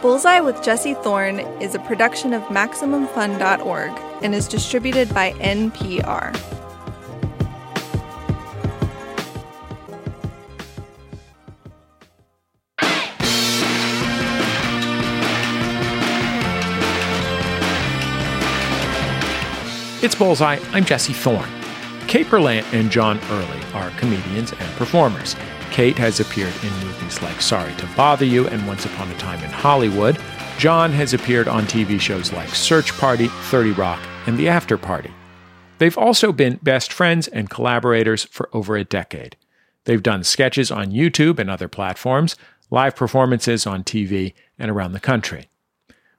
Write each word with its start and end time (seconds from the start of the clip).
Bullseye 0.00 0.38
with 0.38 0.62
Jesse 0.62 0.94
Thorne 0.94 1.40
is 1.60 1.74
a 1.74 1.80
production 1.80 2.32
of 2.32 2.42
MaximumFun.org 2.44 3.90
and 4.22 4.32
is 4.32 4.46
distributed 4.46 5.12
by 5.12 5.32
NPR. 5.32 6.34
It's 20.00 20.14
Bullseye. 20.14 20.60
I'm 20.70 20.84
Jesse 20.84 21.12
Thorne. 21.12 21.50
Kate 22.06 22.26
Berlant 22.26 22.72
and 22.72 22.88
John 22.88 23.18
Early 23.30 23.60
are 23.74 23.90
comedians 23.98 24.52
and 24.52 24.76
performers. 24.76 25.34
Kate 25.70 25.98
has 25.98 26.20
appeared 26.20 26.52
in 26.62 26.86
movies 26.86 27.22
like 27.22 27.40
Sorry 27.40 27.74
to 27.74 27.86
Bother 27.96 28.24
You 28.24 28.46
and 28.48 28.66
Once 28.66 28.84
Upon 28.84 29.10
a 29.10 29.18
Time 29.18 29.42
in 29.42 29.50
Hollywood. 29.50 30.18
John 30.58 30.90
has 30.92 31.14
appeared 31.14 31.48
on 31.48 31.64
TV 31.64 32.00
shows 32.00 32.32
like 32.32 32.48
Search 32.48 32.92
Party, 32.98 33.28
30 33.28 33.72
Rock, 33.72 34.00
and 34.26 34.36
The 34.36 34.48
After 34.48 34.76
Party. 34.76 35.12
They've 35.78 35.96
also 35.96 36.32
been 36.32 36.58
best 36.62 36.92
friends 36.92 37.28
and 37.28 37.48
collaborators 37.48 38.24
for 38.24 38.48
over 38.52 38.76
a 38.76 38.84
decade. 38.84 39.36
They've 39.84 40.02
done 40.02 40.24
sketches 40.24 40.70
on 40.70 40.90
YouTube 40.90 41.38
and 41.38 41.48
other 41.48 41.68
platforms, 41.68 42.36
live 42.70 42.96
performances 42.96 43.66
on 43.66 43.84
TV, 43.84 44.34
and 44.58 44.70
around 44.70 44.92
the 44.92 45.00
country. 45.00 45.48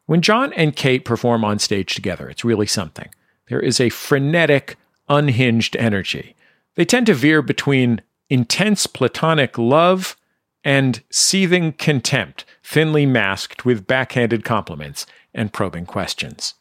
When 0.05 0.21
John 0.21 0.53
and 0.53 0.75
Kate 0.75 1.05
perform 1.05 1.45
on 1.45 1.59
stage 1.59 1.93
together, 1.93 2.29
it's 2.29 2.45
really 2.45 2.65
something. 2.65 3.09
There 3.49 3.59
is 3.59 3.79
a 3.79 3.89
frenetic, 3.89 4.77
unhinged 5.07 5.75
energy. 5.75 6.35
They 6.75 6.85
tend 6.85 7.05
to 7.07 7.13
veer 7.13 7.41
between 7.41 8.01
intense 8.29 8.87
platonic 8.87 9.57
love 9.57 10.15
and 10.63 11.01
seething 11.09 11.73
contempt, 11.73 12.45
thinly 12.63 13.05
masked 13.05 13.65
with 13.65 13.87
backhanded 13.87 14.43
compliments 14.43 15.05
and 15.33 15.53
probing 15.53 15.85
questions. 15.85 16.55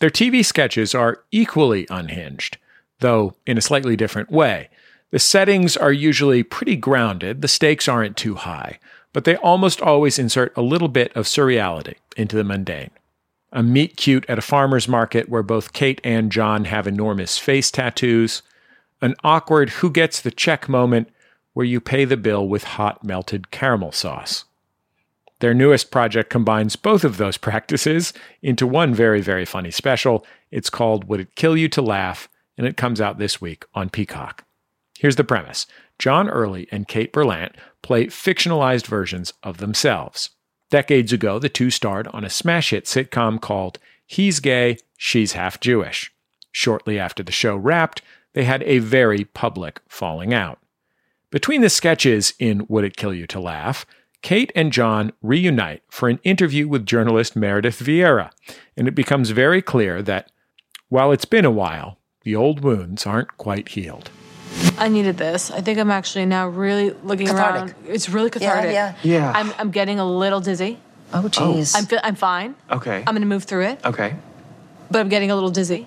Their 0.00 0.10
TV 0.10 0.44
sketches 0.44 0.94
are 0.94 1.24
equally 1.30 1.86
unhinged, 1.90 2.56
though 3.00 3.34
in 3.46 3.58
a 3.58 3.62
slightly 3.62 3.96
different 3.96 4.30
way. 4.30 4.68
The 5.10 5.18
settings 5.18 5.76
are 5.76 5.92
usually 5.92 6.42
pretty 6.42 6.76
grounded, 6.76 7.42
the 7.42 7.48
stakes 7.48 7.88
aren't 7.88 8.16
too 8.16 8.34
high, 8.34 8.78
but 9.12 9.24
they 9.24 9.36
almost 9.36 9.80
always 9.80 10.18
insert 10.18 10.56
a 10.56 10.62
little 10.62 10.88
bit 10.88 11.14
of 11.16 11.26
surreality 11.26 11.96
into 12.16 12.36
the 12.36 12.44
mundane 12.44 12.90
a 13.52 13.62
meet 13.62 13.96
cute 13.96 14.28
at 14.28 14.38
a 14.38 14.42
farmer's 14.42 14.88
market 14.88 15.28
where 15.28 15.42
both 15.42 15.72
Kate 15.72 16.00
and 16.04 16.30
John 16.30 16.64
have 16.66 16.86
enormous 16.86 17.38
face 17.38 17.70
tattoos, 17.70 18.42
an 19.00 19.14
awkward 19.22 19.70
who 19.70 19.90
gets 19.90 20.20
the 20.20 20.30
check 20.30 20.68
moment 20.68 21.08
where 21.52 21.66
you 21.66 21.80
pay 21.80 22.04
the 22.04 22.16
bill 22.16 22.46
with 22.46 22.64
hot 22.64 23.04
melted 23.04 23.50
caramel 23.50 23.92
sauce. 23.92 24.44
Their 25.40 25.54
newest 25.54 25.90
project 25.90 26.30
combines 26.30 26.76
both 26.76 27.04
of 27.04 27.16
those 27.16 27.36
practices 27.48 28.12
into 28.42 28.66
one 28.66 28.94
very, 28.94 29.20
very 29.20 29.44
funny 29.44 29.70
special. 29.70 30.26
It's 30.50 30.70
called 30.70 31.04
Would 31.04 31.20
It 31.20 31.34
Kill 31.34 31.56
You 31.56 31.68
to 31.70 31.82
Laugh? 31.82 32.28
and 32.58 32.66
it 32.66 32.76
comes 32.76 33.00
out 33.00 33.18
this 33.18 33.40
week 33.40 33.64
on 33.72 33.88
Peacock. 33.88 34.44
Here's 34.98 35.16
the 35.16 35.24
premise 35.24 35.66
John 35.98 36.28
Early 36.28 36.66
and 36.72 36.88
Kate 36.88 37.12
Berlant 37.12 37.54
play 37.82 38.06
fictionalized 38.06 38.86
versions 38.86 39.32
of 39.44 39.58
themselves. 39.58 40.30
Decades 40.70 41.12
ago, 41.12 41.38
the 41.38 41.48
two 41.48 41.70
starred 41.70 42.08
on 42.08 42.24
a 42.24 42.30
smash 42.30 42.70
hit 42.70 42.84
sitcom 42.84 43.40
called 43.40 43.78
He's 44.04 44.40
Gay, 44.40 44.76
She's 44.96 45.32
Half 45.32 45.60
Jewish. 45.60 46.12
Shortly 46.50 46.98
after 46.98 47.22
the 47.22 47.32
show 47.32 47.56
wrapped, 47.56 48.02
they 48.34 48.44
had 48.44 48.62
a 48.64 48.78
very 48.78 49.24
public 49.24 49.80
falling 49.88 50.32
out. 50.34 50.58
Between 51.30 51.60
the 51.60 51.68
sketches 51.70 52.34
in 52.38 52.64
Would 52.68 52.84
It 52.84 52.96
Kill 52.96 53.12
You 53.12 53.26
to 53.28 53.40
Laugh, 53.40 53.84
Kate 54.22 54.50
and 54.56 54.72
John 54.72 55.12
reunite 55.22 55.82
for 55.90 56.08
an 56.08 56.18
interview 56.24 56.66
with 56.66 56.86
journalist 56.86 57.36
Meredith 57.36 57.80
Vieira, 57.80 58.30
and 58.76 58.88
it 58.88 58.94
becomes 58.94 59.30
very 59.30 59.62
clear 59.62 60.02
that 60.02 60.30
while 60.88 61.12
it's 61.12 61.24
been 61.26 61.44
a 61.44 61.50
while, 61.50 61.98
the 62.22 62.34
old 62.34 62.60
wounds 62.64 63.06
aren't 63.06 63.36
quite 63.36 63.68
healed. 63.68 64.10
I 64.78 64.88
needed 64.88 65.18
this. 65.18 65.50
I 65.50 65.60
think 65.60 65.78
I'm 65.78 65.90
actually 65.90 66.26
now 66.26 66.48
really 66.48 66.90
looking 67.04 67.26
Cathartic. 67.26 67.74
around. 67.76 67.86
It's 67.86 68.08
really 68.08 68.30
cathartic. 68.30 68.72
yeah. 68.72 68.94
Yeah. 69.02 69.32
I'm, 69.34 69.52
I'm 69.58 69.70
getting 69.70 69.98
a 70.00 70.04
little 70.10 70.40
dizzy. 70.40 70.78
Oh, 71.12 71.22
jeez. 71.22 71.76
I'm 71.76 71.86
fe- 71.86 72.00
I'm 72.02 72.14
fine. 72.14 72.54
okay. 72.70 72.98
I'm 73.06 73.14
gonna 73.14 73.26
move 73.26 73.44
through 73.44 73.64
it, 73.64 73.80
okay. 73.84 74.16
but 74.90 74.98
I'm 74.98 75.08
getting 75.08 75.30
a 75.30 75.34
little 75.34 75.50
dizzy. 75.50 75.86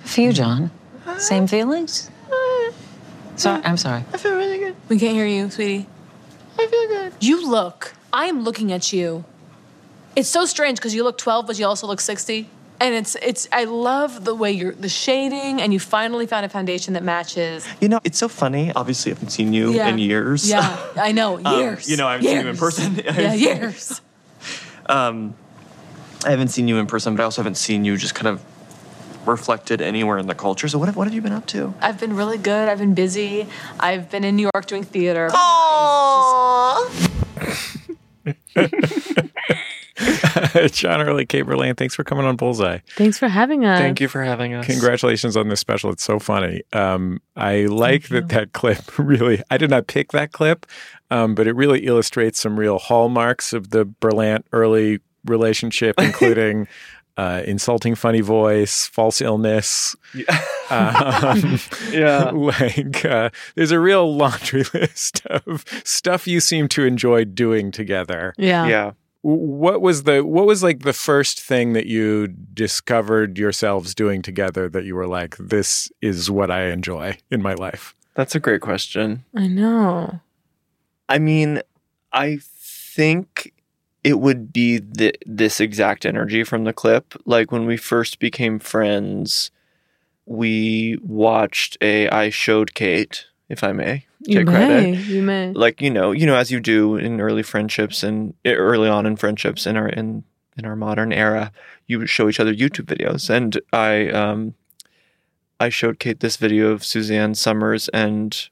For 0.00 0.20
you, 0.22 0.32
John. 0.32 0.70
Same 1.18 1.46
feelings? 1.46 2.10
Sorry, 3.36 3.62
I'm 3.64 3.76
sorry. 3.78 4.04
I 4.12 4.16
feel 4.18 4.36
really 4.36 4.58
good. 4.58 4.76
We 4.88 4.98
can't 4.98 5.14
hear 5.14 5.26
you, 5.26 5.48
sweetie. 5.50 5.86
I 6.58 6.66
feel 6.66 6.88
good. 6.88 7.12
You 7.20 7.48
look. 7.48 7.94
I 8.12 8.26
am 8.26 8.42
looking 8.42 8.70
at 8.72 8.92
you. 8.92 9.24
It's 10.14 10.28
so 10.28 10.44
strange 10.44 10.78
because 10.78 10.94
you 10.94 11.04
look 11.04 11.16
12, 11.16 11.46
but 11.46 11.58
you 11.58 11.64
also 11.66 11.86
look 11.86 12.00
60. 12.00 12.48
And 12.82 12.94
it's 12.94 13.14
it's. 13.22 13.46
I 13.52 13.64
love 13.64 14.24
the 14.24 14.34
way 14.34 14.52
you're 14.52 14.72
the 14.72 14.88
shading, 14.88 15.60
and 15.60 15.70
you 15.70 15.78
finally 15.78 16.26
found 16.26 16.46
a 16.46 16.48
foundation 16.48 16.94
that 16.94 17.02
matches. 17.02 17.66
You 17.78 17.88
know, 17.90 18.00
it's 18.04 18.16
so 18.18 18.26
funny. 18.26 18.72
Obviously, 18.74 19.12
I 19.12 19.14
haven't 19.16 19.28
seen 19.30 19.52
you 19.52 19.72
Yeah. 19.74 19.88
in 19.88 19.98
years. 19.98 20.48
Yeah, 20.48 20.78
I 20.96 21.12
know. 21.12 21.38
Um, 21.44 21.60
Years. 21.60 21.90
you 21.90 21.98
know, 21.98 22.08
I 22.08 22.12
haven't 22.12 22.26
seen 22.26 22.34
you 22.36 22.40
in 22.40 22.46
Years. 22.46 22.58
person. 22.58 22.94
yeah, 23.04 23.34
years. 23.34 24.00
um, 24.86 25.34
I 26.24 26.30
haven't 26.30 26.48
seen 26.48 26.68
you 26.68 26.78
in 26.78 26.86
person, 26.86 27.14
but 27.16 27.22
I 27.22 27.24
also 27.24 27.42
haven't 27.42 27.56
seen 27.56 27.84
you 27.84 27.98
just 27.98 28.14
kind 28.14 28.28
of 28.28 28.42
reflected 29.30 29.80
anywhere 29.80 30.18
in 30.18 30.26
the 30.26 30.34
culture. 30.34 30.68
So 30.68 30.78
what 30.78 30.86
have, 30.86 30.96
what 30.96 31.06
have 31.06 31.14
you 31.14 31.22
been 31.22 31.32
up 31.32 31.46
to? 31.46 31.74
I've 31.80 31.98
been 31.98 32.16
really 32.16 32.38
good. 32.38 32.68
I've 32.68 32.78
been 32.78 32.94
busy. 32.94 33.46
I've 33.78 34.10
been 34.10 34.24
in 34.24 34.36
New 34.36 34.50
York 34.54 34.66
doing 34.66 34.84
theater. 34.84 35.28
Aww. 35.30 37.06
John 40.72 41.02
Early, 41.02 41.26
Kate 41.26 41.44
Berlant, 41.44 41.76
thanks 41.76 41.94
for 41.94 42.04
coming 42.04 42.24
on 42.24 42.36
Bullseye. 42.36 42.78
Thanks 42.96 43.18
for 43.18 43.28
having 43.28 43.64
us. 43.64 43.78
Thank 43.78 44.00
you 44.00 44.08
for 44.08 44.22
having 44.22 44.54
us. 44.54 44.66
Congratulations 44.66 45.36
on 45.36 45.48
this 45.48 45.60
special. 45.60 45.90
It's 45.90 46.02
so 46.02 46.18
funny. 46.18 46.62
Um, 46.72 47.20
I 47.36 47.66
like 47.66 48.08
that 48.08 48.28
that 48.30 48.52
clip 48.52 48.80
really, 48.98 49.42
I 49.50 49.58
did 49.58 49.70
not 49.70 49.86
pick 49.86 50.12
that 50.12 50.32
clip, 50.32 50.66
um, 51.10 51.34
but 51.34 51.46
it 51.46 51.54
really 51.54 51.86
illustrates 51.86 52.40
some 52.40 52.58
real 52.58 52.78
hallmarks 52.78 53.52
of 53.52 53.70
the 53.70 53.84
Berlant 53.84 54.44
Early 54.52 55.00
relationship, 55.24 55.96
including 56.00 56.68
uh, 57.20 57.42
insulting 57.44 57.94
funny 57.94 58.22
voice, 58.22 58.86
false 58.86 59.20
illness. 59.20 59.94
Um, 60.70 61.58
Yeah. 61.90 62.30
like 62.32 63.04
uh, 63.04 63.30
there's 63.56 63.72
a 63.72 63.80
real 63.80 64.16
laundry 64.16 64.62
list 64.74 65.26
of 65.26 65.64
stuff 65.82 66.28
you 66.28 66.38
seem 66.38 66.68
to 66.68 66.84
enjoy 66.84 67.24
doing 67.24 67.72
together. 67.72 68.32
Yeah. 68.38 68.68
Yeah. 68.68 68.92
What 69.22 69.80
was 69.82 70.04
the 70.04 70.24
what 70.24 70.46
was 70.46 70.62
like 70.62 70.84
the 70.84 70.92
first 70.92 71.40
thing 71.40 71.72
that 71.72 71.86
you 71.86 72.28
discovered 72.28 73.36
yourselves 73.36 73.96
doing 73.96 74.22
together 74.22 74.68
that 74.68 74.84
you 74.84 74.94
were 74.94 75.08
like, 75.08 75.36
this 75.38 75.90
is 76.00 76.30
what 76.30 76.52
I 76.52 76.66
enjoy 76.66 77.18
in 77.32 77.42
my 77.42 77.54
life? 77.54 77.96
That's 78.14 78.36
a 78.36 78.40
great 78.40 78.60
question. 78.60 79.24
I 79.34 79.48
know. 79.48 80.20
I 81.08 81.18
mean, 81.18 81.62
I 82.12 82.38
think 82.40 83.52
it 84.02 84.18
would 84.18 84.52
be 84.52 84.78
the, 84.78 85.14
this 85.26 85.60
exact 85.60 86.06
energy 86.06 86.44
from 86.44 86.64
the 86.64 86.72
clip. 86.72 87.14
Like 87.24 87.52
when 87.52 87.66
we 87.66 87.76
first 87.76 88.18
became 88.18 88.58
friends, 88.58 89.50
we 90.26 90.98
watched 91.02 91.76
a 91.80 92.08
I 92.08 92.30
showed 92.30 92.74
Kate, 92.74 93.26
if 93.48 93.62
I 93.64 93.72
may 93.72 94.06
You 94.20 94.38
take 94.38 94.46
may. 94.46 94.52
credit. 94.52 94.98
You 95.06 95.22
may. 95.22 95.52
Like 95.52 95.80
you 95.80 95.90
know, 95.90 96.12
you 96.12 96.26
know, 96.26 96.36
as 96.36 96.50
you 96.50 96.60
do 96.60 96.96
in 96.96 97.20
early 97.20 97.42
friendships 97.42 98.02
and 98.02 98.34
eh, 98.44 98.52
early 98.52 98.88
on 98.88 99.06
in 99.06 99.16
friendships 99.16 99.66
in 99.66 99.76
our 99.76 99.88
in 99.88 100.24
in 100.56 100.64
our 100.64 100.76
modern 100.76 101.12
era, 101.12 101.52
you 101.86 102.06
show 102.06 102.28
each 102.28 102.40
other 102.40 102.54
YouTube 102.54 102.86
videos, 102.86 103.28
and 103.30 103.60
I 103.72 104.08
um, 104.10 104.54
I 105.58 105.68
showed 105.68 105.98
Kate 105.98 106.20
this 106.20 106.36
video 106.36 106.70
of 106.70 106.84
Suzanne 106.84 107.34
Somers 107.34 107.88
and 107.88 108.48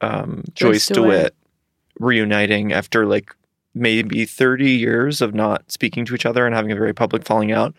um, 0.00 0.44
Joyce 0.54 0.88
Joyce 0.88 0.96
DeWitt 0.96 1.34
reuniting 1.98 2.72
after 2.72 3.06
like 3.06 3.34
maybe 3.74 4.24
30 4.24 4.70
years 4.70 5.20
of 5.20 5.34
not 5.34 5.70
speaking 5.70 6.04
to 6.06 6.14
each 6.14 6.24
other 6.26 6.46
and 6.46 6.54
having 6.54 6.70
a 6.72 6.76
very 6.76 6.92
public 6.94 7.24
falling 7.24 7.50
out 7.52 7.74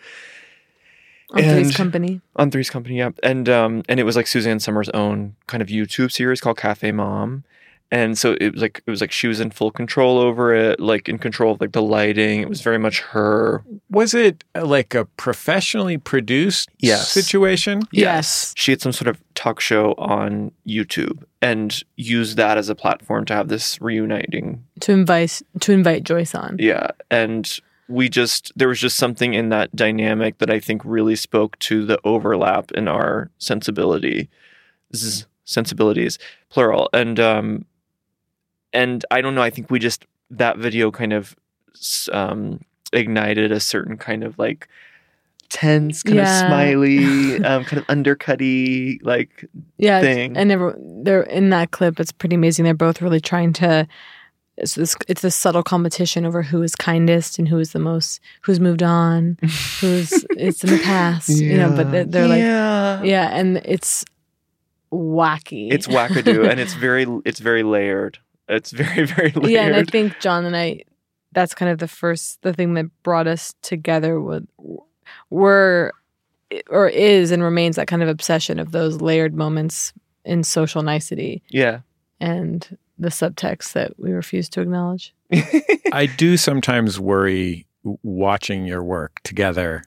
On 1.32 1.42
Three's 1.42 1.76
Company. 1.76 2.22
on 2.36 2.52
Three's 2.52 2.70
Company, 2.70 2.98
yeah. 2.98 3.12
And 3.24 3.50
um 3.50 3.84
and 3.90 4.00
it 4.00 4.04
was 4.04 4.16
like 4.16 4.28
Suzanne 4.28 4.60
Somers' 4.60 4.90
own 4.90 5.36
kind 5.48 5.62
of 5.62 5.70
YouTube 5.70 6.12
series 6.12 6.42
called 6.42 6.58
Cafe 6.58 6.92
Mom. 6.92 7.44
And 7.92 8.18
so 8.18 8.36
it 8.42 8.54
was 8.54 8.62
like 8.62 8.82
it 8.86 8.90
was 8.90 9.00
like 9.00 9.12
she 9.12 9.28
was 9.28 9.40
in 9.40 9.52
full 9.52 9.70
control 9.72 10.18
over 10.18 10.54
it, 10.54 10.80
like 10.80 11.08
in 11.08 11.18
control 11.20 11.54
of 11.54 11.62
like 11.62 11.72
the 11.72 11.82
lighting. 11.84 12.42
It 12.42 12.50
was 12.50 12.62
very 12.62 12.80
much 12.80 13.00
her. 13.02 13.64
Was 13.90 14.14
it 14.14 14.44
uh, 14.56 14.66
like 14.66 14.96
a 14.96 15.06
professionally 15.06 15.98
produced 15.98 16.70
Yes. 16.80 17.10
situation? 17.12 17.84
Yes. 17.92 18.54
She 18.58 18.72
had 18.72 18.82
some 18.82 18.92
sort 18.92 19.08
of 19.08 19.22
talk 19.36 19.60
show 19.60 19.94
on 20.00 20.52
YouTube 20.68 21.24
and 21.42 21.84
used 21.96 22.38
that 22.38 22.58
as 22.58 22.70
a 22.70 22.76
platform 22.76 23.24
to 23.26 23.34
have 23.36 23.50
this 23.50 23.80
reuniting 23.80 24.64
To 24.82 24.92
invite 24.92 25.42
to 25.62 25.72
invite 25.72 26.04
Joyce 26.04 26.34
on. 26.34 26.58
Yeah. 26.60 26.88
And 27.12 27.60
we 27.88 28.10
just, 28.10 28.52
there 28.56 28.68
was 28.68 28.80
just 28.80 28.98
something 28.98 29.36
in 29.36 29.50
that 29.50 29.76
dynamic 29.76 30.40
that 30.40 30.50
I 30.50 30.60
think 30.60 30.82
really 30.84 31.16
spoke 31.16 31.58
to 31.60 31.86
the 31.86 32.00
overlap 32.04 32.72
in 32.72 32.88
our 32.88 33.30
sensibility, 33.38 34.28
z- 34.96 35.26
sensibilities, 35.44 36.18
plural. 36.50 36.90
And, 36.94 37.20
um, 37.20 37.66
and 38.76 39.06
I 39.10 39.22
don't 39.22 39.34
know, 39.36 39.42
I 39.42 39.50
think 39.50 39.72
we 39.72 39.80
just, 39.80 40.06
that 40.32 40.58
video 40.58 40.92
kind 40.92 41.14
of 41.14 41.36
um, 42.12 42.60
ignited 42.94 43.52
a 43.52 43.60
certain 43.60 43.98
kind 43.98 44.24
of 44.24 44.38
like 44.38 44.68
tense, 45.50 46.04
kind 46.04 46.18
Yeah. 46.18 46.42
of 46.42 46.48
smiley, 46.48 47.36
um, 47.44 47.64
kind 47.66 47.80
of 47.82 47.86
undercutty, 47.90 49.00
like 49.04 49.46
yeah, 49.78 50.02
thing. 50.02 50.38
I 50.38 50.44
never. 50.44 50.76
They're 50.80 51.24
in 51.24 51.50
that 51.52 51.72
clip. 51.72 52.00
It's 52.00 52.12
pretty 52.12 52.36
amazing. 52.36 52.66
They're 52.66 52.74
both 52.74 53.02
really 53.02 53.22
trying 53.22 53.54
to. 53.54 53.88
It's 54.58 54.76
this. 54.76 54.96
It's 55.10 55.22
this 55.22 55.36
subtle 55.36 55.64
competition 55.64 56.26
over 56.26 56.42
who 56.42 56.64
is 56.64 56.76
kindest 56.76 57.38
and 57.40 57.48
who 57.48 57.60
is 57.60 57.74
the 57.74 57.80
most. 57.80 58.22
Who's 58.44 58.60
moved 58.60 58.82
on. 58.84 59.38
Who's 59.82 60.12
it's 60.32 60.64
in 60.64 60.70
the 60.70 60.80
past. 60.80 61.30
You 61.30 61.58
know, 61.58 61.76
but 61.76 61.92
they're, 61.92 62.06
they're 62.06 62.28
like 62.28 62.40
yeah. 62.40 63.04
yeah, 63.04 63.38
and 63.38 63.58
it's 63.66 64.06
wacky. 64.92 65.72
It's 65.72 65.88
wackadoo, 65.88 66.50
and 66.50 66.60
it's 66.60 66.74
very 66.74 67.06
it's 67.26 67.40
very 67.40 67.64
layered. 67.64 68.20
It's 68.48 68.72
very 68.72 69.06
very 69.06 69.32
layered. 69.32 69.52
yeah, 69.52 69.66
and 69.66 69.76
I 69.76 69.84
think 69.84 70.20
John 70.20 70.46
and 70.46 70.56
I. 70.56 70.82
That's 71.32 71.54
kind 71.54 71.70
of 71.70 71.80
the 71.80 71.88
first 71.88 72.42
the 72.44 72.54
thing 72.54 72.76
that 72.76 72.86
brought 73.04 73.28
us 73.28 73.56
together. 73.62 74.22
With 74.22 74.48
were 75.30 75.94
or 76.70 76.88
is 76.88 77.32
and 77.32 77.44
remains 77.44 77.76
that 77.76 77.88
kind 77.88 78.04
of 78.04 78.10
obsession 78.10 78.60
of 78.60 78.72
those 78.72 79.02
layered 79.02 79.36
moments 79.36 79.94
in 80.24 80.44
social 80.44 80.82
nicety 80.82 81.42
yeah. 81.50 81.80
and 82.20 82.78
the 82.98 83.10
subtext 83.10 83.74
that 83.74 84.00
we 84.00 84.12
refuse 84.12 84.50
to 84.50 84.62
acknowledge. 84.62 85.14
I 85.92 86.08
do 86.18 86.38
sometimes 86.38 87.00
worry 87.00 87.68
watching 88.04 88.66
your 88.66 88.84
work 88.84 89.20
together. 89.24 89.84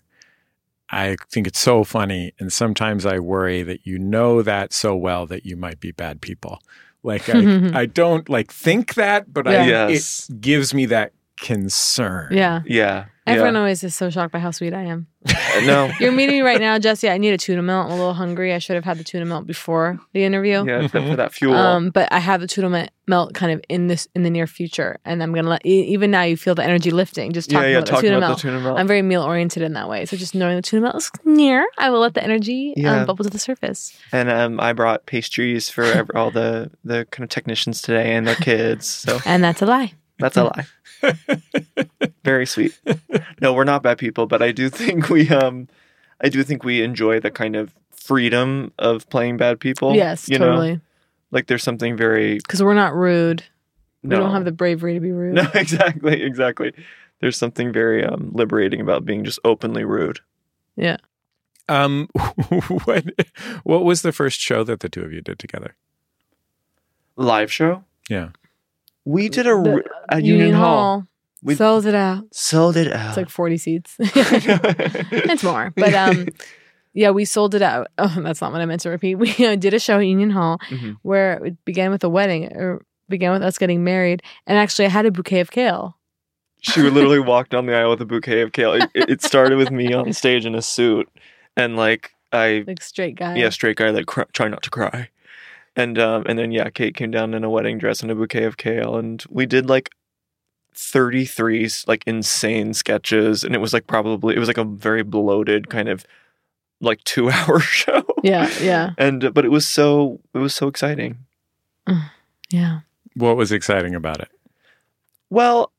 I 0.90 1.16
think 1.30 1.46
it's 1.46 1.58
so 1.58 1.84
funny. 1.84 2.32
And 2.38 2.52
sometimes 2.52 3.04
I 3.04 3.18
worry 3.18 3.62
that 3.62 3.86
you 3.86 3.98
know 3.98 4.42
that 4.42 4.72
so 4.72 4.96
well 4.96 5.26
that 5.26 5.44
you 5.44 5.56
might 5.56 5.80
be 5.80 5.92
bad 5.92 6.20
people. 6.20 6.60
Like, 7.02 7.28
I, 7.28 7.70
I 7.80 7.86
don't 7.86 8.28
like 8.28 8.52
think 8.52 8.94
that, 8.94 9.32
but 9.32 9.46
I, 9.46 9.66
Yes. 9.66 10.28
it 10.30 10.40
gives 10.40 10.74
me 10.74 10.86
that 10.86 11.12
concern. 11.40 12.28
Yeah. 12.32 12.62
Yeah. 12.66 13.06
Everyone 13.28 13.54
yeah. 13.54 13.60
always 13.60 13.84
is 13.84 13.94
so 13.94 14.10
shocked 14.10 14.32
by 14.32 14.38
how 14.38 14.50
sweet 14.50 14.72
I 14.74 14.82
am. 14.82 15.06
No. 15.64 15.90
You're 16.00 16.12
meeting 16.12 16.36
me 16.36 16.40
right 16.42 16.60
now, 16.60 16.78
Jesse. 16.78 17.08
I 17.10 17.18
need 17.18 17.30
a 17.32 17.38
tuna 17.38 17.62
melt. 17.62 17.86
I'm 17.86 17.92
a 17.92 17.96
little 17.96 18.14
hungry. 18.14 18.54
I 18.54 18.58
should 18.58 18.74
have 18.76 18.84
had 18.84 18.98
the 18.98 19.04
tuna 19.04 19.24
melt 19.24 19.46
before 19.46 19.98
the 20.12 20.24
interview. 20.24 20.64
Yeah, 20.64 20.86
for, 20.86 21.00
for 21.02 21.16
that 21.16 21.32
fuel. 21.32 21.54
Um, 21.54 21.90
but 21.90 22.10
I 22.12 22.18
have 22.20 22.40
the 22.40 22.46
tuna 22.46 22.88
melt 23.06 23.34
kind 23.34 23.52
of 23.52 23.60
in 23.68 23.86
this 23.88 24.06
in 24.14 24.22
the 24.22 24.30
near 24.30 24.46
future, 24.46 24.98
and 25.04 25.22
I'm 25.22 25.32
gonna 25.34 25.48
let 25.48 25.64
even 25.66 26.10
now 26.10 26.22
you 26.22 26.36
feel 26.36 26.54
the 26.54 26.62
energy 26.62 26.90
lifting 26.90 27.32
just 27.32 27.50
yeah, 27.50 27.58
talking 27.58 27.70
yeah. 27.72 27.78
about 27.78 27.86
Talking 27.86 28.02
the 28.02 28.08
tuna 28.08 28.18
about 28.18 28.28
melt. 28.28 28.38
the 28.38 28.42
tuna 28.42 28.60
melt. 28.60 28.78
I'm 28.78 28.86
very 28.86 29.02
meal 29.02 29.22
oriented 29.22 29.62
in 29.62 29.72
that 29.72 29.88
way. 29.88 30.04
So 30.06 30.16
just 30.16 30.34
knowing 30.34 30.56
the 30.56 30.62
tuna 30.62 30.82
melt 30.82 30.96
is 30.96 31.10
near, 31.24 31.66
I 31.78 31.90
will 31.90 32.00
let 32.00 32.14
the 32.14 32.22
energy 32.22 32.74
Yeah. 32.76 33.00
um, 33.00 33.06
bubble 33.06 33.24
to 33.24 33.30
the 33.30 33.38
surface. 33.38 33.96
and 34.12 34.30
um, 34.30 34.60
I 34.60 34.72
brought 34.72 35.06
pastries 35.06 35.68
for 35.68 36.06
all 36.14 36.30
the 36.30 36.70
the 36.84 37.06
kind 37.10 37.24
of 37.24 37.30
technicians 37.30 37.82
today 37.82 38.14
and 38.14 38.26
their 38.26 38.36
kids. 38.36 38.86
So 38.86 39.18
And 39.26 39.42
that's 39.42 39.62
a 39.62 39.66
lie. 39.66 39.94
that's 40.18 40.36
a 40.36 40.44
lie. 40.44 40.66
Very 42.24 42.46
sweet. 42.46 42.78
No, 43.40 43.52
we're 43.52 43.64
not 43.64 43.82
bad 43.82 43.98
people, 43.98 44.26
but 44.26 44.42
I 44.42 44.52
do 44.52 44.68
think 44.68 45.08
we 45.08 45.28
um, 45.30 45.68
I 46.20 46.28
do 46.28 46.42
think 46.42 46.64
we 46.64 46.82
enjoy 46.82 47.20
the 47.20 47.30
kind 47.30 47.56
of 47.56 47.74
freedom 47.90 48.72
of 48.78 49.08
playing 49.10 49.36
bad 49.36 49.60
people. 49.60 49.94
yes, 49.94 50.28
you 50.28 50.38
know? 50.38 50.80
Like 51.30 51.46
there's 51.46 51.62
something 51.62 51.96
very 51.96 52.36
Because 52.36 52.62
we're 52.62 52.74
not 52.74 52.94
rude. 52.94 53.44
no, 54.02 54.16
We 54.16 54.22
don't 54.22 54.32
have 54.32 54.44
the 54.44 54.52
bravery 54.52 54.94
to 54.94 55.00
be 55.00 55.12
rude. 55.12 55.34
no 55.34 55.48
exactly 55.54 56.22
exactly. 56.22 56.72
There's 57.20 57.36
something 57.36 57.72
very 57.72 58.04
um 58.04 58.30
liberating 58.32 58.80
about 58.80 59.04
being 59.04 59.24
just 59.24 59.38
openly 59.44 59.84
rude. 59.84 60.20
Yeah. 60.76 60.96
Um, 61.68 62.08
what, 62.84 63.04
what 63.64 63.84
was 63.84 64.00
the 64.00 64.12
first 64.12 64.40
show 64.40 64.64
that 64.64 64.80
the 64.80 64.88
two 64.88 65.02
of 65.02 65.12
you 65.12 65.20
did 65.20 65.38
together? 65.38 65.76
Live 67.16 67.52
show. 67.52 67.84
Yeah. 68.08 68.30
We 69.08 69.28
did 69.28 69.46
a 69.46 69.50
The- 69.62 69.72
r- 69.72 69.84
at 70.10 70.22
Union, 70.24 70.54
Hall. 70.54 71.06
We- 71.42 71.54
sells 71.54 71.86
it 71.86 71.94
out. 71.94 72.24
Sold 72.32 72.76
it 72.76 72.92
out. 72.92 73.08
It's 73.08 73.16
like 73.16 73.30
40 73.30 73.56
seats. 73.58 73.94
it's 73.98 75.42
more. 75.44 75.72
But 75.76 75.94
um 75.94 76.26
yeah, 76.94 77.10
we 77.10 77.24
sold 77.24 77.54
it 77.54 77.62
out. 77.62 77.88
Oh, 77.96 78.12
that's 78.22 78.40
not 78.40 78.52
what 78.52 78.60
I 78.60 78.66
meant 78.66 78.80
to 78.82 78.90
repeat. 78.90 79.14
We 79.16 79.30
uh, 79.46 79.56
did 79.56 79.72
a 79.74 79.78
show 79.78 79.98
at 79.98 80.06
Union 80.06 80.30
Hall 80.30 80.58
Mhm. 80.68 80.96
where 81.02 81.44
it 81.44 81.64
began 81.64 81.90
with 81.90 82.02
a 82.04 82.08
wedding 82.08 82.52
or 82.52 82.82
began 83.08 83.32
with 83.32 83.42
us 83.42 83.56
getting 83.58 83.84
married. 83.84 84.22
And 84.46 84.58
actually 84.58 84.86
I 84.86 84.90
had 84.90 85.06
a 85.06 85.10
bouquet 85.10 85.40
of 85.40 85.50
kale. 85.50 85.96
She 86.60 86.82
literally 86.82 87.20
walked 87.20 87.50
down 87.52 87.66
the 87.66 87.74
aisle 87.76 87.90
with 87.90 88.00
a 88.00 88.04
bouquet 88.04 88.40
of 88.42 88.52
kale. 88.52 88.72
It, 88.74 88.90
it 88.94 89.22
started 89.22 89.58
with 89.58 89.70
me 89.70 89.92
on 89.94 90.12
stage 90.12 90.44
in 90.44 90.56
a 90.56 90.60
suit, 90.62 91.08
and 91.56 91.76
like 91.76 92.10
I, 92.32 92.64
Like 92.66 92.82
straight 92.82 93.14
guy. 93.14 93.36
yeah, 93.36 93.50
straight 93.50 93.76
guy, 93.76 93.90
like 93.90 94.06
cry, 94.06 94.24
try 94.32 94.48
not 94.48 94.64
to 94.64 94.70
cry, 94.70 95.08
and 95.78 95.98
um, 95.98 96.24
and 96.26 96.38
then 96.38 96.52
yeah, 96.52 96.68
Kate 96.68 96.94
came 96.94 97.10
down 97.10 97.32
in 97.32 97.44
a 97.44 97.50
wedding 97.50 97.78
dress 97.78 98.02
and 98.02 98.10
a 98.10 98.14
bouquet 98.14 98.44
of 98.44 98.58
kale, 98.58 98.96
and 98.96 99.24
we 99.30 99.46
did 99.46 99.66
like 99.66 99.90
thirty 100.74 101.24
three 101.24 101.68
like 101.86 102.04
insane 102.06 102.74
sketches, 102.74 103.44
and 103.44 103.54
it 103.54 103.58
was 103.58 103.72
like 103.72 103.86
probably 103.86 104.36
it 104.36 104.38
was 104.38 104.48
like 104.48 104.58
a 104.58 104.64
very 104.64 105.02
bloated 105.02 105.70
kind 105.70 105.88
of 105.88 106.04
like 106.80 107.02
two 107.04 107.30
hour 107.30 107.60
show. 107.60 108.04
Yeah, 108.22 108.50
yeah. 108.60 108.90
and 108.98 109.24
uh, 109.24 109.30
but 109.30 109.46
it 109.46 109.50
was 109.50 109.66
so 109.66 110.20
it 110.34 110.38
was 110.38 110.54
so 110.54 110.68
exciting. 110.68 111.16
Yeah. 112.50 112.80
What 113.14 113.36
was 113.36 113.52
exciting 113.52 113.94
about 113.94 114.20
it? 114.20 114.28
Well, 115.30 115.72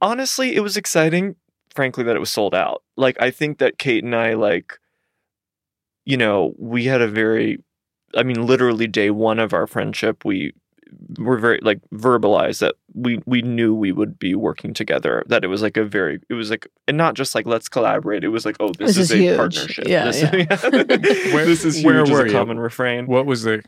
honestly, 0.00 0.54
it 0.54 0.60
was 0.60 0.76
exciting, 0.76 1.36
frankly, 1.74 2.04
that 2.04 2.16
it 2.16 2.20
was 2.20 2.30
sold 2.30 2.54
out. 2.54 2.82
Like, 2.96 3.20
I 3.20 3.30
think 3.30 3.58
that 3.58 3.78
Kate 3.78 4.04
and 4.04 4.14
I, 4.14 4.34
like, 4.34 4.78
you 6.04 6.16
know, 6.16 6.54
we 6.58 6.84
had 6.84 7.00
a 7.00 7.08
very, 7.08 7.62
I 8.16 8.22
mean, 8.22 8.46
literally 8.46 8.86
day 8.86 9.10
one 9.10 9.38
of 9.38 9.52
our 9.52 9.66
friendship, 9.66 10.24
we 10.24 10.52
were 11.18 11.38
very, 11.38 11.60
like, 11.62 11.80
verbalized 11.94 12.58
that 12.60 12.74
we, 12.94 13.20
we 13.26 13.42
knew 13.42 13.74
we 13.74 13.92
would 13.92 14.18
be 14.18 14.34
working 14.34 14.74
together, 14.74 15.22
that 15.28 15.44
it 15.44 15.46
was 15.46 15.62
like 15.62 15.76
a 15.76 15.84
very, 15.84 16.18
it 16.28 16.34
was 16.34 16.50
like, 16.50 16.66
and 16.88 16.96
not 16.96 17.14
just 17.14 17.34
like, 17.34 17.46
let's 17.46 17.68
collaborate. 17.68 18.24
It 18.24 18.28
was 18.28 18.44
like, 18.44 18.56
oh, 18.58 18.72
this, 18.78 18.96
This 18.96 18.98
is, 18.98 19.10
is 19.12 19.12
a 19.12 19.22
huge. 19.22 19.36
partnership. 19.36 19.86
Yeah, 19.86 20.04
this, 20.06 20.22
yeah. 20.22 21.32
Where- 21.34 21.46
this 21.46 21.64
is 21.64 21.76
huge 21.76 21.84
where 21.86 22.02
as 22.02 22.10
were 22.10 22.22
a 22.24 22.26
you? 22.26 22.32
common 22.32 22.58
refrain. 22.58 23.06
What 23.06 23.26
was 23.26 23.42
the 23.44 23.62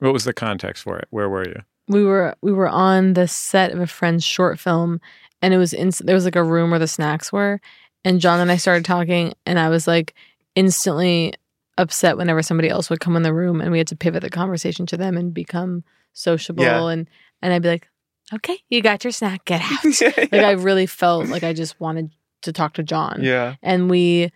what 0.00 0.12
was 0.12 0.24
the 0.24 0.32
context 0.34 0.84
for 0.84 0.98
it? 0.98 1.08
Where 1.10 1.28
were 1.28 1.48
you? 1.48 1.62
we 1.88 2.04
were 2.04 2.36
we 2.42 2.52
were 2.52 2.68
on 2.68 3.14
the 3.14 3.26
set 3.26 3.72
of 3.72 3.80
a 3.80 3.86
friend's 3.86 4.22
short 4.22 4.58
film 4.60 5.00
and 5.40 5.54
it 5.54 5.56
was 5.58 5.72
in 5.72 5.90
there 6.04 6.14
was 6.14 6.26
like 6.26 6.36
a 6.36 6.44
room 6.44 6.68
where 6.68 6.78
the 6.78 6.86
snacks 6.86 7.32
were 7.32 7.58
and 8.04 8.20
john 8.20 8.40
and 8.40 8.50
i 8.52 8.58
started 8.58 8.84
talking 8.84 9.32
and 9.46 9.58
i 9.58 9.70
was 9.70 9.86
like 9.86 10.12
instantly 10.54 11.32
upset 11.78 12.16
whenever 12.16 12.42
somebody 12.42 12.68
else 12.68 12.90
would 12.90 13.00
come 13.00 13.16
in 13.16 13.22
the 13.22 13.32
room 13.32 13.60
and 13.60 13.70
we 13.72 13.78
had 13.78 13.86
to 13.86 13.96
pivot 13.96 14.22
the 14.22 14.28
conversation 14.30 14.84
to 14.86 14.96
them 14.96 15.16
and 15.16 15.32
become 15.32 15.84
sociable 16.12 16.64
Yeah. 16.64 16.88
and 16.88 17.08
and 17.40 17.52
i'd 17.54 17.62
be 17.62 17.68
like 17.68 17.88
okay 18.34 18.58
you 18.68 18.82
got 18.82 19.04
your 19.04 19.12
snack 19.12 19.44
get 19.46 19.62
out 19.72 20.00
yeah, 20.00 20.10
like 20.16 20.32
i 20.34 20.50
really 20.52 20.86
felt 20.86 21.28
like 21.28 21.44
i 21.44 21.52
just 21.52 21.78
wanted 21.80 22.10
to 22.42 22.52
talk 22.52 22.74
to 22.74 22.82
john 22.82 23.20
yeah. 23.22 23.54
and 23.62 23.88
we 23.90 24.30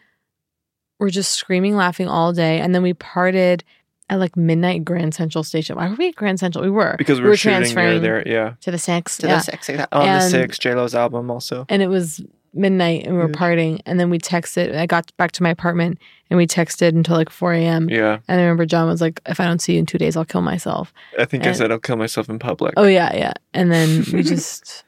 were 0.99 1.11
just 1.11 1.33
screaming, 1.33 1.75
laughing 1.75 2.07
all 2.07 2.33
day. 2.33 2.61
And 2.61 2.73
then 2.73 2.81
we 2.85 2.95
parted 2.95 3.65
at 4.09 4.21
like 4.21 4.37
midnight 4.37 4.85
Grand 4.85 5.13
Central 5.17 5.43
Station. 5.43 5.75
Why 5.75 5.89
were 5.89 5.97
we 5.97 6.09
at 6.11 6.15
Grand 6.15 6.39
Central? 6.39 6.63
We 6.63 6.71
were 6.71 6.95
Because 6.97 7.21
we 7.21 7.27
were, 7.27 7.37
shooting 7.37 7.75
near 7.75 7.99
there. 7.99 8.23
Yeah. 8.29 8.55
to 8.61 8.71
the 8.71 8.79
six. 8.79 9.17
To 9.17 9.27
yeah. 9.27 9.37
the 9.39 9.41
six. 9.43 9.69
On 9.69 9.77
the 9.77 9.93
And- 9.93 10.31
six, 10.31 10.61
J-Lo's 10.61 10.95
album 10.95 11.29
also. 11.29 11.67
and 11.69 11.83
it 11.83 11.89
was 11.89 12.21
midnight 12.55 13.05
and 13.05 13.13
we 13.15 13.19
were 13.19 13.29
Huge. 13.29 13.37
partying. 13.37 13.81
And 13.87 13.99
then 13.99 14.11
we 14.11 14.19
texted. 14.19 14.77
I 14.77 14.87
got 14.87 15.11
back 15.17 15.33
to 15.33 15.43
my 15.43 15.51
apartment 15.51 15.99
and 16.31 16.37
we 16.37 16.47
texted 16.47 16.89
until 16.89 17.17
like 17.17 17.31
4 17.31 17.53
a.m. 17.55 17.89
Yeah. 17.89 18.19
And 18.29 18.41
I 18.41 18.45
remember 18.45 18.67
John 18.67 18.89
was 18.89 19.01
like, 19.01 19.21
if 19.27 19.41
I 19.41 19.45
don't 19.45 19.61
see 19.61 19.75
you 19.75 19.79
in 19.79 19.87
two 19.87 19.99
days, 19.99 20.17
I'll 20.17 20.25
kill 20.25 20.43
myself. 20.43 20.93
I 21.19 21.25
think 21.25 21.47
I 21.47 21.53
said 21.53 21.71
I'll 21.73 21.79
kill 21.79 21.97
myself 21.97 22.29
in 22.29 22.39
public. 22.39 22.75
Oh, 22.77 22.87
yeah, 22.87 23.15
yeah. 23.17 23.33
And 23.55 23.71
then 23.73 24.05
we 24.13 24.23
just, 24.35 24.85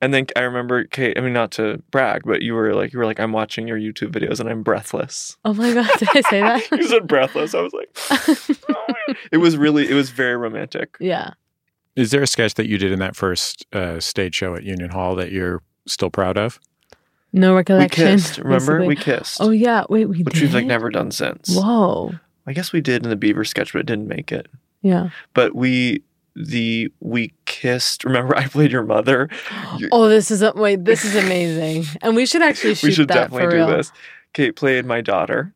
And 0.00 0.14
then 0.14 0.26
I 0.36 0.40
remember 0.40 0.84
Kate, 0.84 1.18
I 1.18 1.20
mean 1.20 1.32
not 1.32 1.50
to 1.52 1.82
brag, 1.90 2.22
but 2.24 2.42
you 2.42 2.54
were 2.54 2.74
like 2.74 2.92
you 2.92 2.98
were 2.98 3.04
like, 3.06 3.20
I'm 3.20 3.32
watching 3.32 3.66
your 3.68 3.78
YouTube 3.78 4.12
videos 4.12 4.40
and 4.40 4.48
I'm 4.48 4.62
breathless. 4.62 5.36
oh 5.44 5.52
my 5.54 5.72
God, 5.74 5.90
did 5.98 6.08
I 6.14 6.20
say 6.22 6.40
that? 6.40 6.70
you 6.72 6.84
said 6.84 7.06
breathless. 7.06 7.54
I 7.54 7.60
was 7.60 7.72
like 7.72 7.88
"Oh 8.68 8.86
it 9.32 9.38
was 9.38 9.56
really 9.56 9.88
it 9.90 9.94
was 9.94 10.10
very 10.10 10.36
romantic. 10.36 10.96
yeah. 11.00 11.32
Is 11.96 12.12
there 12.12 12.22
a 12.22 12.26
sketch 12.26 12.54
that 12.54 12.66
you 12.68 12.78
did 12.78 12.92
in 12.92 13.00
that 13.00 13.16
first 13.16 13.66
uh, 13.74 13.98
stage 14.00 14.36
show 14.36 14.54
at 14.54 14.62
Union 14.62 14.90
Hall 14.90 15.16
that 15.16 15.32
you're 15.32 15.60
still 15.86 16.08
proud 16.08 16.38
of? 16.38 16.58
No 17.32 17.54
recollection. 17.54 18.04
We 18.04 18.12
kissed. 18.12 18.38
Remember? 18.38 18.78
basically. 18.78 18.88
We 18.88 18.96
kissed. 18.96 19.38
Oh, 19.40 19.50
yeah. 19.50 19.84
Wait, 19.88 20.06
we 20.06 20.22
which 20.22 20.34
did? 20.34 20.42
we've 20.42 20.54
like 20.54 20.66
never 20.66 20.90
done 20.90 21.10
since. 21.10 21.54
Whoa. 21.54 22.12
I 22.46 22.52
guess 22.52 22.72
we 22.72 22.80
did 22.80 23.04
in 23.04 23.10
the 23.10 23.16
Beaver 23.16 23.44
sketch, 23.44 23.72
but 23.72 23.80
it 23.80 23.86
didn't 23.86 24.08
make 24.08 24.32
it. 24.32 24.48
Yeah. 24.82 25.10
But 25.34 25.54
we 25.54 26.02
the 26.34 26.92
we 27.00 27.32
kissed. 27.44 28.04
Remember 28.04 28.36
I 28.36 28.46
played 28.46 28.72
your 28.72 28.82
mother? 28.82 29.28
Oh, 29.92 30.08
this 30.08 30.30
is 30.30 30.42
a, 30.42 30.52
wait. 30.54 30.84
This 30.84 31.04
is 31.04 31.16
amazing, 31.16 31.84
and 32.02 32.14
we 32.14 32.26
should 32.26 32.42
actually 32.42 32.74
shoot 32.74 32.86
we 32.88 32.92
should 32.92 33.08
that 33.08 33.30
definitely 33.30 33.58
for 33.58 33.66
do 33.66 33.76
this. 33.76 33.92
Kate 34.32 34.54
played 34.56 34.84
my 34.84 35.00
daughter. 35.00 35.54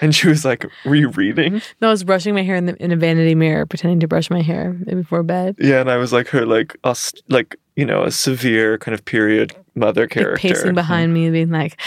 And 0.00 0.14
she 0.14 0.26
was 0.28 0.42
like, 0.42 0.64
Were 0.86 0.94
you 0.94 1.10
reading? 1.10 1.60
No, 1.82 1.88
I 1.88 1.90
was 1.90 2.02
brushing 2.02 2.34
my 2.34 2.42
hair 2.42 2.56
in, 2.56 2.64
the, 2.64 2.76
in 2.82 2.92
a 2.92 2.96
vanity 2.96 3.34
mirror, 3.34 3.66
pretending 3.66 4.00
to 4.00 4.08
brush 4.08 4.30
my 4.30 4.40
hair 4.40 4.72
before 4.72 5.22
bed. 5.22 5.56
Yeah, 5.58 5.82
and 5.82 5.90
I 5.90 5.98
was 5.98 6.14
like 6.14 6.28
her 6.28 6.46
like 6.46 6.74
us 6.82 7.12
like, 7.28 7.56
you 7.76 7.84
know, 7.84 8.02
a 8.04 8.10
severe 8.10 8.78
kind 8.78 8.94
of 8.94 9.04
period 9.04 9.54
mother 9.74 10.02
Like 10.02 10.10
character. 10.10 10.48
pacing 10.48 10.74
behind 10.74 11.12
me, 11.14 11.24
and 11.26 11.32
being 11.32 11.50
like, 11.50 11.78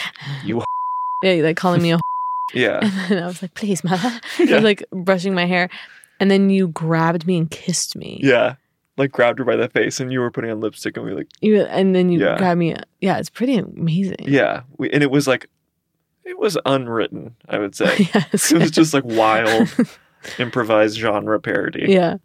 You 0.45 0.63
yeah, 1.23 1.33
like 1.43 1.57
calling 1.57 1.81
me 1.81 1.91
a. 1.91 1.99
Yeah. 2.53 2.79
and 2.81 2.91
then 3.11 3.23
I 3.23 3.27
was 3.27 3.43
like, 3.43 3.53
please, 3.53 3.83
mother. 3.83 4.19
I 4.39 4.43
was 4.55 4.63
like 4.63 4.83
brushing 4.91 5.35
my 5.35 5.45
hair, 5.45 5.69
and 6.19 6.31
then 6.31 6.49
you 6.49 6.69
grabbed 6.69 7.27
me 7.27 7.37
and 7.37 7.49
kissed 7.51 7.95
me. 7.95 8.19
Yeah. 8.23 8.55
like 8.97 9.11
grabbed 9.11 9.37
her 9.39 9.45
by 9.45 9.55
the 9.55 9.69
face 9.69 9.99
and 9.99 10.11
you 10.11 10.19
were 10.19 10.31
putting 10.31 10.49
on 10.49 10.59
lipstick 10.59 10.97
and 10.97 11.05
we 11.05 11.13
like 11.13 11.27
You, 11.41 11.61
and 11.61 11.93
then 11.95 12.09
you 12.09 12.19
Yeah. 12.19 12.37
grab 12.39 12.57
me. 12.57 12.75
Yeah, 13.01 13.19
it's 13.19 13.29
pretty 13.29 13.55
amazing. 13.57 14.17
yeah 14.27 14.61
we, 14.77 14.89
and 14.91 15.03
it 15.03 15.11
was 15.11 15.27
like 15.27 15.47
it 16.25 16.37
was 16.37 16.57
unwritten 16.65 17.35
i 17.47 17.57
would 17.57 17.73
say 17.75 18.09
yes. 18.13 18.51
it 18.51 18.57
was 18.59 18.71
just 18.71 18.93
like 18.93 19.05
wild 19.05 19.67
improvised 20.37 20.97
genre 20.97 21.39
parody 21.39 21.85
yeah. 21.87 22.17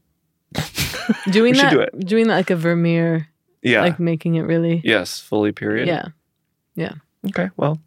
doing 1.31 1.55
that, 1.55 1.71
do 1.71 1.81
it. 1.81 1.99
doing 2.07 2.27
that 2.29 2.35
like 2.37 2.51
a 2.51 2.57
Vermeer, 2.57 3.29
yeah 3.65 3.81
like 3.83 3.99
making 3.99 4.35
it 4.37 4.43
really. 4.43 4.81
yes 4.85 5.19
fully 5.21 5.53
period 5.53 5.89
Yeah. 5.89 6.09
Yeah. 6.77 6.93
Okay 7.29 7.51
well 7.57 7.79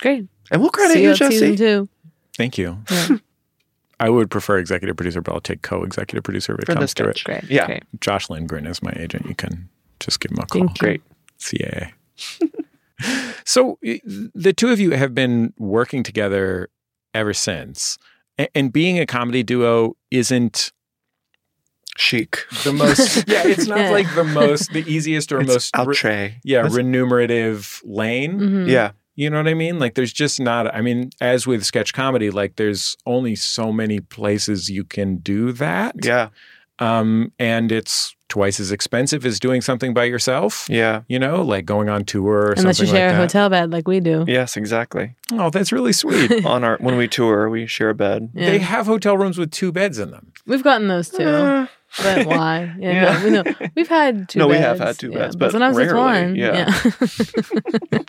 Great. 0.00 0.26
and 0.50 0.60
we'll 0.60 0.70
credit 0.70 0.94
See 0.94 1.00
you 1.02 1.06
you 1.08 1.12
at 1.12 1.16
jesse 1.18 1.56
two. 1.56 1.88
Thank 2.36 2.58
you. 2.58 2.78
Yeah. 2.90 3.08
I 4.00 4.10
would 4.10 4.30
prefer 4.30 4.58
executive 4.58 4.96
producer, 4.96 5.20
but 5.20 5.32
I'll 5.32 5.40
take 5.40 5.62
co-executive 5.62 6.24
producer 6.24 6.54
if 6.54 6.60
it 6.60 6.66
For 6.66 6.74
comes 6.74 6.92
to 6.94 7.08
it. 7.08 7.22
Great. 7.24 7.44
Yeah. 7.44 7.66
Great. 7.66 7.84
Josh 8.00 8.28
Lindgren 8.30 8.66
is 8.66 8.82
my 8.82 8.92
agent. 8.96 9.26
You 9.26 9.36
can 9.36 9.68
just 10.00 10.18
give 10.18 10.32
him 10.32 10.38
a 10.38 10.46
call. 10.46 10.66
Great 10.78 11.02
CAA. 11.38 11.92
so 13.44 13.78
the 13.82 14.52
two 14.56 14.70
of 14.70 14.80
you 14.80 14.92
have 14.92 15.14
been 15.14 15.52
working 15.56 16.02
together 16.02 16.68
ever 17.14 17.32
since, 17.32 17.98
and 18.54 18.72
being 18.72 18.98
a 18.98 19.06
comedy 19.06 19.42
duo 19.42 19.96
isn't 20.10 20.72
chic 21.96 22.44
the 22.64 22.72
most. 22.72 23.16
yeah, 23.28 23.46
it's 23.46 23.66
not 23.66 23.78
Yeah. 23.78 23.90
like 23.90 24.14
the 24.14 24.24
most, 24.24 24.72
the 24.72 24.84
easiest 24.86 25.30
or 25.32 25.40
it's 25.40 25.72
most. 25.76 26.04
re- 26.04 26.40
yeah, 26.44 26.58
That's- 26.62 26.74
remunerative 26.74 27.80
lane. 27.84 28.38
Mhm. 28.40 28.68
yeah 28.68 28.90
You 29.14 29.28
know 29.28 29.36
what 29.36 29.48
I 29.48 29.54
mean? 29.54 29.78
Like, 29.78 29.94
there's 29.94 30.12
just 30.12 30.40
not. 30.40 30.74
I 30.74 30.80
mean, 30.80 31.10
as 31.20 31.46
with 31.46 31.64
sketch 31.64 31.92
comedy, 31.92 32.30
like, 32.30 32.56
there's 32.56 32.96
only 33.04 33.34
so 33.36 33.70
many 33.70 34.00
places 34.00 34.70
you 34.70 34.84
can 34.84 35.16
do 35.18 35.52
that. 35.52 35.94
yeah 36.02 36.28
Um, 36.78 37.30
and 37.38 37.70
it's 37.70 38.16
twice 38.28 38.58
as 38.58 38.72
expensive 38.72 39.26
as 39.26 39.38
doing 39.38 39.60
something 39.60 39.92
by 39.92 40.04
yourself. 40.04 40.66
yeah 40.70 41.02
You 41.06 41.18
know, 41.18 41.42
like 41.42 41.66
going 41.66 41.90
on 41.90 42.04
tour 42.06 42.48
or 42.48 42.52
Unless 42.56 42.80
you 42.80 42.86
share 42.86 43.08
like 43.08 43.14
a 43.16 43.18
that. 43.18 43.20
hotel 43.20 43.50
bed 43.50 43.70
like 43.70 43.86
we 43.86 44.00
do. 44.00 44.24
yes 44.26 44.56
exactly 44.56 45.14
Oh, 45.34 45.50
that's 45.50 45.70
really 45.70 45.92
sweet. 45.92 46.44
on 46.54 46.64
our 46.64 46.78
when 46.78 46.96
we 46.96 47.06
tour 47.08 47.50
we 47.50 47.66
share 47.66 47.90
a 47.90 47.94
bed 47.94 48.30
Yeah. 48.32 48.46
They 48.50 48.58
have 48.60 48.86
hotel 48.86 49.18
rooms 49.18 49.36
with 49.36 49.50
two 49.50 49.70
beds 49.72 49.98
in 49.98 50.10
them. 50.10 50.32
We've 50.46 50.64
gotten 50.64 50.88
those 50.88 51.10
too. 51.10 51.22
Uh, 51.28 51.66
But 52.00 52.26
why? 52.26 52.74
Yeah, 52.78 52.92
Yeah. 52.92 53.18
No, 53.18 53.24
we 53.24 53.30
know. 53.30 53.68
We've 53.74 53.88
had 53.88 54.28
two 54.28 54.38
No, 54.38 54.46
we 54.48 54.56
have 54.56 54.78
had 54.78 54.98
two 54.98 55.10
yeah, 55.10 55.18
beds, 55.18 55.36
but 55.36 55.50
sometimes 55.52 55.76
it's 55.76 55.92
rarely, 55.92 55.98
one. 56.00 56.36
yeah. 56.36 56.80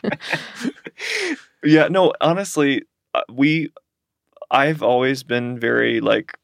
yeah 1.64 1.88
no 1.88 2.12
honestly 2.20 2.82
uh, 3.14 3.22
we 3.32 3.70
i've 4.50 4.82
always 4.82 5.22
been 5.22 5.58
very 5.58 6.00
like 6.00 6.38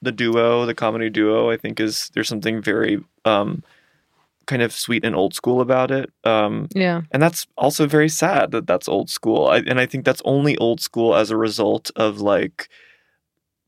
the 0.00 0.12
duo 0.12 0.64
the 0.64 0.74
comedy 0.74 1.10
duo 1.10 1.50
i 1.50 1.56
think 1.56 1.80
is 1.80 2.10
there's 2.14 2.28
something 2.28 2.62
very 2.62 3.02
um 3.24 3.62
kind 4.46 4.62
of 4.62 4.72
sweet 4.72 5.04
and 5.04 5.16
old 5.16 5.34
school 5.34 5.60
about 5.60 5.90
it 5.90 6.10
um 6.22 6.68
yeah. 6.72 7.02
and 7.10 7.20
that's 7.20 7.48
also 7.58 7.86
very 7.86 8.08
sad 8.08 8.52
that 8.52 8.66
that's 8.66 8.88
old 8.88 9.10
school 9.10 9.48
I, 9.48 9.58
and 9.58 9.80
i 9.80 9.86
think 9.86 10.04
that's 10.04 10.22
only 10.24 10.56
old 10.58 10.80
school 10.80 11.16
as 11.16 11.30
a 11.32 11.36
result 11.36 11.90
of 11.96 12.20
like 12.20 12.68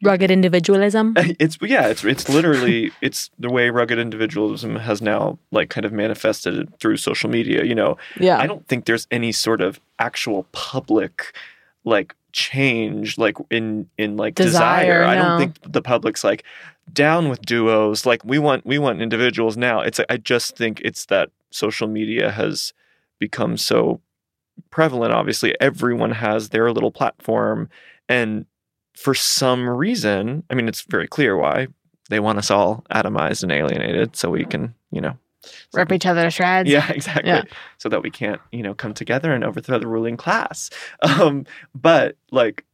Rugged 0.02 0.30
individualism. 0.30 1.14
it's 1.16 1.58
yeah 1.60 1.88
it's 1.88 2.04
it's 2.04 2.28
literally 2.28 2.92
it's 3.00 3.30
the 3.38 3.50
way 3.50 3.70
rugged 3.70 3.98
individualism 3.98 4.76
has 4.76 5.02
now 5.02 5.38
like 5.50 5.70
kind 5.70 5.84
of 5.84 5.92
manifested 5.92 6.72
through 6.78 6.96
social 6.96 7.28
media 7.28 7.64
you 7.64 7.74
know 7.74 7.96
Yeah. 8.18 8.38
I 8.38 8.46
don't 8.46 8.66
think 8.68 8.84
there's 8.84 9.08
any 9.10 9.32
sort 9.32 9.60
of 9.60 9.80
actual 9.98 10.46
public 10.52 11.34
like 11.84 12.14
change 12.32 13.18
like 13.18 13.36
in 13.50 13.88
in 13.98 14.16
like 14.16 14.34
desire. 14.34 15.00
Desire, 15.00 15.04
I 15.04 15.14
don't 15.14 15.38
think 15.40 15.72
the 15.72 15.82
public's 15.82 16.22
like 16.22 16.44
down 16.92 17.28
with 17.28 17.42
duos. 17.42 18.06
Like 18.06 18.24
we 18.24 18.38
want 18.38 18.64
we 18.64 18.78
want 18.78 19.02
individuals 19.02 19.56
now. 19.56 19.80
It's 19.80 20.00
I 20.08 20.16
just 20.18 20.56
think 20.56 20.80
it's 20.84 21.06
that 21.06 21.30
social 21.50 21.88
media 21.88 22.30
has 22.30 22.72
become 23.18 23.56
so 23.56 24.00
prevalent. 24.70 25.12
Obviously, 25.12 25.58
everyone 25.60 26.12
has 26.12 26.50
their 26.50 26.70
little 26.72 26.92
platform 26.92 27.68
and 28.08 28.46
for 29.02 29.14
some 29.14 29.68
reason, 29.68 30.44
I 30.50 30.54
mean 30.54 30.68
it's 30.68 30.82
very 30.82 31.08
clear 31.08 31.36
why 31.36 31.68
they 32.08 32.20
want 32.20 32.38
us 32.38 32.50
all 32.50 32.84
atomized 32.90 33.42
and 33.42 33.52
alienated 33.52 34.16
so 34.16 34.30
we 34.30 34.44
can, 34.44 34.74
you 34.90 35.00
know, 35.00 35.16
Rip 35.72 35.92
each 35.92 36.06
other 36.06 36.22
to 36.24 36.30
shreds. 36.30 36.68
yeah, 36.68 36.88
exactly. 36.92 37.30
Yeah. 37.30 37.42
So 37.78 37.88
that 37.88 38.02
we 38.02 38.10
can't, 38.10 38.40
you 38.52 38.62
know, 38.62 38.74
come 38.74 38.92
together 38.94 39.32
and 39.32 39.44
overthrow 39.44 39.78
the 39.78 39.86
ruling 39.86 40.16
class. 40.16 40.70
Um, 41.02 41.46
but 41.74 42.16
like, 42.30 42.64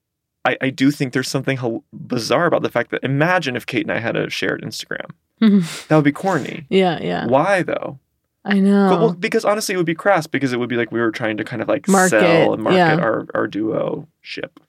I, 0.45 0.57
I 0.61 0.71
do 0.71 0.90
think 0.90 1.12
there's 1.12 1.28
something 1.28 1.57
hel- 1.57 1.85
bizarre 1.93 2.47
about 2.47 2.62
the 2.62 2.69
fact 2.71 2.90
that 2.90 3.04
imagine 3.04 3.57
if 3.57 3.66
Kate 3.66 3.83
and 3.83 3.93
I 3.93 3.99
had 4.00 4.16
a 4.16 4.31
shared 4.31 4.62
Instagram. 4.62 5.11
That 5.88 5.97
would 5.97 6.04
be 6.04 6.12
corny. 6.12 6.66
yeah. 6.71 6.99
Yeah. 7.02 7.26
Why 7.26 7.62
though? 7.62 7.99
I 8.45 8.61
know. 8.61 8.88
But, 8.90 9.00
well, 9.00 9.12
because 9.12 9.45
honestly, 9.45 9.75
it 9.75 9.78
would 9.78 9.87
be 9.87 9.95
crass 9.95 10.26
because 10.26 10.52
it 10.52 10.59
would 10.59 10.69
be 10.69 10.76
like 10.76 10.93
we 10.93 11.00
were 11.00 11.11
trying 11.11 11.37
to 11.38 11.45
kind 11.45 11.61
of 11.62 11.69
like 11.69 11.88
Market, 11.88 12.21
sell 12.21 12.54
and 12.54 12.62
market 12.62 12.76
yeah. 12.78 12.97
our 12.97 13.26
our 13.35 13.47
duo 13.47 14.07
ship. 14.21 14.61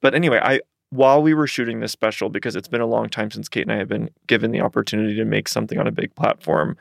But 0.00 0.14
anyway, 0.14 0.38
I 0.42 0.60
while 0.96 1.22
we 1.22 1.34
were 1.34 1.46
shooting 1.46 1.80
this 1.80 1.92
special, 1.92 2.28
because 2.28 2.56
it's 2.56 2.68
been 2.68 2.80
a 2.80 2.86
long 2.86 3.08
time 3.08 3.30
since 3.30 3.48
Kate 3.48 3.62
and 3.62 3.72
I 3.72 3.76
have 3.76 3.88
been 3.88 4.10
given 4.26 4.50
the 4.50 4.60
opportunity 4.60 5.14
to 5.16 5.24
make 5.24 5.48
something 5.48 5.78
on 5.78 5.86
a 5.86 5.92
big 5.92 6.14
platform, 6.14 6.76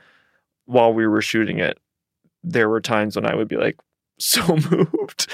while 0.65 0.93
we 0.93 1.05
were 1.05 1.22
shooting 1.22 1.60
it, 1.60 1.77
there 2.43 2.69
were 2.69 2.81
times 2.81 3.15
when 3.15 3.25
I 3.25 3.36
would 3.36 3.48
be 3.48 3.57
like 3.57 3.77
so 4.19 4.57
moved 4.69 5.29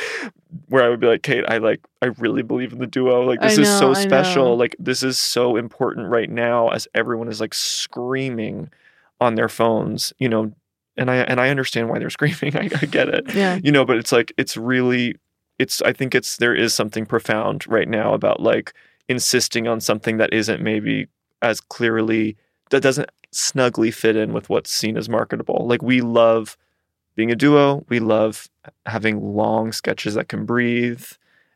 where 0.67 0.83
I 0.83 0.89
would 0.89 1.00
be 1.00 1.07
like, 1.07 1.21
Kate, 1.21 1.45
I 1.47 1.59
like 1.59 1.81
I 2.01 2.07
really 2.17 2.41
believe 2.41 2.73
in 2.73 2.79
the 2.79 2.88
duo. 2.88 3.21
Like 3.21 3.39
this 3.41 3.57
is 3.57 3.69
so 3.77 3.93
special. 3.93 4.57
Like 4.57 4.75
this 4.79 5.03
is 5.03 5.19
so 5.19 5.55
important 5.55 6.09
right 6.09 6.29
now 6.29 6.69
as 6.69 6.88
everyone 6.95 7.27
is 7.29 7.39
like 7.39 7.53
screaming 7.53 8.69
on 9.19 9.35
their 9.35 9.50
phones, 9.50 10.13
you 10.17 10.27
know, 10.27 10.51
and 10.97 11.11
I 11.11 11.17
and 11.17 11.39
I 11.39 11.50
understand 11.50 11.89
why 11.89 12.00
they're 12.00 12.09
screaming. 12.19 12.57
I, 12.57 12.69
I 12.81 12.85
get 12.85 13.07
it. 13.09 13.33
Yeah. 13.35 13.59
You 13.63 13.71
know, 13.71 13.85
but 13.85 13.97
it's 13.97 14.11
like 14.11 14.33
it's 14.38 14.57
really 14.57 15.15
it's 15.62 15.82
I 15.84 15.94
think 15.94 16.15
it's 16.15 16.38
there 16.38 16.56
is 16.56 16.74
something 16.74 17.06
profound 17.06 17.68
right 17.68 17.88
now 17.88 18.13
about 18.13 18.39
like 18.41 18.74
insisting 19.08 19.68
on 19.68 19.80
something 19.80 20.18
that 20.18 20.34
isn't 20.34 20.62
maybe 20.62 21.08
as 21.41 21.62
clearly 21.62 22.38
that 22.72 22.82
doesn't 22.82 23.10
snugly 23.32 23.91
fit 23.91 24.15
in 24.15 24.34
with 24.34 24.50
what's 24.50 24.72
seen 24.72 24.98
as 24.98 25.08
marketable. 25.10 25.65
Like 25.68 25.82
we 25.82 26.01
love 26.01 26.58
being 27.15 27.32
a 27.32 27.36
duo, 27.36 27.86
we 27.89 28.00
love 28.00 28.48
having 28.86 29.36
long 29.36 29.72
sketches 29.72 30.13
that 30.15 30.27
can 30.30 30.46
breathe 30.46 31.03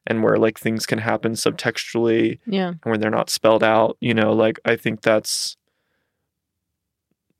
and 0.07 0.21
where 0.23 0.37
like 0.37 0.59
things 0.59 0.85
can 0.85 0.99
happen 0.99 1.33
subtextually 1.33 2.39
Yeah. 2.45 2.69
and 2.69 2.79
where 2.83 2.97
they're 2.97 3.09
not 3.19 3.29
spelled 3.29 3.63
out, 3.63 3.97
you 4.01 4.13
know, 4.13 4.33
like 4.33 4.59
I 4.65 4.75
think 4.75 5.01
that's 5.01 5.57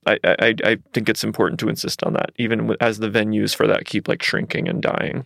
I, 0.07 0.19
I, 0.23 0.55
I 0.63 0.77
think 0.93 1.09
it's 1.09 1.23
important 1.23 1.59
to 1.61 1.69
insist 1.69 2.03
on 2.03 2.13
that, 2.13 2.31
even 2.37 2.75
as 2.79 2.99
the 2.99 3.09
venues 3.09 3.55
for 3.55 3.65
that 3.67 3.85
keep 3.85 4.07
like 4.07 4.21
shrinking 4.21 4.67
and 4.69 4.81
dying. 4.81 5.25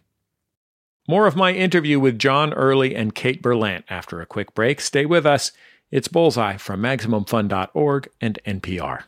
More 1.09 1.25
of 1.25 1.35
my 1.35 1.53
interview 1.53 1.99
with 1.99 2.19
John 2.19 2.53
Early 2.53 2.95
and 2.95 3.15
Kate 3.15 3.41
Berlant 3.41 3.83
after 3.89 4.21
a 4.21 4.27
quick 4.27 4.53
break. 4.53 4.79
Stay 4.79 5.07
with 5.07 5.25
us. 5.25 5.51
It's 5.89 6.07
Bullseye 6.07 6.57
from 6.57 6.83
MaximumFun.org 6.83 8.09
and 8.21 8.37
NPR. 8.45 9.05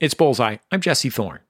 It's 0.00 0.14
Bullseye. 0.14 0.56
I'm 0.72 0.80
Jesse 0.80 1.10
Thorne. 1.10 1.42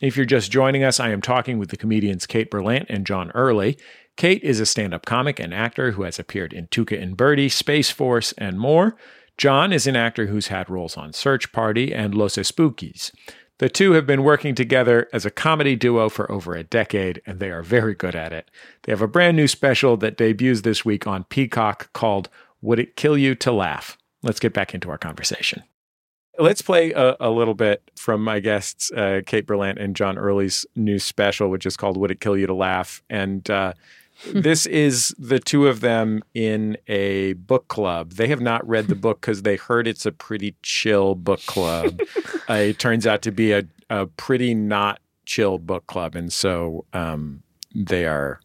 If 0.00 0.16
you're 0.16 0.26
just 0.26 0.52
joining 0.52 0.84
us, 0.84 1.00
I 1.00 1.10
am 1.10 1.20
talking 1.20 1.58
with 1.58 1.70
the 1.70 1.76
comedians 1.76 2.24
Kate 2.24 2.52
Berlant 2.52 2.86
and 2.88 3.04
John 3.04 3.32
Early. 3.32 3.76
Kate 4.16 4.44
is 4.44 4.60
a 4.60 4.66
stand 4.66 4.94
up 4.94 5.04
comic 5.04 5.40
and 5.40 5.52
actor 5.52 5.90
who 5.90 6.04
has 6.04 6.20
appeared 6.20 6.52
in 6.52 6.68
Tuca 6.68 7.02
and 7.02 7.16
Bertie, 7.16 7.48
Space 7.48 7.90
Force, 7.90 8.30
and 8.38 8.60
more. 8.60 8.96
John 9.36 9.72
is 9.72 9.88
an 9.88 9.96
actor 9.96 10.26
who's 10.26 10.46
had 10.46 10.70
roles 10.70 10.96
on 10.96 11.12
Search 11.12 11.50
Party 11.50 11.92
and 11.92 12.14
Los 12.14 12.36
Espookys. 12.36 13.10
The 13.58 13.68
two 13.68 13.92
have 13.92 14.04
been 14.04 14.24
working 14.24 14.56
together 14.56 15.08
as 15.12 15.24
a 15.24 15.30
comedy 15.30 15.76
duo 15.76 16.08
for 16.08 16.30
over 16.30 16.54
a 16.54 16.64
decade, 16.64 17.22
and 17.24 17.38
they 17.38 17.50
are 17.50 17.62
very 17.62 17.94
good 17.94 18.16
at 18.16 18.32
it. 18.32 18.50
They 18.82 18.90
have 18.90 19.02
a 19.02 19.06
brand 19.06 19.36
new 19.36 19.46
special 19.46 19.96
that 19.98 20.16
debuts 20.16 20.62
this 20.62 20.84
week 20.84 21.06
on 21.06 21.24
Peacock 21.24 21.92
called 21.92 22.28
Would 22.62 22.80
It 22.80 22.96
Kill 22.96 23.16
You 23.16 23.36
to 23.36 23.52
Laugh? 23.52 23.96
Let's 24.24 24.40
get 24.40 24.54
back 24.54 24.74
into 24.74 24.90
our 24.90 24.98
conversation. 24.98 25.62
Let's 26.36 26.62
play 26.62 26.90
a, 26.90 27.16
a 27.20 27.30
little 27.30 27.54
bit 27.54 27.88
from 27.94 28.24
my 28.24 28.40
guests, 28.40 28.90
uh, 28.90 29.20
Kate 29.24 29.46
Berlant 29.46 29.80
and 29.80 29.94
John 29.94 30.18
Early's 30.18 30.66
new 30.74 30.98
special, 30.98 31.48
which 31.48 31.64
is 31.64 31.76
called 31.76 31.96
Would 31.96 32.10
It 32.10 32.20
Kill 32.20 32.36
You 32.36 32.48
to 32.48 32.54
Laugh? 32.54 33.04
And 33.08 33.48
uh, 33.48 33.74
this 34.32 34.66
is 34.66 35.14
the 35.18 35.38
two 35.38 35.66
of 35.66 35.80
them 35.80 36.22
in 36.34 36.76
a 36.88 37.34
book 37.34 37.68
club. 37.68 38.12
They 38.12 38.28
have 38.28 38.40
not 38.40 38.66
read 38.66 38.86
the 38.86 38.94
book 38.94 39.20
because 39.20 39.42
they 39.42 39.56
heard 39.56 39.86
it's 39.86 40.06
a 40.06 40.12
pretty 40.12 40.54
chill 40.62 41.14
book 41.14 41.44
club. 41.46 42.00
uh, 42.48 42.54
it 42.54 42.78
turns 42.78 43.06
out 43.06 43.22
to 43.22 43.32
be 43.32 43.52
a, 43.52 43.64
a 43.90 44.06
pretty 44.06 44.54
not 44.54 45.00
chill 45.26 45.58
book 45.58 45.86
club. 45.86 46.14
And 46.14 46.32
so 46.32 46.84
um, 46.92 47.42
they 47.74 48.06
are 48.06 48.40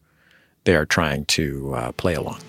they 0.64 0.74
are 0.74 0.86
trying 0.86 1.24
to 1.26 1.74
uh, 1.74 1.92
play 1.92 2.14
along. 2.14 2.40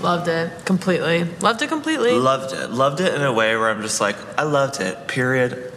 Loved 0.00 0.28
it 0.28 0.64
completely. 0.66 1.24
Loved 1.40 1.62
it 1.62 1.68
completely. 1.68 2.12
Loved 2.12 2.52
it. 2.52 2.70
Loved 2.70 3.00
it 3.00 3.14
in 3.14 3.22
a 3.22 3.32
way 3.32 3.56
where 3.56 3.70
I'm 3.70 3.80
just 3.82 4.00
like, 4.00 4.16
I 4.38 4.42
loved 4.42 4.80
it. 4.80 5.08
Period. 5.08 5.72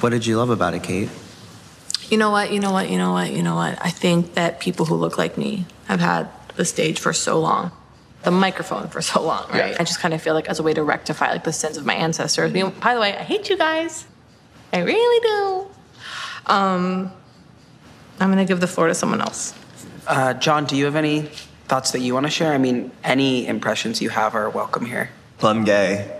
What 0.00 0.10
did 0.10 0.26
you 0.26 0.38
love 0.38 0.50
about 0.50 0.74
it, 0.74 0.82
Kate? 0.82 1.10
You 2.12 2.18
know 2.18 2.30
what? 2.30 2.52
You 2.52 2.60
know 2.60 2.72
what? 2.72 2.90
You 2.90 2.98
know 2.98 3.12
what? 3.14 3.32
You 3.32 3.42
know 3.42 3.54
what? 3.54 3.78
I 3.80 3.88
think 3.88 4.34
that 4.34 4.60
people 4.60 4.84
who 4.84 4.96
look 4.96 5.16
like 5.16 5.38
me 5.38 5.64
have 5.86 6.00
had 6.00 6.28
the 6.56 6.66
stage 6.66 7.00
for 7.00 7.14
so 7.14 7.40
long. 7.40 7.70
the 8.22 8.30
microphone 8.30 8.88
for 8.88 9.00
so 9.00 9.22
long, 9.22 9.48
right? 9.50 9.80
I 9.80 9.84
just 9.84 9.98
kind 9.98 10.12
of 10.12 10.20
feel 10.20 10.34
like 10.34 10.46
as 10.46 10.58
a 10.60 10.62
way 10.62 10.74
to 10.74 10.82
rectify 10.82 11.32
like 11.32 11.44
the 11.44 11.54
sins 11.54 11.78
of 11.78 11.86
my 11.86 11.94
ancestors. 11.94 12.50
I 12.50 12.52
mean, 12.52 12.70
by 12.80 12.92
the 12.92 13.00
way, 13.00 13.16
I 13.16 13.22
hate 13.22 13.48
you 13.48 13.56
guys. 13.56 14.04
I 14.74 14.80
really 14.80 15.20
do. 15.26 16.52
Um, 16.52 17.10
I'm 18.20 18.28
gonna 18.28 18.44
give 18.44 18.60
the 18.60 18.66
floor 18.66 18.88
to 18.88 18.94
someone 18.94 19.22
else. 19.22 19.54
Uh, 20.06 20.34
John, 20.34 20.66
do 20.66 20.76
you 20.76 20.84
have 20.84 20.96
any 20.96 21.22
thoughts 21.66 21.92
that 21.92 22.00
you 22.00 22.12
want 22.12 22.26
to 22.26 22.30
share? 22.30 22.52
I 22.52 22.58
mean, 22.58 22.92
any 23.02 23.46
impressions 23.46 24.02
you 24.02 24.10
have 24.10 24.34
are 24.34 24.50
welcome 24.50 24.84
here. 24.84 25.08
Well, 25.40 25.50
I'm 25.50 25.64
gay. 25.64 26.14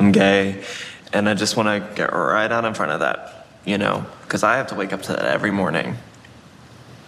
I'm 0.00 0.10
gay, 0.10 0.64
and 1.12 1.28
I 1.28 1.34
just 1.34 1.56
want 1.56 1.68
to 1.68 1.94
get 1.94 2.12
right 2.12 2.50
out 2.50 2.64
in 2.64 2.74
front 2.74 2.92
of 2.92 3.00
that, 3.00 3.46
you 3.64 3.78
know, 3.78 4.04
because 4.22 4.42
I 4.42 4.56
have 4.56 4.66
to 4.68 4.74
wake 4.74 4.92
up 4.92 5.02
to 5.02 5.12
that 5.12 5.24
every 5.24 5.50
morning. 5.50 5.96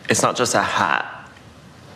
It's 0.09 0.23
not 0.23 0.37
just 0.37 0.55
a 0.55 0.63
hat 0.63 1.29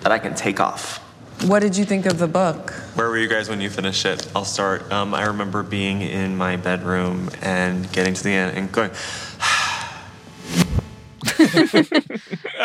that 0.03 0.13
I 0.13 0.19
can 0.19 0.35
take 0.35 0.61
off. 0.61 0.99
What 1.47 1.61
did 1.61 1.77
you 1.77 1.85
think 1.85 2.07
of 2.07 2.19
the 2.19 2.29
book? 2.29 2.71
Where 2.95 3.09
were 3.09 3.19
you 3.19 3.29
guys 3.29 3.49
when 3.49 3.61
you 3.61 3.69
finished 3.69 4.07
it? 4.07 4.31
I'll 4.37 4.45
start. 4.45 4.91
Um, 4.93 5.13
I 5.15 5.27
remember 5.27 5.63
being 5.65 6.01
in 6.01 6.37
my 6.37 6.57
bedroom 6.57 7.29
and 7.43 7.91
getting 7.93 8.15
to 8.15 8.23
the 8.23 8.31
end 8.31 8.57
and 8.57 8.71
going, 8.71 8.91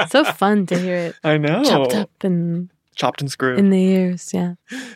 so 0.10 0.24
fun 0.26 0.66
to 0.68 0.78
hear 0.78 0.96
it 0.96 1.16
I 1.24 1.38
know. 1.38 1.64
chopped 1.64 1.96
up 1.96 2.24
and 2.24 2.70
Chopped 2.96 3.22
and 3.22 3.32
screwed. 3.32 3.60
in 3.60 3.70
the 3.70 3.82
ears. 3.82 4.32
Yeah. 4.34 4.56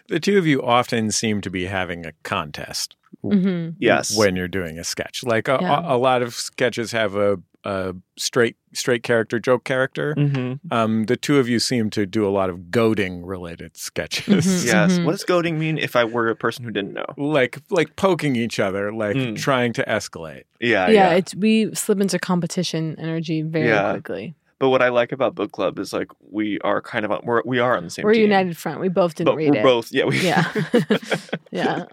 The 0.09 0.19
two 0.19 0.37
of 0.37 0.45
you 0.45 0.61
often 0.61 1.09
seem 1.11 1.39
to 1.41 1.49
be 1.49 1.65
having 1.65 2.05
a 2.05 2.11
contest 2.23 2.95
hmm 3.31 3.69
yes. 3.79 4.15
when 4.17 4.35
you're 4.35 4.47
doing 4.47 4.77
a 4.77 4.83
sketch. 4.83 5.23
Like 5.23 5.47
a, 5.47 5.57
Yeah. 5.61 5.79
a, 5.91 5.95
a 5.95 5.97
lot 5.97 6.21
of 6.21 6.33
sketches 6.33 6.91
have 6.91 7.15
a, 7.15 7.37
a 7.63 7.93
straight 8.17 8.57
straight 8.73 9.03
character, 9.03 9.39
joke 9.39 9.63
character. 9.63 10.13
hmm 10.15 10.53
Um, 10.71 11.05
the 11.05 11.15
two 11.15 11.39
of 11.39 11.47
you 11.47 11.59
seem 11.59 11.89
to 11.91 12.05
do 12.05 12.27
a 12.27 12.29
lot 12.31 12.49
of 12.49 12.69
goading 12.71 13.23
related 13.25 13.77
sketches. 13.77 14.45
Mhm. 14.45 14.65
Yes. 14.65 14.91
Mhm. 14.97 15.05
What 15.05 15.11
does 15.13 15.23
goading 15.23 15.57
mean 15.59 15.77
if 15.77 15.95
I 15.95 16.03
were 16.03 16.27
a 16.29 16.35
person 16.35 16.65
who 16.65 16.71
didn't 16.71 16.93
know? 16.93 17.05
Like 17.17 17.59
like 17.69 17.95
poking 17.95 18.35
each 18.35 18.59
other, 18.59 18.91
like 18.91 19.15
Mm. 19.15 19.37
trying 19.37 19.71
to 19.73 19.83
escalate. 19.85 20.43
Yeah. 20.59 20.87
yeah, 20.87 20.91
Yeah. 21.11 21.13
it's 21.13 21.33
we 21.35 21.73
slip 21.73 22.01
into 22.01 22.19
competition 22.19 22.95
energy 22.99 23.41
very 23.43 23.67
Yeah. 23.67 23.91
quickly. 23.93 24.35
But 24.63 24.69
what 24.69 24.81
I 24.81 24.87
like 24.87 25.11
about 25.11 25.35
book 25.35 25.51
club 25.51 25.77
is 25.77 25.91
like 25.91 26.07
we 26.21 26.57
are 26.59 26.81
kind 26.81 27.03
of 27.03 27.11
on, 27.11 27.19
we're 27.25 27.41
we 27.45 27.59
are 27.59 27.75
on 27.75 27.83
the 27.83 27.89
same. 27.89 28.05
We're 28.05 28.13
team. 28.13 28.21
united 28.21 28.55
front. 28.55 28.79
We 28.79 28.87
both 28.87 29.13
didn't 29.15 29.25
But 29.33 29.35
read 29.35 29.49
we're 29.51 29.59
it. 29.59 29.63
both 29.63 29.91
yeah 29.91 30.05
we 30.05 30.21
Yeah. 30.21 30.49
Yeah. 31.51 31.83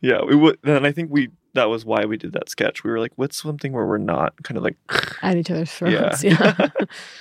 yeah 0.00 0.22
we 0.24 0.34
would 0.34 0.58
and 0.64 0.86
I 0.86 0.90
think 0.92 1.10
we 1.10 1.28
that 1.52 1.66
was 1.68 1.84
why 1.84 2.06
we 2.06 2.16
did 2.16 2.32
that 2.32 2.48
sketch. 2.48 2.82
We 2.82 2.90
were 2.90 2.98
like, 2.98 3.12
what's 3.16 3.36
something 3.42 3.72
where 3.74 3.84
we're 3.84 3.98
not 3.98 4.42
kind 4.42 4.56
of 4.56 4.64
like 4.64 4.76
At 5.22 5.36
each 5.36 5.50
other's 5.50 5.78
yeah 5.82 6.14
throats. 6.16 6.24
Yeah. 6.24 6.68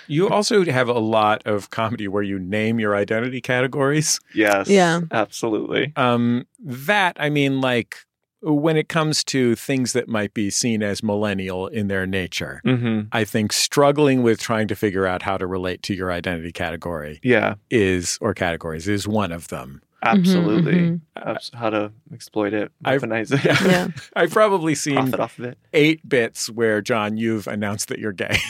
You 0.07 0.29
also 0.29 0.63
have 0.63 0.87
a 0.87 0.99
lot 0.99 1.45
of 1.45 1.69
comedy 1.69 2.07
where 2.07 2.23
you 2.23 2.39
name 2.39 2.79
your 2.79 2.95
identity 2.95 3.41
categories. 3.41 4.21
yes 4.33 4.69
Yeah. 4.69 5.01
absolutely 5.11 5.91
Um, 5.97 6.47
that 6.61 7.17
I 7.19 7.29
mean, 7.29 7.59
like 7.59 7.97
when 8.41 8.77
it 8.77 8.87
comes 8.89 9.23
to 9.25 9.55
things 9.55 9.93
that 9.93 10.07
might 10.07 10.33
be 10.33 10.49
seen 10.49 10.83
as 10.83 11.01
millennial 11.01 11.67
in 11.67 11.87
their 11.87 12.05
nature, 12.05 12.61
mm-hmm. 12.65 13.01
I 13.11 13.23
think 13.23 13.51
struggling 13.51 14.21
with 14.23 14.39
trying 14.39 14.67
to 14.67 14.75
figure 14.75 15.07
out 15.07 15.21
how 15.23 15.37
to 15.37 15.47
relate 15.47 15.81
to 15.83 15.93
your 15.93 16.11
identity 16.11 16.51
category 16.51 17.19
yeah 17.23 17.55
is, 17.69 18.17
or 18.21 18.33
categories, 18.33 18.87
is 18.87 19.07
one 19.07 19.31
of 19.31 19.47
them. 19.47 19.81
absolutely 20.03 20.73
mhm. 20.73 21.01
Abs- 21.15 21.49
how 21.55 21.71
to 21.71 21.91
exploit 22.13 22.53
it 22.53 22.71
I've- 22.85 23.03
weaponize 23.05 23.31
it 23.33 23.43
Yeah. 23.43 23.87
I've 24.15 24.31
probably 24.31 24.75
seen 24.75 25.15
off 25.15 25.39
of 25.39 25.45
it. 25.45 25.57
eight 25.73 26.07
bits 26.07 26.47
where 26.51 26.81
John, 26.81 27.17
you've 27.17 27.47
announced 27.47 27.87
that 27.89 27.97
you're 27.99 28.13
gay. 28.13 28.37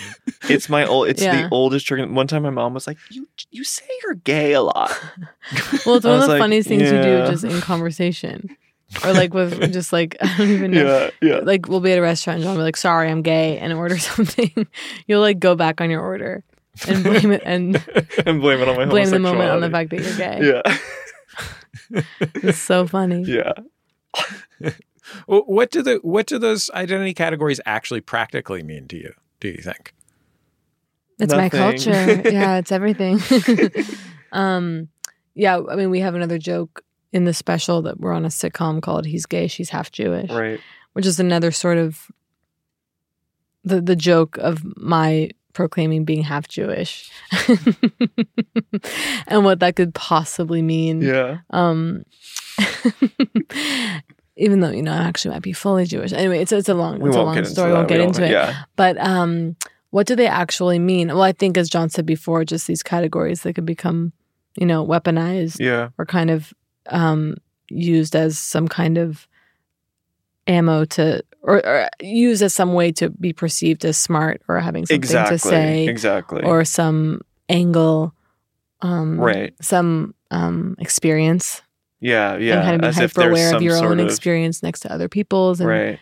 It's 0.50 0.70
my 0.70 0.86
old. 0.86 1.08
It's 1.10 1.22
Yeah. 1.22 1.44
the 1.44 1.50
oldest 1.50 1.88
trick. 1.88 2.08
One 2.10 2.28
time, 2.28 2.44
my 2.44 2.50
mom 2.52 2.74
was 2.74 2.88
like, 2.88 2.98
"You 3.10 3.28
you 3.52 3.64
say 3.66 3.84
you're 4.04 4.14
gay 4.14 4.54
a 4.54 4.62
lot." 4.62 4.92
Well, 5.86 5.96
it's 5.96 6.06
one 6.06 6.16
of 6.16 6.22
the 6.22 6.28
like, 6.28 6.40
funniest 6.40 6.68
things 6.70 6.84
you 6.84 7.02
do 7.02 7.26
just 7.28 7.44
in 7.44 7.60
conversation. 7.60 8.56
Or 9.04 9.14
like 9.14 9.34
with 9.34 9.74
just 9.74 9.92
like 9.94 10.16
I 10.22 10.38
don't 10.38 10.50
even 10.50 10.72
know. 10.72 11.10
yeah, 11.22 11.30
yeah. 11.30 11.38
Like 11.44 11.68
we'll 11.68 11.82
be 11.82 11.92
at 11.92 11.98
a 11.98 12.02
restaurant 12.02 12.38
and 12.38 12.44
John 12.44 12.54
will 12.56 12.62
be 12.62 12.64
like, 12.64 12.78
sorry, 12.78 13.10
I'm 13.10 13.22
gay 13.22 13.58
and 13.60 13.74
order 13.74 13.98
something. 14.00 14.68
You'll 15.08 15.22
like 15.22 15.40
go 15.40 15.56
back 15.56 15.82
on 15.82 15.90
your 15.90 16.02
order 16.02 16.44
and 16.88 17.04
blame 17.04 17.32
it 17.32 17.42
and 17.46 17.76
and 18.26 18.40
blame 18.42 18.62
it 18.62 18.68
on 18.70 18.76
my 18.78 18.86
blame 18.86 19.10
the 19.10 19.20
moment 19.20 19.50
on 19.50 19.62
the 19.62 19.70
fact 19.70 19.90
that 19.90 20.02
you're 20.02 20.18
gay. 20.18 20.62
Yeah, 21.92 22.02
It's 22.44 22.60
so 22.60 22.86
funny. 22.88 23.24
yeah. 23.24 23.54
What 25.26 25.72
do 25.72 25.82
the 25.82 26.00
what 26.04 26.26
do 26.28 26.38
those 26.38 26.70
identity 26.72 27.14
categories 27.14 27.62
actually 27.66 28.02
practically 28.02 28.62
mean 28.64 28.88
to 28.90 28.98
you? 28.98 29.14
Do 29.40 29.48
you 29.50 29.62
think? 29.62 29.94
It's 31.20 31.34
my 31.34 31.50
culture. 31.50 31.92
yeah, 32.30 32.58
it's 32.58 32.72
everything. 32.72 33.20
um, 34.32 34.90
yeah, 35.34 35.60
I 35.70 35.76
mean, 35.76 35.90
we 35.90 36.00
have 36.02 36.14
another 36.16 36.38
joke 36.38 36.84
in 37.14 37.26
the 37.26 37.34
special 37.34 37.82
that 37.84 38.00
we're 38.00 38.14
on 38.14 38.26
a 38.26 38.30
sitcom 38.30 38.82
called 38.82 39.06
"He's 39.06 39.26
Gay, 39.26 39.48
She's 39.48 39.70
Half 39.70 39.92
Jewish," 39.92 40.30
Right. 40.32 40.60
which 40.94 41.06
is 41.06 41.20
another 41.20 41.52
sort 41.52 41.78
of 41.78 42.08
the 43.64 43.82
the 43.82 43.96
joke 43.96 44.38
of 44.38 44.64
my 44.78 45.30
proclaiming 45.54 46.06
being 46.06 46.22
half 46.24 46.48
Jewish 46.48 47.10
and 49.28 49.44
what 49.44 49.60
that 49.60 49.76
could 49.76 49.94
possibly 49.94 50.62
mean. 50.62 51.02
Yeah. 51.02 51.40
Um, 51.50 52.04
even 54.38 54.60
though 54.60 54.70
you 54.70 54.84
know 54.84 54.92
I 54.94 54.98
actually 54.98 55.34
might 55.34 55.42
be 55.42 55.54
fully 55.54 55.86
Jewish. 55.86 56.14
Anyway, 56.14 56.40
it's 56.42 56.52
it's 56.52 56.70
a 56.70 56.74
long 56.74 57.00
We 57.00 57.10
it's 57.10 57.18
a 57.18 57.24
long 57.24 57.44
story. 57.46 57.72
We 57.72 57.76
won't 57.78 57.88
get 57.88 58.00
into 58.02 58.24
it. 58.24 58.32
Yeah. 58.32 58.64
But 58.76 58.98
um, 59.00 59.56
what 59.90 60.06
do 60.08 60.16
they 60.16 60.28
actually 60.28 60.80
mean? 60.80 61.08
Well, 61.08 61.24
I 61.24 61.32
think 61.32 61.58
as 61.58 61.70
John 61.70 61.90
said 61.90 62.06
before, 62.06 62.46
just 62.46 62.68
these 62.68 62.84
categories 62.84 63.42
that 63.42 63.54
could 63.54 63.66
become, 63.66 64.14
you 64.56 64.66
know, 64.68 64.86
weaponized 64.86 65.58
Yeah. 65.60 65.90
or 65.98 66.06
kind 66.06 66.30
of 66.30 66.54
um, 66.90 67.36
used 67.70 68.16
as 68.16 68.38
some 68.40 68.68
kind 68.68 68.98
of 68.98 69.28
ammo 70.48 70.86
to, 70.86 71.22
or, 71.42 71.66
or 71.66 71.90
used 72.02 72.42
as 72.42 72.54
some 72.54 72.74
way 72.74 72.92
to 72.94 73.10
be 73.10 73.34
perceived 73.34 73.84
as 73.86 73.98
smart 73.98 74.42
or 74.48 74.60
having 74.60 74.86
something 74.86 74.96
Exactly. 74.98 75.38
to 75.38 75.40
say 75.40 75.88
exactly. 75.88 76.44
or 76.44 76.64
some 76.64 77.22
angle, 77.50 78.14
um, 78.82 79.20
Right. 79.20 79.54
Some 79.62 80.14
um, 80.32 80.76
experience 80.80 81.62
yeah. 82.00 82.38
Yeah. 82.38 82.56
and 82.56 82.64
kind 82.64 82.76
of 82.76 82.82
being 82.82 82.90
As 82.90 82.96
hyper 82.96 83.30
aware 83.30 83.56
of 83.56 83.62
your 83.62 83.78
own 83.78 84.00
of- 84.00 84.06
experience 84.06 84.62
next 84.64 84.82
to 84.82 84.92
other 84.94 85.10
people's 85.10 85.60
and 85.60 85.70
Right. 85.70 86.00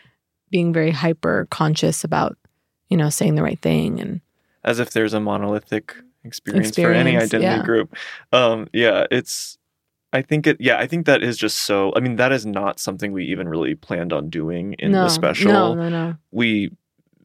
being 0.50 0.74
very 0.74 0.91
hyper 0.91 1.48
conscious 1.50 2.04
about, 2.04 2.38
you 2.89 2.98
know, 2.98 3.10
saying 3.10 3.36
the 3.36 3.43
right 3.43 3.60
thing 3.60 4.00
and 4.00 4.21
As 4.63 4.80
if 4.80 4.91
there's 4.91 5.13
a 5.13 5.19
monolithic 5.19 5.95
experience, 6.24 6.76
for 6.76 6.91
any 6.91 7.15
identity 7.17 7.43
yeah. 7.43 7.63
group. 7.63 7.95
Um. 8.32 8.67
Yeah. 8.74 9.06
It's. 9.12 9.58
I 10.15 10.21
think 10.21 10.47
it. 10.47 10.58
Yeah. 10.60 10.78
I 10.78 10.88
think 10.88 11.06
that 11.06 11.21
is 11.21 11.38
just 11.38 11.60
so. 11.60 11.93
I 11.95 11.99
mean, 11.99 12.15
that 12.15 12.32
is 12.32 12.45
not 12.45 12.80
something 12.80 13.12
we 13.12 13.25
even 13.25 13.47
really 13.47 13.75
planned 13.75 14.13
on 14.13 14.30
doing 14.30 14.73
in 14.80 14.91
no, 14.91 15.04
the 15.04 15.10
special. 15.10 15.51
No, 15.51 15.73
no, 15.75 15.89
no. 15.89 16.15
we 16.32 16.71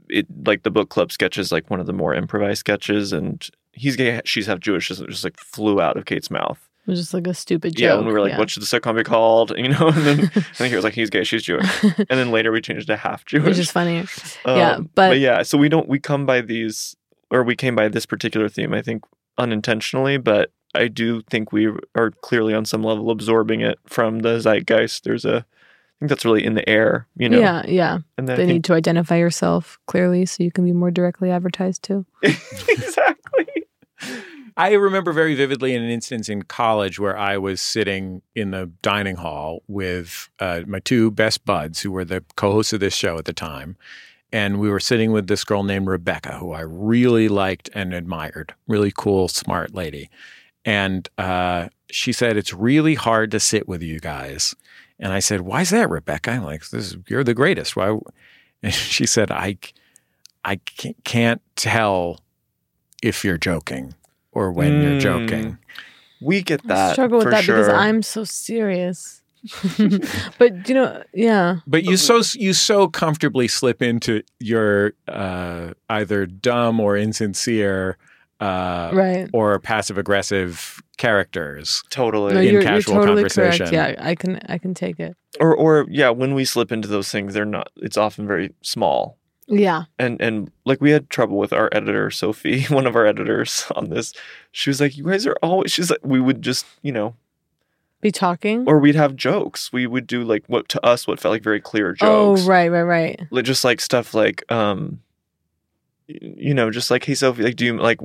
it 0.08 0.26
like 0.44 0.64
the 0.64 0.70
book 0.70 0.90
club 0.90 1.12
sketches, 1.12 1.52
like 1.52 1.70
one 1.70 1.80
of 1.80 1.86
the 1.86 1.92
more 1.92 2.14
improvised 2.14 2.60
sketches 2.60 3.12
and 3.12 3.48
he's 3.72 3.96
gay 3.96 4.20
she's 4.24 4.46
half 4.46 4.60
jewish 4.60 4.88
just, 4.88 5.04
just 5.06 5.24
like 5.24 5.38
flew 5.38 5.80
out 5.80 5.96
of 5.96 6.04
kate's 6.04 6.30
mouth 6.30 6.68
It 6.86 6.90
was 6.90 7.00
just 7.00 7.14
like 7.14 7.26
a 7.26 7.34
stupid 7.34 7.76
joke. 7.76 7.82
yeah 7.82 7.96
and 7.96 8.06
we 8.06 8.12
were 8.12 8.20
like 8.20 8.32
yeah. 8.32 8.38
what 8.38 8.50
should 8.50 8.62
the 8.62 8.66
sitcom 8.66 8.96
be 8.96 9.04
called 9.04 9.52
you 9.56 9.68
know 9.68 9.88
and 9.88 10.06
then 10.06 10.20
i 10.36 10.40
think 10.40 10.70
he 10.70 10.76
was 10.76 10.84
like 10.84 10.94
he's 10.94 11.10
gay 11.10 11.24
she's 11.24 11.42
jewish 11.42 11.68
and 11.84 12.06
then 12.08 12.30
later 12.30 12.52
we 12.52 12.60
changed 12.60 12.86
to 12.88 12.96
half 12.96 13.24
jewish 13.24 13.44
Which 13.44 13.58
is 13.58 13.70
funnier. 13.70 14.04
Um, 14.44 14.56
yeah, 14.56 14.78
but, 14.94 15.18
yeah 15.18 15.42
so 15.42 15.56
we 15.58 15.68
don't 15.68 15.88
we 15.88 15.98
come 15.98 16.26
by 16.26 16.40
these 16.40 16.96
or 17.30 17.42
we 17.42 17.56
came 17.56 17.76
by 17.76 17.88
this 17.88 18.06
particular 18.06 18.48
theme 18.48 18.74
i 18.74 18.82
think 18.82 19.04
unintentionally 19.38 20.18
but 20.18 20.52
i 20.74 20.88
do 20.88 21.22
think 21.22 21.52
we 21.52 21.68
are 21.94 22.10
clearly 22.22 22.54
on 22.54 22.64
some 22.64 22.82
level 22.82 23.10
absorbing 23.10 23.60
it 23.60 23.78
from 23.86 24.20
the 24.20 24.40
zeitgeist 24.40 25.04
there's 25.04 25.24
a 25.24 25.36
i 25.38 25.98
think 25.98 26.08
that's 26.08 26.24
really 26.24 26.44
in 26.44 26.54
the 26.54 26.68
air 26.68 27.06
you 27.16 27.28
know 27.28 27.38
yeah, 27.38 27.64
yeah. 27.66 27.98
and 28.16 28.28
then 28.28 28.36
They 28.36 28.46
think 28.46 28.52
need 28.52 28.64
to 28.64 28.74
identify 28.74 29.16
yourself 29.16 29.78
clearly 29.86 30.26
so 30.26 30.42
you 30.42 30.50
can 30.50 30.64
be 30.64 30.72
more 30.72 30.90
directly 30.90 31.30
advertised 31.30 31.82
to. 31.84 32.06
exactly 32.22 33.46
I 34.60 34.72
remember 34.72 35.12
very 35.12 35.34
vividly 35.34 35.74
in 35.74 35.82
an 35.82 35.88
instance 35.88 36.28
in 36.28 36.42
college 36.42 36.98
where 36.98 37.16
I 37.16 37.38
was 37.38 37.62
sitting 37.62 38.20
in 38.34 38.50
the 38.50 38.70
dining 38.82 39.16
hall 39.16 39.62
with 39.68 40.28
uh, 40.38 40.62
my 40.66 40.80
two 40.80 41.10
best 41.10 41.46
buds, 41.46 41.80
who 41.80 41.90
were 41.90 42.04
the 42.04 42.22
co-hosts 42.36 42.74
of 42.74 42.80
this 42.80 42.94
show 42.94 43.16
at 43.16 43.24
the 43.24 43.32
time, 43.32 43.78
and 44.32 44.60
we 44.60 44.68
were 44.68 44.78
sitting 44.78 45.12
with 45.12 45.28
this 45.28 45.44
girl 45.44 45.62
named 45.62 45.86
Rebecca, 45.86 46.36
who 46.36 46.52
I 46.52 46.60
really 46.60 47.26
liked 47.28 47.70
and 47.74 47.94
admired. 47.94 48.54
Really 48.68 48.92
cool, 48.94 49.28
smart 49.28 49.74
lady, 49.74 50.10
and 50.64 51.08
uh, 51.18 51.68
she 51.90 52.12
said 52.12 52.36
it's 52.36 52.52
really 52.54 52.94
hard 52.94 53.30
to 53.32 53.40
sit 53.40 53.66
with 53.68 53.82
you 53.82 54.00
guys. 54.00 54.54
And 54.98 55.12
I 55.12 55.18
said, 55.20 55.40
"Why 55.42 55.62
is 55.62 55.70
that, 55.70 55.88
Rebecca?" 55.90 56.30
I'm 56.32 56.44
like, 56.44 56.68
"This 56.70 56.92
is 56.92 56.96
you're 57.08 57.24
the 57.24 57.34
greatest." 57.34 57.76
Why? 57.76 57.98
And 58.62 58.74
she 58.74 59.06
said, 59.06 59.30
"I, 59.30 59.56
I 60.44 60.56
can't 61.04 61.40
tell 61.56 62.20
if 63.02 63.24
you're 63.24 63.38
joking." 63.38 63.94
or 64.32 64.52
when 64.52 64.80
you're 64.80 64.92
Mm. 64.92 65.00
joking. 65.00 65.58
We 66.20 66.40
get 66.42 66.60
I 66.66 66.68
that. 66.68 66.92
struggle 66.92 67.18
with 67.18 67.26
for 67.26 67.30
that 67.32 67.40
because. 67.44 67.66
I'm 67.68 68.00
so 68.00 68.22
serious. 68.22 69.22
but 70.38 70.68
you 70.68 70.74
know, 70.76 71.02
yeah. 71.12 71.56
But 71.66 71.82
you 71.82 71.96
so 71.96 72.22
you 72.34 72.52
so 72.52 72.86
comfortably 72.86 73.48
slip 73.48 73.82
into 73.82 74.22
your 74.38 74.92
uh, 75.08 75.72
either 75.88 76.26
dumb 76.26 76.78
or 76.78 76.96
insincere 76.96 77.96
uh, 78.40 78.90
Right. 78.92 79.28
or 79.32 79.58
passive 79.58 79.98
aggressive 79.98 80.80
characters. 80.96 81.82
Totally. 81.90 82.34
No, 82.34 82.40
in 82.40 82.52
you're, 82.54 82.62
casual 82.62 82.94
you're 82.94 83.02
totally 83.02 83.22
conversation. 83.22 83.68
correct. 83.70 83.98
Yeah, 83.98 84.04
I 84.06 84.14
can 84.14 84.40
I 84.48 84.58
can 84.58 84.74
take 84.74 84.98
it. 85.00 85.16
Or 85.40 85.54
or 85.54 85.86
yeah, 85.88 86.10
when 86.10 86.34
we 86.34 86.44
slip 86.44 86.72
into 86.72 86.88
those 86.88 87.10
things, 87.10 87.34
they're 87.34 87.44
not. 87.44 87.70
It's 87.76 87.96
often 87.96 88.26
very 88.26 88.52
small. 88.62 89.16
Yeah. 89.52 89.84
and 89.98 90.20
and 90.20 90.50
like 90.64 90.80
we 90.80 90.92
had 90.92 91.10
trouble 91.10 91.36
with 91.36 91.52
our 91.52 91.68
editor 91.72 92.10
Sophie, 92.10 92.62
one 92.70 92.86
of 92.86 92.94
our 92.94 93.04
editors 93.06 93.66
on 93.74 93.90
this. 93.90 94.12
She 94.52 94.70
was 94.70 94.80
like, 94.80 94.96
"You 94.96 95.04
guys 95.04 95.26
are 95.26 95.36
always." 95.42 95.72
She's 95.72 95.90
like, 95.90 95.98
we 96.04 96.20
would 96.20 96.40
just 96.40 96.66
you 96.82 96.92
know, 96.92 97.16
Be 98.00 98.12
talking. 98.12 98.64
or 98.68 98.78
we'd 98.78 98.94
have 98.94 99.16
jokes. 99.16 99.72
We 99.72 99.88
would 99.88 100.06
do 100.06 100.22
like 100.22 100.44
what 100.46 100.68
to 100.68 100.86
us 100.86 101.06
what 101.08 101.18
felt 101.18 101.32
like 101.32 101.42
very 101.42 101.60
clear 101.60 101.92
jokes. 101.94 102.42
oh, 102.42 102.46
right, 102.48 102.68
right, 102.68 102.82
right. 103.30 103.44
Just 103.44 103.64
like 103.64 103.80
stuff 103.80 104.14
like 104.14 104.44
um, 104.52 105.00
y- 105.02 105.09
you 106.20 106.54
know, 106.54 106.70
just 106.70 106.90
like 106.90 107.04
hey 107.04 107.14
Sophie, 107.14 107.42
like 107.42 107.56
do 107.56 107.64
you 107.64 107.76
like 107.78 107.98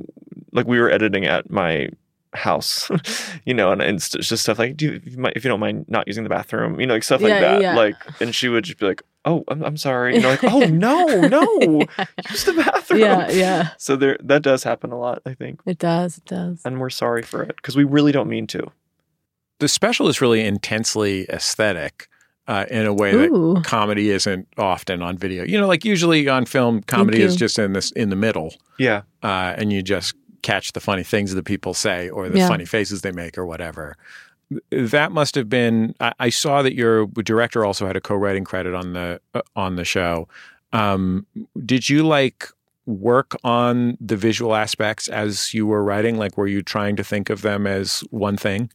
like 0.52 0.66
we 0.66 0.78
were 0.78 0.90
editing 0.90 1.24
at 1.26 1.50
my 1.50 1.88
house, 2.34 2.90
you 3.46 3.54
know, 3.54 3.72
and, 3.72 3.80
and 3.80 3.96
it's 3.96 4.10
just 4.10 4.42
stuff 4.42 4.58
like 4.58 4.76
do 4.76 4.86
you, 4.86 4.92
if 4.94 5.06
you, 5.12 5.18
might, 5.18 5.32
if 5.36 5.44
you 5.44 5.48
don't 5.48 5.60
mind 5.60 5.86
not 5.88 6.06
using 6.06 6.22
the 6.22 6.28
bathroom, 6.30 6.78
you 6.80 6.86
know, 6.86 6.94
like 6.94 7.02
stuff 7.04 7.20
like 7.22 7.30
Yeah, 7.30 7.40
that. 7.40 7.60
yeah. 7.62 7.74
Like, 7.74 7.96
and 8.20 8.34
she 8.34 8.48
would 8.48 8.64
just 8.64 8.78
be 8.78 8.86
like, 8.86 9.02
"Oh, 9.24 9.42
I'm, 9.48 9.62
I'm 9.64 9.76
sorry," 9.78 10.16
you 10.16 10.20
know, 10.20 10.28
like, 10.28 10.44
"Oh 10.44 10.58
no, 10.66 11.06
no, 11.06 11.80
use 12.30 12.44
the 12.44 12.52
bathroom." 12.54 13.00
Yeah, 13.00 13.30
yeah. 13.30 13.68
So 13.78 13.96
there, 13.96 14.18
that 14.22 14.42
does 14.42 14.62
happen 14.64 14.92
a 14.92 14.98
lot, 14.98 15.22
I 15.24 15.32
think, 15.34 15.60
It 15.66 15.78
does. 15.78 16.18
It 16.18 16.26
does. 16.26 16.60
and 16.64 16.78
we're 16.80 16.90
sorry 16.90 17.22
for 17.22 17.42
it 17.42 17.56
because 17.56 17.74
we 17.76 17.84
really 17.84 18.12
don't 18.12 18.28
mean 18.28 18.46
to. 18.48 18.70
The 19.58 19.68
special 19.68 20.08
is 20.08 20.20
really 20.20 20.42
intensely 20.44 21.24
aesthetic. 21.30 22.08
Uh, 22.48 22.64
in 22.70 22.86
a 22.86 22.94
way 22.94 23.12
Ooh. 23.12 23.54
that 23.54 23.64
comedy 23.64 24.10
isn't 24.10 24.46
often 24.56 25.02
on 25.02 25.18
video, 25.18 25.42
you 25.44 25.58
know, 25.58 25.66
like 25.66 25.84
usually 25.84 26.28
on 26.28 26.46
film, 26.46 26.80
comedy 26.82 27.20
is 27.20 27.34
just 27.34 27.58
in 27.58 27.72
this 27.72 27.90
in 27.92 28.08
the 28.08 28.14
middle, 28.14 28.54
Yeah, 28.78 29.02
uh, 29.24 29.54
and 29.58 29.72
you 29.72 29.82
just 29.82 30.14
catch 30.42 30.72
the 30.72 30.78
funny 30.80 31.02
things 31.02 31.34
that 31.34 31.44
people 31.44 31.74
say 31.74 32.08
or 32.08 32.28
the 32.28 32.38
Yeah. 32.38 32.46
funny 32.46 32.64
faces 32.64 33.02
they 33.02 33.10
make 33.10 33.36
or 33.36 33.44
whatever. 33.46 33.96
That 34.70 35.10
must 35.10 35.34
have 35.34 35.48
been. 35.48 35.96
I, 35.98 36.12
I 36.20 36.28
saw 36.30 36.62
that 36.62 36.74
your 36.74 37.06
director 37.06 37.64
also 37.64 37.84
had 37.84 37.96
a 37.96 38.00
co-writing 38.00 38.44
credit 38.44 38.74
on 38.74 38.92
the 38.92 39.20
uh, 39.34 39.40
on 39.56 39.74
the 39.74 39.84
show. 39.84 40.28
Um, 40.72 41.26
did 41.64 41.88
you 41.88 42.06
like 42.06 42.46
work 42.86 43.34
on 43.42 43.98
the 44.00 44.16
visual 44.16 44.54
aspects 44.54 45.08
as 45.08 45.52
you 45.52 45.66
were 45.66 45.82
writing? 45.82 46.16
Like, 46.16 46.38
were 46.38 46.46
you 46.46 46.62
trying 46.62 46.94
to 46.94 47.02
think 47.02 47.28
of 47.28 47.42
them 47.42 47.66
as 47.66 48.04
one 48.10 48.36
thing? 48.36 48.70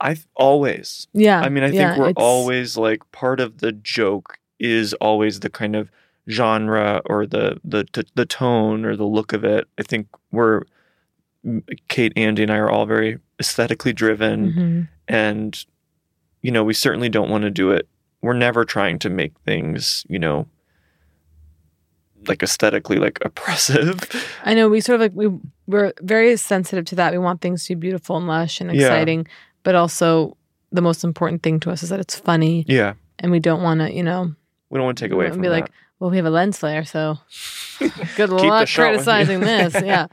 I've 0.00 0.26
always. 0.36 1.06
Yeah. 1.12 1.40
I 1.40 1.48
mean, 1.48 1.64
I 1.64 1.68
think 1.68 1.80
yeah, 1.80 1.98
we're 1.98 2.10
it's- 2.10 2.22
always 2.24 2.76
like 2.76 3.00
part 3.12 3.40
of 3.40 3.58
the 3.58 3.72
joke 3.72 4.38
is 4.60 4.94
always 4.94 5.40
the 5.40 5.50
kind 5.50 5.74
of 5.76 5.90
genre 6.30 7.00
or 7.06 7.26
the 7.26 7.60
the 7.64 7.86
the, 7.92 8.04
the 8.14 8.26
tone 8.26 8.84
or 8.84 8.96
the 8.96 9.06
look 9.06 9.32
of 9.32 9.44
it. 9.44 9.66
I 9.78 9.82
think 9.82 10.06
we're 10.30 10.62
Kate, 11.88 12.12
Andy, 12.16 12.42
and 12.42 12.50
I 12.52 12.56
are 12.58 12.68
all 12.70 12.84
very 12.86 13.18
aesthetically 13.40 13.92
driven, 13.92 14.52
Mhm. 14.52 14.88
and 15.08 15.64
you 16.42 16.50
know, 16.52 16.62
we 16.64 16.74
certainly 16.74 17.08
don't 17.08 17.30
want 17.30 17.42
to 17.42 17.50
do 17.50 17.70
it. 17.72 17.88
We're 18.22 18.32
never 18.34 18.64
trying 18.64 18.98
to 19.00 19.10
make 19.10 19.32
things, 19.46 20.04
you 20.08 20.18
know, 20.18 20.46
like 22.26 22.42
aesthetically 22.42 22.96
like 22.96 23.18
oppressive. 23.24 24.00
I 24.44 24.54
know 24.54 24.68
we 24.68 24.80
sort 24.80 24.96
of 24.96 25.00
like 25.00 25.12
we 25.14 25.28
we're 25.66 25.92
very 26.00 26.36
sensitive 26.36 26.84
to 26.86 26.94
that. 26.96 27.12
We 27.12 27.18
want 27.18 27.40
things 27.40 27.64
to 27.66 27.74
be 27.76 27.80
beautiful 27.80 28.16
and 28.16 28.26
lush 28.26 28.60
and 28.60 28.72
Yeah. 28.74 28.88
Exciting, 29.68 29.74
but 29.74 29.74
also 29.80 30.36
the 30.72 30.80
most 30.82 31.04
important 31.04 31.42
thing 31.42 31.60
to 31.60 31.70
us 31.70 31.82
is 31.82 31.88
that 31.90 32.00
it's 32.00 32.18
funny, 32.18 32.64
Yeah, 32.68 32.94
and 33.18 33.30
we 33.32 33.40
don't 33.40 33.62
want 33.62 33.80
to, 33.80 33.92
you 33.92 34.02
know, 34.02 34.34
we 34.70 34.78
don't 34.78 34.84
want 34.84 34.98
to 34.98 35.04
take 35.04 35.12
away 35.12 35.26
and 35.26 35.34
from 35.34 35.42
be 35.42 35.48
that. 35.48 35.54
like, 35.54 35.70
well, 35.98 36.10
we 36.10 36.16
have 36.16 36.26
a 36.26 36.30
lens 36.30 36.58
flare, 36.58 36.84
so 36.84 37.18
good 38.16 38.30
luck 38.30 38.68
shot 38.68 38.82
when 38.84 38.92
you- 38.94 38.98
criticizing 39.04 39.40
this. 39.40 39.74
Yeah. 39.84 40.06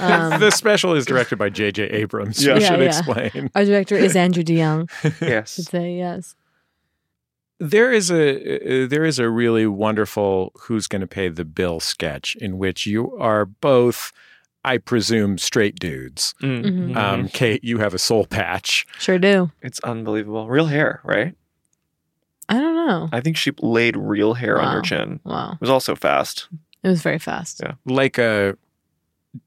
Um, 0.00 0.40
the 0.40 0.50
special 0.50 0.94
is 0.94 1.04
directed 1.06 1.36
by 1.38 1.48
J.J. 1.50 1.84
Abrams. 1.90 2.44
Yeah. 2.44 2.54
You 2.54 2.60
Yeah, 2.60 2.68
should 2.68 2.80
yeah. 2.80 2.86
explain. 2.86 3.50
our 3.54 3.64
director 3.64 3.94
is 3.96 4.16
Andrew 4.16 4.42
DeYoung. 4.42 4.88
yes, 5.20 5.54
Should 5.56 5.66
say 5.66 5.96
yes. 5.96 6.34
There 7.60 7.92
is 7.92 8.10
a 8.10 8.84
uh, 8.84 8.88
there 8.88 9.04
is 9.04 9.18
a 9.20 9.28
really 9.28 9.66
wonderful 9.68 10.50
"Who's 10.62 10.88
Going 10.88 11.02
to 11.02 11.06
Pay 11.06 11.28
the 11.28 11.44
Bill" 11.44 11.78
sketch 11.78 12.34
in 12.36 12.58
which 12.58 12.86
you 12.86 13.16
are 13.18 13.44
both, 13.46 14.12
I 14.64 14.78
presume, 14.78 15.38
straight 15.38 15.78
dudes. 15.80 16.34
Mm. 16.42 16.64
Mhm. 16.64 16.96
Um, 16.96 17.28
Kate, 17.28 17.64
you 17.64 17.78
have 17.78 17.94
a 17.94 17.98
soul 17.98 18.26
patch. 18.26 18.86
Sure 18.98 19.18
do. 19.18 19.50
it's 19.60 19.80
unbelievable. 19.80 20.48
Real 20.48 20.66
hair, 20.66 21.00
right? 21.04 21.34
I 22.48 22.54
don't 22.60 22.74
know. 22.74 23.08
I 23.12 23.20
think 23.20 23.36
she 23.36 23.50
laid 23.60 23.96
real 23.96 24.34
hair 24.34 24.60
on 24.60 24.74
her 24.74 24.82
chin. 24.82 25.20
Wow, 25.24 25.52
It 25.54 25.60
was 25.60 25.70
also 25.70 25.94
fast. 25.94 26.48
it 26.82 26.88
was 26.88 27.02
very 27.02 27.18
fast. 27.18 27.60
Yeah. 27.62 27.72
Like 27.86 28.18
a, 28.18 28.56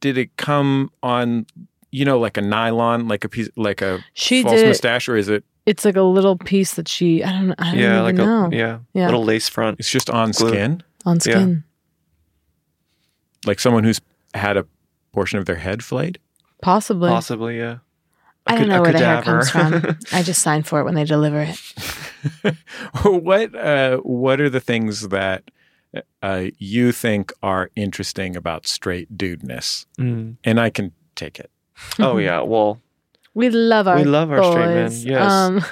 did 0.02 0.18
it 0.18 0.36
come 0.38 0.92
on? 1.04 1.46
You 1.92 2.04
know, 2.04 2.20
like 2.20 2.36
a 2.38 2.42
nylon, 2.42 3.08
like 3.08 3.24
a 3.24 3.30
piece, 3.30 3.50
like 3.56 3.82
a 3.82 4.04
She 4.14 4.44
false 4.44 4.56
did. 4.60 4.68
mustache, 4.68 5.08
or 5.08 5.16
is 5.16 5.30
it? 5.30 5.46
It's 5.66 5.86
like 5.86 5.96
a 5.96 6.02
little 6.02 6.38
piece 6.38 6.74
that 6.76 6.88
she. 6.90 7.24
I 7.24 7.32
don't. 7.32 7.52
I 7.58 7.72
don't 7.72 7.80
yeah, 7.80 7.92
even 7.94 8.04
like 8.04 8.16
know. 8.16 8.46
a 8.52 8.56
yeah, 8.56 8.80
Yeah. 8.94 9.06
little 9.06 9.24
lace 9.24 9.48
front. 9.48 9.80
It's 9.80 9.90
just 9.90 10.10
on 10.10 10.32
Glue. 10.32 10.50
skin, 10.50 10.84
on 11.06 11.20
skin. 11.22 11.64
like 13.46 13.60
someone 13.60 13.84
who's 13.84 14.02
had 14.34 14.58
a 14.58 14.66
portion 15.16 15.40
of 15.40 15.46
their 15.46 15.56
head 15.68 15.84
flayed. 15.84 16.20
Possibly. 16.62 17.10
Possibly, 17.10 17.58
yeah. 17.58 17.78
A 18.48 18.52
I 18.52 18.54
ca- 18.54 18.60
don't 18.60 18.70
know 18.70 18.80
a 18.80 18.82
where 18.82 18.92
the 18.94 19.00
hair 19.00 19.22
comes 19.24 19.50
from. 19.50 19.98
I 20.12 20.22
just 20.22 20.42
sign 20.48 20.64
for 20.64 20.80
it 20.80 20.84
when 20.84 20.94
they 20.96 21.04
deliver 21.06 21.42
it. 21.42 22.56
what 23.04 23.56
uh, 23.56 23.98
What 23.98 24.40
are 24.42 24.50
the 24.50 24.60
things 24.60 25.10
that 25.10 25.44
uh, 26.22 26.46
you 26.60 26.92
think 26.92 27.32
are 27.42 27.70
interesting 27.76 28.36
about 28.36 28.68
straight 28.68 29.18
dudeness? 29.18 29.86
Mm. 29.98 30.36
And 30.44 30.60
I 30.60 30.70
can 30.70 30.92
take 31.16 31.40
it. 31.40 31.50
Oh 32.00 32.18
yeah. 32.18 32.42
Well, 32.54 32.82
We 33.34 33.50
love 33.50 33.88
our 33.88 33.98
We 33.98 34.04
love 34.04 34.32
our 34.32 34.44
straight 34.52 34.76
men, 34.76 34.92
yes. 34.92 35.32
Um, 35.32 35.64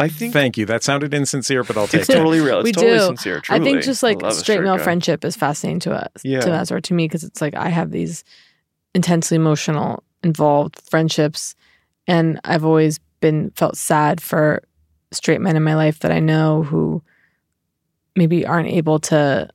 I 0.00 0.08
think 0.08 0.32
Thank 0.32 0.56
you. 0.58 0.66
That 0.66 0.82
sounded 0.82 1.12
insincere, 1.14 1.62
but 1.62 1.76
I'll 1.76 1.86
take 1.86 1.94
it. 1.94 2.00
it's 2.02 2.10
it. 2.10 2.14
totally 2.14 2.40
real. 2.40 2.58
It's 2.60 2.64
we 2.64 2.72
totally 2.72 2.98
do. 2.98 3.06
sincere. 3.06 3.42
I 3.48 3.58
think 3.58 3.82
just 3.82 4.02
like 4.02 4.22
a 4.22 4.32
straight 4.32 4.62
male 4.62 4.76
guy. 4.78 4.82
friendship 4.82 5.24
is 5.24 5.36
fascinating 5.36 5.80
to 5.80 5.92
us, 5.92 6.10
Yeah. 6.24 6.40
to 6.40 6.52
us 6.52 6.72
or 6.72 6.80
to 6.80 6.94
me, 6.94 7.06
because 7.06 7.22
it's 7.24 7.40
like 7.40 7.54
I 7.54 7.68
have 7.68 7.90
these 7.90 8.24
intensely 8.94 9.36
emotional, 9.36 10.02
involved 10.24 10.80
friendships, 10.88 11.54
and 12.06 12.40
I've 12.44 12.64
always 12.64 12.98
been 13.20 13.50
felt 13.50 13.76
sad 13.76 14.20
for 14.20 14.62
straight 15.12 15.40
men 15.40 15.56
in 15.56 15.62
my 15.62 15.74
life 15.74 15.98
that 16.00 16.10
I 16.12 16.18
know 16.20 16.62
who 16.62 17.02
maybe 18.16 18.46
aren't 18.46 18.68
able 18.68 18.98
to 18.98 19.48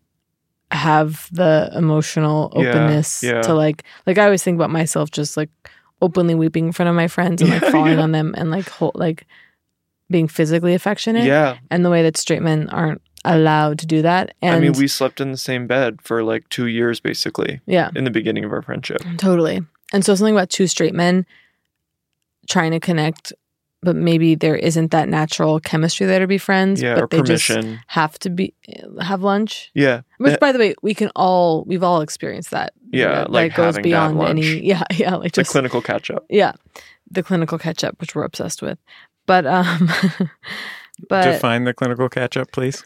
have 0.72 1.30
the 1.32 1.70
emotional 1.76 2.52
openness 2.56 3.24
yeah. 3.24 3.42
to 3.42 3.54
like 3.54 3.84
like 4.06 4.18
I 4.18 4.26
always 4.26 4.44
think 4.44 4.56
about 4.56 4.72
myself 4.72 5.12
just 5.12 5.38
like 5.38 5.50
openly 6.02 6.36
weeping 6.36 6.68
in 6.68 6.72
front 6.72 6.90
of 6.90 6.96
my 6.96 7.08
friends 7.08 7.42
and 7.42 7.52
like 7.52 7.62
Yeah, 7.64 7.72
falling 7.72 7.98
yeah. 7.98 8.04
on 8.04 8.12
them 8.12 8.34
and 8.38 8.52
like 8.52 8.68
whole, 8.68 8.92
like 8.96 9.26
being 10.10 10.28
physically 10.28 10.74
affectionate 10.74 11.26
Yeah. 11.26 11.58
and 11.72 11.84
the 11.84 11.90
way 11.90 12.04
that 12.04 12.18
straight 12.18 12.42
men 12.42 12.70
aren't 12.70 13.02
allowed 13.24 13.80
to 13.80 13.88
do 13.88 14.02
that 14.04 14.36
and 14.42 14.56
I 14.56 14.60
mean, 14.60 14.74
we 14.74 14.88
slept 14.88 15.20
in 15.20 15.32
the 15.32 15.38
same 15.38 15.66
bed 15.66 16.00
for 16.04 16.22
like 16.24 16.48
two 16.50 16.68
years, 16.68 17.00
basically, 17.00 17.60
yeah 17.66 17.90
in 17.96 18.04
the 18.04 18.12
beginning 18.12 18.44
of 18.46 18.52
our 18.52 18.62
friendship. 18.62 19.02
totally 19.18 19.62
and 19.94 20.06
so 20.06 20.14
something 20.16 20.36
about 20.36 20.50
two 20.50 20.68
straight 20.68 20.94
men 20.94 21.26
trying 22.48 22.72
to 22.72 22.80
connect 22.80 23.34
but 23.82 23.96
maybe 23.96 24.34
there 24.34 24.56
isn't 24.56 24.90
that 24.92 25.08
natural 25.08 25.60
chemistry 25.60 26.08
there 26.08 26.18
to 26.20 26.26
be 26.28 26.38
friends 26.40 26.82
Yeah, 26.82 26.96
but 26.96 27.04
or 27.04 27.08
they 27.08 27.22
just 27.22 27.48
permission. 27.48 27.80
have 27.88 28.18
to 28.20 28.30
be 28.30 28.54
have 29.02 29.22
lunch 29.24 29.72
Yeah. 29.74 30.02
which 30.18 30.34
Uh, 30.34 30.38
by 30.40 30.52
the 30.52 30.60
way 30.60 30.76
we 30.84 30.94
can 30.94 31.10
all 31.16 31.64
we've 31.66 31.84
all 31.84 32.02
experienced 32.02 32.52
that 32.52 32.74
Yeah, 32.92 33.10
that, 33.10 33.32
like 33.32 33.56
that 33.56 33.58
goes 33.58 33.80
beyond 33.80 34.22
any 34.22 34.64
yeah 34.72 34.84
yeah 34.94 35.16
like 35.16 35.32
the 35.34 35.44
clinical 35.44 35.82
catch 35.82 36.10
up. 36.12 36.26
yeah 36.30 36.54
the 37.10 37.24
clinical 37.24 37.58
catch 37.58 37.84
up 37.84 38.00
which 38.00 38.14
we're 38.16 38.24
obsessed 38.24 38.62
with 38.62 38.78
but 39.26 39.46
um 39.46 39.90
but 41.10 41.24
Define 41.24 41.64
the 41.66 41.74
clinical 41.74 42.10
catch 42.10 42.38
up, 42.38 42.52
please. 42.52 42.84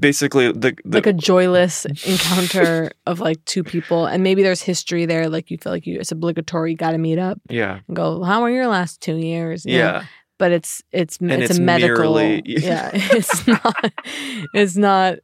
Basically, 0.00 0.50
the, 0.50 0.74
the 0.84 0.96
like 0.98 1.06
a 1.06 1.12
joyless 1.12 1.84
encounter 1.84 2.90
of 3.06 3.20
like 3.20 3.44
two 3.44 3.62
people 3.62 4.06
and 4.06 4.22
maybe 4.22 4.42
there's 4.42 4.62
history 4.62 5.04
there 5.04 5.28
like 5.28 5.50
you 5.50 5.58
feel 5.58 5.72
like 5.72 5.86
you 5.86 6.00
it's 6.00 6.10
obligatory 6.10 6.70
you 6.70 6.76
got 6.76 6.92
to 6.92 6.98
meet 6.98 7.18
up. 7.18 7.38
Yeah, 7.50 7.80
and 7.86 7.94
go 7.96 8.22
how 8.22 8.40
were 8.42 8.50
your 8.50 8.66
last 8.66 9.02
two 9.02 9.16
years? 9.16 9.66
You 9.66 9.72
know? 9.78 9.84
yeah, 9.84 10.04
but 10.38 10.52
it's 10.52 10.82
it's 10.90 11.18
And 11.18 11.30
it's, 11.32 11.50
it's 11.50 11.58
a 11.58 11.62
medical. 11.62 12.14
merely- 12.14 12.42
yeah 12.46 12.90
it's 12.94 13.46
not 13.46 13.92
it's 14.54 14.76
not 14.76 15.18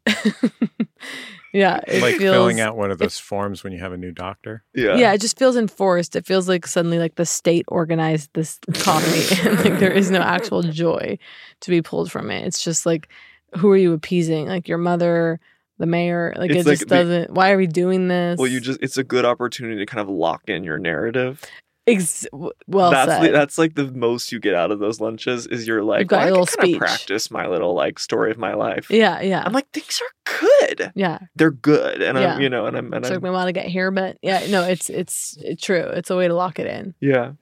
yeah 1.53 1.81
it 1.87 2.01
like 2.03 2.17
feels 2.17 2.33
filling 2.35 2.61
out 2.61 2.77
one 2.77 2.91
of 2.91 2.99
those 2.99 3.19
forms 3.19 3.63
when 3.65 3.73
you 3.73 3.79
have 3.79 3.93
a 3.93 3.97
new 3.97 4.13
doctor. 4.13 4.63
yeah, 4.75 4.97
yeah. 4.97 5.13
it 5.13 5.21
just 5.21 5.39
feels 5.39 5.57
enforced 5.57 6.15
it 6.17 6.25
feels 6.27 6.49
like 6.49 6.67
suddenly 6.67 6.99
like 6.99 7.15
the 7.17 7.27
state 7.27 7.65
organized 7.69 8.31
this 8.35 8.59
comedy 8.75 9.23
and 9.49 9.57
like 9.65 9.79
there 9.81 9.91
is 9.93 10.11
no 10.11 10.21
actual 10.21 10.63
joy 10.63 11.19
to 11.61 11.71
be 11.71 11.83
pulled 11.83 12.11
from 12.11 12.31
it 12.31 12.47
it's 12.47 12.63
just 12.63 12.87
like 12.87 13.09
who 13.57 13.69
are 13.71 13.77
you 13.77 13.93
appeasing 13.93 14.47
like 14.47 14.69
your 14.69 14.79
mother 14.79 15.41
the 15.79 15.87
mayor 15.87 16.33
like 16.37 16.51
It's 16.51 16.61
it 16.61 16.67
like 16.67 16.79
just 16.79 16.89
the- 16.89 16.95
doesn't 16.95 17.31
why 17.33 17.53
are 17.53 17.57
we 17.57 17.67
doing 17.67 18.09
this 18.09 18.39
Well, 18.39 18.47
you 18.49 18.61
just 18.61 18.79
it's 18.83 18.99
a 18.99 19.05
good 19.05 19.25
opportunity 19.25 19.79
to 19.79 19.87
kind 19.87 20.01
of 20.01 20.09
lock 20.09 20.43
in 20.49 20.63
your 20.63 20.79
narrative. 20.79 21.43
Ex- 21.87 22.27
well 22.67 22.91
that's 22.91 23.11
said. 23.11 23.23
the, 23.23 23.31
that's 23.33 23.59
like 23.59 23.75
the 23.75 23.91
most 23.91 24.31
you 24.33 24.39
get 24.39 24.55
out 24.55 24.71
of 24.71 24.79
those 24.79 25.01
lunches 25.01 25.47
is 25.47 25.67
you're 25.67 25.83
like, 25.83 26.07
got 26.07 26.19
well, 26.19 26.27
your 26.27 26.37
I 26.37 26.41
little 26.41 26.47
can 26.47 26.57
kind 26.57 26.69
speech. 26.69 26.79
practice 26.79 27.31
my 27.31 27.47
little 27.49 27.75
like 27.75 27.99
story 27.99 28.31
of 28.31 28.39
my 28.39 28.55
life. 28.55 28.91
yeah, 28.91 29.21
yeah. 29.23 29.43
I'm 29.45 29.53
like, 29.53 29.69
things 29.73 30.01
are 30.01 30.39
good. 30.41 30.93
yeah. 30.95 31.19
They're 31.37 31.51
good, 31.51 32.03
and 32.03 32.19
Yeah. 32.19 32.35
I'm, 32.35 32.41
you 32.43 32.49
know, 32.51 32.67
and 32.67 32.77
I'm, 32.77 32.93
and 32.93 33.05
Took 33.05 33.17
I'm, 33.17 33.23
me 33.23 33.29
a 33.31 33.33
while 33.33 33.47
to 33.47 33.53
get 33.53 33.67
here, 33.67 33.91
but 33.91 34.19
yeah, 34.23 34.47
no, 34.51 34.63
it's 34.63 34.91
it's 34.91 35.37
it's 35.41 35.63
true. 35.65 35.81
It's 35.81 36.11
a 36.11 36.17
way 36.17 36.29
to 36.29 36.35
lock 36.35 36.59
it 36.59 36.67
in. 36.67 36.95
yeah, 37.01 37.33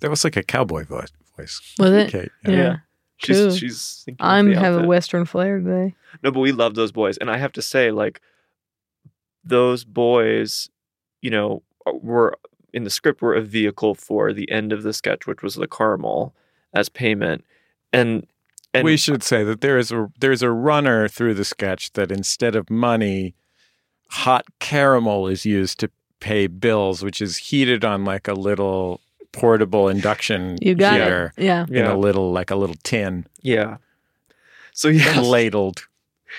That 0.00 0.10
was 0.10 0.22
like 0.22 0.36
a 0.36 0.42
cowboy 0.42 0.84
voice. 0.84 1.08
voice. 1.36 1.74
Was 1.78 1.92
it? 1.92 2.10
Kate. 2.12 2.30
Yeah. 2.44 2.52
yeah. 2.52 2.76
She's 3.18 3.36
True. 3.38 3.50
she's. 3.56 4.02
thinking 4.04 4.24
I'm 4.24 4.50
the 4.50 4.60
have 4.60 4.76
a 4.76 4.86
western 4.86 5.24
flair 5.24 5.58
today. 5.58 5.94
No, 6.22 6.30
but 6.30 6.40
we 6.40 6.52
love 6.52 6.74
those 6.74 6.92
boys, 6.92 7.16
and 7.16 7.30
I 7.30 7.38
have 7.38 7.52
to 7.52 7.62
say, 7.62 7.90
like, 7.90 8.20
those 9.42 9.84
boys, 9.84 10.68
you 11.22 11.30
know, 11.30 11.62
were 11.86 12.36
in 12.76 12.84
the 12.84 12.90
script 12.90 13.20
were 13.22 13.34
a 13.34 13.40
vehicle 13.40 13.94
for 13.94 14.32
the 14.32 14.48
end 14.50 14.72
of 14.72 14.82
the 14.84 14.92
sketch, 14.92 15.26
which 15.26 15.42
was 15.42 15.54
the 15.56 15.66
caramel 15.66 16.34
as 16.74 16.88
payment, 16.88 17.44
and 17.92 18.26
and 18.74 18.84
we 18.84 18.96
should 18.96 19.22
say 19.22 19.42
that 19.42 19.60
there 19.62 19.78
is 19.78 19.90
a 19.90 20.08
there's 20.20 20.42
a 20.42 20.50
runner 20.50 21.08
through 21.08 21.34
the 21.34 21.44
sketch 21.44 21.92
that 21.94 22.12
instead 22.12 22.54
of 22.54 22.68
money, 22.70 23.34
hot 24.10 24.44
caramel 24.60 25.26
is 25.26 25.44
used 25.46 25.80
to 25.80 25.90
pay 26.20 26.46
bills, 26.46 27.02
which 27.02 27.20
is 27.20 27.36
heated 27.38 27.84
on 27.84 28.04
like 28.04 28.28
a 28.28 28.34
little 28.34 29.00
portable 29.32 29.88
induction 29.88 30.56
You 30.62 30.74
got 30.74 30.92
heater 30.94 31.32
it. 31.36 31.44
Yeah. 31.44 31.64
in 31.68 31.74
Yeah. 31.74 31.92
a 31.92 31.96
little 31.96 32.32
like 32.32 32.50
a 32.50 32.56
little 32.56 32.76
tin 32.84 33.26
yeah. 33.42 33.76
So 34.72 34.88
yeah, 34.88 35.20
ladled. 35.20 35.86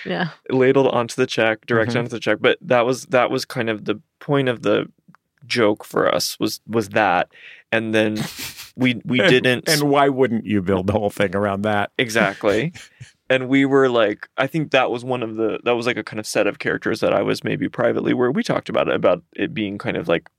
Yeah. 0.06 0.30
ladled 0.52 0.88
onto 0.88 1.16
the 1.16 1.26
check, 1.28 1.66
direct 1.66 1.92
Mhm. 1.94 1.98
onto 2.00 2.10
the 2.10 2.20
check. 2.20 2.38
But 2.42 2.58
that 2.62 2.86
was 2.86 3.06
that 3.08 3.30
was 3.32 3.46
kind 3.46 3.70
of 3.70 3.86
the 3.86 4.00
point 4.20 4.50
of 4.50 4.62
the 4.64 4.88
joke 5.46 5.84
for 5.84 6.14
us 6.14 6.40
was 6.40 6.62
was 6.68 6.90
that, 6.90 7.30
and 7.72 7.94
then 7.94 8.18
we 8.76 9.02
we 9.06 9.20
And- 9.20 9.30
didn't 9.30 9.70
And 9.70 9.84
why 9.90 10.10
wouldn't 10.10 10.46
you 10.46 10.62
build 10.62 10.88
the 10.88 10.94
whole 10.94 11.10
thing 11.10 11.36
around 11.36 11.62
that? 11.64 11.92
exactly. 11.98 12.74
and 13.30 13.50
we 13.50 13.66
were 13.66 13.90
like, 13.90 14.28
I 14.38 14.48
think 14.48 14.72
that 14.72 14.90
was 14.92 15.04
one 15.04 15.22
of 15.24 15.36
the 15.36 15.60
that 15.64 15.74
was 15.76 15.86
like 15.86 15.98
a 15.98 16.04
kind 16.04 16.20
of 16.20 16.26
set 16.26 16.48
of 16.48 16.60
characters 16.60 17.00
that 17.02 17.14
I 17.14 17.22
was 17.22 17.44
maybe 17.44 17.68
privately 17.70 18.14
where 18.14 18.32
we 18.32 18.44
talked 18.44 18.70
about 18.70 18.88
it 18.88 18.96
about 18.96 19.24
it 19.36 19.54
being 19.54 19.78
kind 19.78 19.98
of 19.98 20.08
like. 20.08 20.30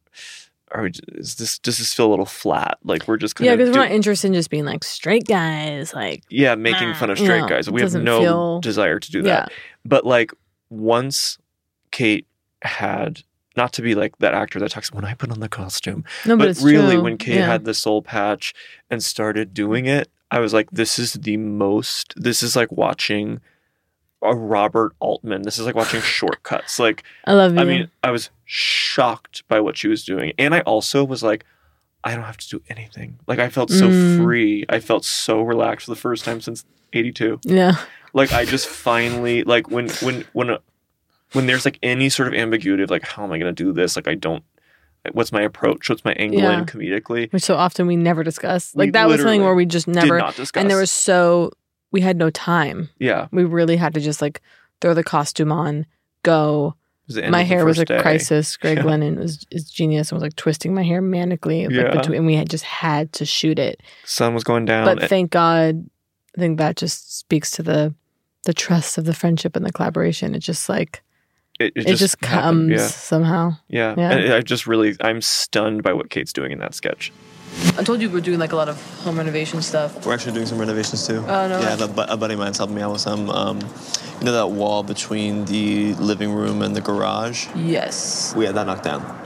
Are 0.71 0.83
we, 0.83 0.91
is 1.15 1.37
this 1.37 1.59
does 1.59 1.79
this 1.79 1.95
feel 1.95 2.09
a 2.09 2.11
little 2.11 2.27
flat? 2.27 2.77
Like 2.85 3.09
we're 3.09 3.17
just 3.17 3.37
kind 3.37 3.47
Yeah, 3.47 3.57
because 3.57 3.71
we're 3.75 3.81
not 3.83 3.91
interested 3.91 4.27
in 4.27 4.35
just 4.35 4.51
being 4.51 4.67
like 4.67 4.85
straight 4.85 5.27
guys. 5.27 5.95
Like, 5.95 6.25
yeah 6.29 6.57
making 6.57 6.93
fun 6.93 7.09
of 7.09 7.19
you 7.19 7.25
straight 7.25 7.41
know, 7.41 7.49
guys. 7.49 7.71
We 7.71 7.81
have 7.81 7.95
no 7.95 8.21
feel- 8.21 8.61
desire 8.61 8.99
to 9.01 9.11
do 9.11 9.21
yeah, 9.21 9.25
that. 9.25 9.53
But 9.87 10.05
like 10.05 10.31
once 10.69 11.39
Kate 11.91 12.27
had 12.61 13.23
not 13.59 13.75
to 13.75 13.83
be 13.83 13.95
like 13.95 14.17
that 14.19 14.33
actor 14.33 14.59
that 14.61 14.71
talks 14.71 14.91
when 14.93 15.05
I 15.05 15.13
put 15.15 15.31
on 15.31 15.41
the 15.41 15.49
costume, 15.49 16.05
no, 16.25 16.37
but, 16.37 16.57
but, 16.57 16.63
really 16.65 16.95
true. 16.95 17.03
when 17.05 17.19
Kate 17.19 17.35
yeah. 17.37 17.47
had 17.47 17.65
the 17.67 17.75
soul 17.75 18.01
patch 18.01 18.55
and 18.89 19.03
started 19.05 19.53
doing 19.53 19.85
it, 19.85 20.09
I 20.31 20.39
was 20.41 20.55
like, 20.55 20.71
this 20.71 20.99
is 20.99 21.13
the 21.15 21.37
most. 21.37 22.15
This 22.17 22.43
is 22.43 22.57
like 22.57 22.73
watching 22.73 23.41
a 24.23 24.35
Robert 24.35 24.93
Altman. 25.01 25.43
This 25.43 25.59
is 25.59 25.67
like 25.67 25.75
watching 25.75 26.01
Short 26.19 26.43
Cuts. 26.43 26.79
Like 26.79 27.03
I 27.27 27.35
love 27.35 27.55
you. 27.55 27.61
I 27.61 27.65
mean, 27.65 27.91
I 28.03 28.11
was 28.11 28.31
shocked 28.45 29.47
by 29.49 29.61
what 29.61 29.77
she 29.77 29.89
was 29.89 30.05
doing. 30.05 30.33
And 30.39 30.55
I 30.55 30.61
also 30.61 31.05
was 31.05 31.23
like, 31.23 31.45
I 32.05 32.15
don't 32.15 32.25
have 32.25 32.37
to 32.39 32.49
do 32.49 32.63
anything. 32.69 33.19
Like 33.27 33.39
I 33.39 33.49
felt 33.49 33.71
so 33.71 33.89
Mm. 33.89 34.23
free. 34.23 34.65
I 34.69 34.81
felt 34.81 35.05
so 35.05 35.43
relaxed 35.43 35.87
for 35.87 35.93
the 35.93 36.01
first 36.01 36.25
time 36.25 36.41
since 36.41 36.65
82. 36.93 37.41
yeah, 37.45 37.77
Like 38.15 38.33
I 38.33 38.45
just 38.45 38.67
finally 38.67 39.43
like 39.45 39.71
when 39.71 39.89
when 40.03 40.25
when 40.33 40.51
uh, 40.51 40.59
when 41.33 41.47
there's 41.47 41.65
like 41.65 41.79
any 41.83 42.09
sort 42.09 42.29
of 42.29 42.35
ambiguity 42.35 42.83
of 42.83 42.91
like 42.91 43.03
how 43.03 43.25
am 43.25 43.33
I 43.33 43.39
going 43.39 43.55
to 43.55 43.65
do 43.65 43.73
this? 43.73 43.97
Like 43.97 44.09
I 44.09 44.15
don't 44.15 44.43
what's 45.13 45.33
my 45.33 45.41
approach? 45.43 45.89
What's 45.89 46.05
my 46.05 46.13
angle 46.15 46.41
Yeah. 46.41 46.59
in 46.59 46.67
comedically? 46.67 47.33
which 47.33 47.43
so 47.43 47.55
often 47.57 47.87
we 47.87 47.97
never 47.97 48.23
discuss. 48.25 48.75
We 48.75 48.85
Like 48.87 48.93
that 48.93 49.09
was 49.09 49.21
something 49.21 49.43
where 49.43 49.55
we 49.55 49.65
just 49.67 49.89
never. 49.89 50.19
And 50.55 50.69
there 50.71 50.77
was 50.77 50.91
so 50.91 51.53
we 51.91 52.01
had 52.03 52.17
no 52.17 52.31
time. 52.31 52.91
yeah. 52.99 53.29
We 53.33 53.45
really 53.45 53.77
had 53.77 53.95
to 53.95 54.01
just 54.01 54.21
like 54.21 54.43
throw 54.81 54.95
the 54.95 55.05
costume 55.05 55.51
on, 55.53 55.87
go. 56.23 56.75
It 57.05 57.09
was 57.09 57.15
the 57.17 57.25
end 57.25 57.33
my 57.33 57.43
hair 57.43 57.65
was 57.65 57.79
a 57.79 57.87
day. 57.87 58.01
crisis. 58.03 58.57
Greg 58.59 58.79
Yeah. 58.79 58.85
Lennon 58.85 59.19
was 59.19 59.47
is 59.51 59.71
genius 59.71 60.11
and 60.11 60.17
was 60.17 60.23
like 60.23 60.37
twisting 60.37 60.75
my 60.75 60.83
hair 60.83 61.01
manically. 61.01 61.65
Like 61.67 61.75
Yeah. 61.75 61.97
between, 61.97 62.19
and 62.19 62.27
we 62.27 62.35
had 62.37 62.51
just 62.51 62.65
had 62.65 63.13
to 63.15 63.25
shoot 63.25 63.59
it. 63.59 63.81
Sun 64.05 64.35
was 64.35 64.45
going 64.45 64.67
down. 64.67 64.85
but 64.85 65.09
thank 65.09 65.31
God, 65.31 65.89
I 66.37 66.41
think 66.41 66.59
that 66.59 66.77
just 66.77 67.17
speaks 67.19 67.51
to 67.53 67.63
the 67.63 67.95
the 68.45 68.53
trust 68.53 68.99
of 68.99 69.05
the 69.07 69.15
friendship 69.15 69.57
and 69.57 69.65
the 69.65 69.73
collaboration. 69.73 70.35
It 70.35 70.41
just 70.41 70.69
like 70.69 71.03
it, 71.59 71.73
it, 71.75 71.97
just, 71.97 72.23
happened. 72.25 72.71
comes 72.71 72.81
Yeah. 72.81 72.87
somehow. 72.87 73.57
Yeah. 73.69 73.95
Yeah. 73.97 74.11
And 74.13 74.33
I 74.33 74.41
just 74.41 74.67
really 74.67 74.97
I'm 75.01 75.21
stunned 75.21 75.83
by 75.83 75.93
what 75.93 76.11
Kate's 76.11 76.33
doing 76.33 76.53
in 76.53 76.59
that 76.59 76.75
sketch. 76.75 77.13
I 77.77 77.83
told 77.83 78.01
you 78.01 78.09
we're 78.11 78.21
doing 78.21 78.39
like 78.39 78.53
a 78.53 78.57
lot 78.57 78.69
of 78.69 78.81
home 79.03 79.17
renovation 79.19 79.63
stuff. 79.63 80.07
We're 80.07 80.15
actually 80.15 80.33
doing 80.35 80.47
some 80.47 80.59
renovations 80.59 81.07
too. 81.07 81.25
Oh, 81.27 81.49
no 81.49 81.61
Yeah, 81.61 81.77
way. 81.77 82.05
A, 82.09 82.13
a 82.13 82.17
buddy 82.17 82.35
of 82.35 82.41
mine's 82.41 82.59
helping 82.59 82.77
me 82.77 82.83
out 82.83 82.93
with 82.93 83.01
some. 83.01 83.31
Um, 83.31 83.59
you 84.19 84.25
know 84.25 84.33
that 84.33 84.51
wall 84.51 84.83
between 84.83 85.45
the 85.47 85.95
living 85.95 86.33
room 86.33 86.63
and 86.63 86.77
the 86.77 86.81
garage? 86.81 87.49
Yes. 87.57 88.35
We 88.37 88.45
had 88.45 88.55
that 88.55 88.67
knocked 88.67 88.85
down. 88.85 89.18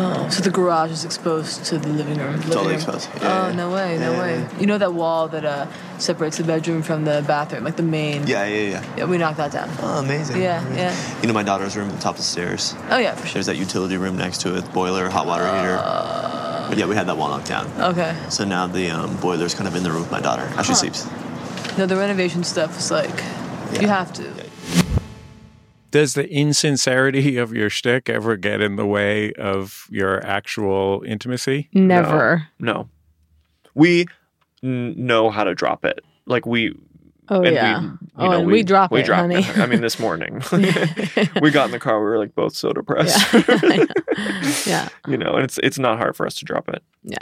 Oh, 0.00 0.28
so 0.30 0.42
the 0.42 0.50
garage 0.50 0.92
is 0.92 1.04
exposed 1.04 1.64
to 1.66 1.78
the 1.78 1.88
living 1.88 2.18
room. 2.18 2.34
living 2.36 2.48
Totally 2.50 2.66
room. 2.66 2.74
exposed. 2.76 3.08
oh 3.14 3.18
Yeah, 3.20 3.48
yeah. 3.48 3.54
no 3.56 3.72
way, 3.72 3.98
no 3.98 4.12
Yeah, 4.12 4.20
way. 4.20 4.38
yeah, 4.38 4.60
You 4.60 4.66
know 4.66 4.78
that 4.78 4.94
wall 4.94 5.26
that 5.28 5.44
uh, 5.44 5.66
separates 5.98 6.36
the 6.36 6.44
bedroom 6.44 6.82
from 6.82 7.04
the 7.04 7.24
bathroom, 7.26 7.64
like 7.64 7.74
the 7.76 7.82
main. 7.82 8.24
Yeah, 8.26 8.44
yeah, 8.46 8.70
yeah. 8.70 8.94
Yeah, 8.96 9.04
we 9.06 9.18
knocked 9.18 9.38
that 9.38 9.50
down. 9.50 9.68
Oh, 9.80 9.98
amazing. 9.98 10.40
Yeah, 10.40 10.60
amazing. 10.60 10.78
yeah. 10.78 11.20
You 11.20 11.26
know 11.26 11.34
my 11.34 11.42
daughter's 11.42 11.76
room 11.76 11.88
at 11.88 11.96
the 11.96 12.00
top 12.00 12.12
of 12.14 12.18
the 12.18 12.22
stairs. 12.22 12.76
Oh 12.90 12.98
yeah, 12.98 13.16
for 13.16 13.26
sure. 13.26 13.34
There's 13.34 13.46
that 13.46 13.56
utility 13.56 13.96
room 13.96 14.16
next 14.16 14.40
to 14.42 14.56
it, 14.56 14.72
boiler, 14.72 15.08
hot 15.08 15.26
water 15.26 15.44
heater. 15.46 15.76
But 16.68 16.78
yeah, 16.78 16.86
we 16.86 16.94
had 16.94 17.08
that 17.08 17.16
wall 17.16 17.30
knocked 17.30 17.48
down. 17.48 17.66
Okay. 17.80 18.14
So 18.28 18.44
now 18.44 18.68
the 18.68 18.90
um, 18.90 19.16
boiler's 19.16 19.54
kind 19.54 19.66
of 19.66 19.74
in 19.74 19.82
the 19.82 19.90
room 19.90 20.02
with 20.02 20.12
my 20.12 20.20
daughter 20.20 20.42
as 20.58 20.66
she 20.66 20.74
sleeps. 20.74 21.06
No, 21.76 21.86
the 21.86 21.96
renovation 21.96 22.44
stuff 22.44 22.78
is 22.78 22.90
like 22.92 23.10
you 23.80 23.88
have 23.88 24.12
to. 24.12 24.32
Does 25.90 26.14
the 26.14 26.28
insincerity 26.30 27.36
of 27.38 27.52
your 27.52 27.70
shtick 27.70 28.08
ever 28.08 28.36
get 28.36 28.60
in 28.60 28.76
the 28.76 28.86
way 28.86 29.32
of 29.34 29.86
your 29.90 30.24
actual 30.24 31.02
intimacy? 31.06 31.68
Never. 31.72 32.48
No. 32.58 32.88
We 33.74 34.06
n- 34.62 34.94
know 34.96 35.30
how 35.30 35.44
to 35.44 35.54
drop 35.54 35.84
it. 35.84 36.00
Like 36.26 36.46
we 36.46 36.74
Oh 37.30 37.42
and 37.42 37.54
yeah. 37.54 37.80
we, 37.80 37.86
you 37.86 37.98
oh, 38.16 38.30
know, 38.30 38.38
and 38.38 38.46
we, 38.46 38.62
drop 38.62 38.90
it. 38.90 38.94
we 38.94 39.00
it, 39.00 39.06
drop 39.06 39.20
honey. 39.20 39.44
I 39.56 39.66
mean, 39.66 39.82
this 39.82 39.98
morning 39.98 40.42
we 41.42 41.50
got 41.50 41.66
in 41.66 41.72
the 41.72 41.78
car. 41.78 41.98
We 41.98 42.06
were 42.06 42.18
like 42.18 42.34
both 42.34 42.54
so 42.54 42.72
depressed. 42.72 43.32
yeah. 43.34 43.86
yeah. 44.66 44.88
you 45.06 45.18
know, 45.18 45.34
and 45.34 45.44
it's 45.44 45.58
it's 45.62 45.78
not 45.78 45.98
hard 45.98 46.16
for 46.16 46.26
us 46.26 46.36
to 46.36 46.46
drop 46.46 46.68
it. 46.70 46.82
Yeah. 47.02 47.18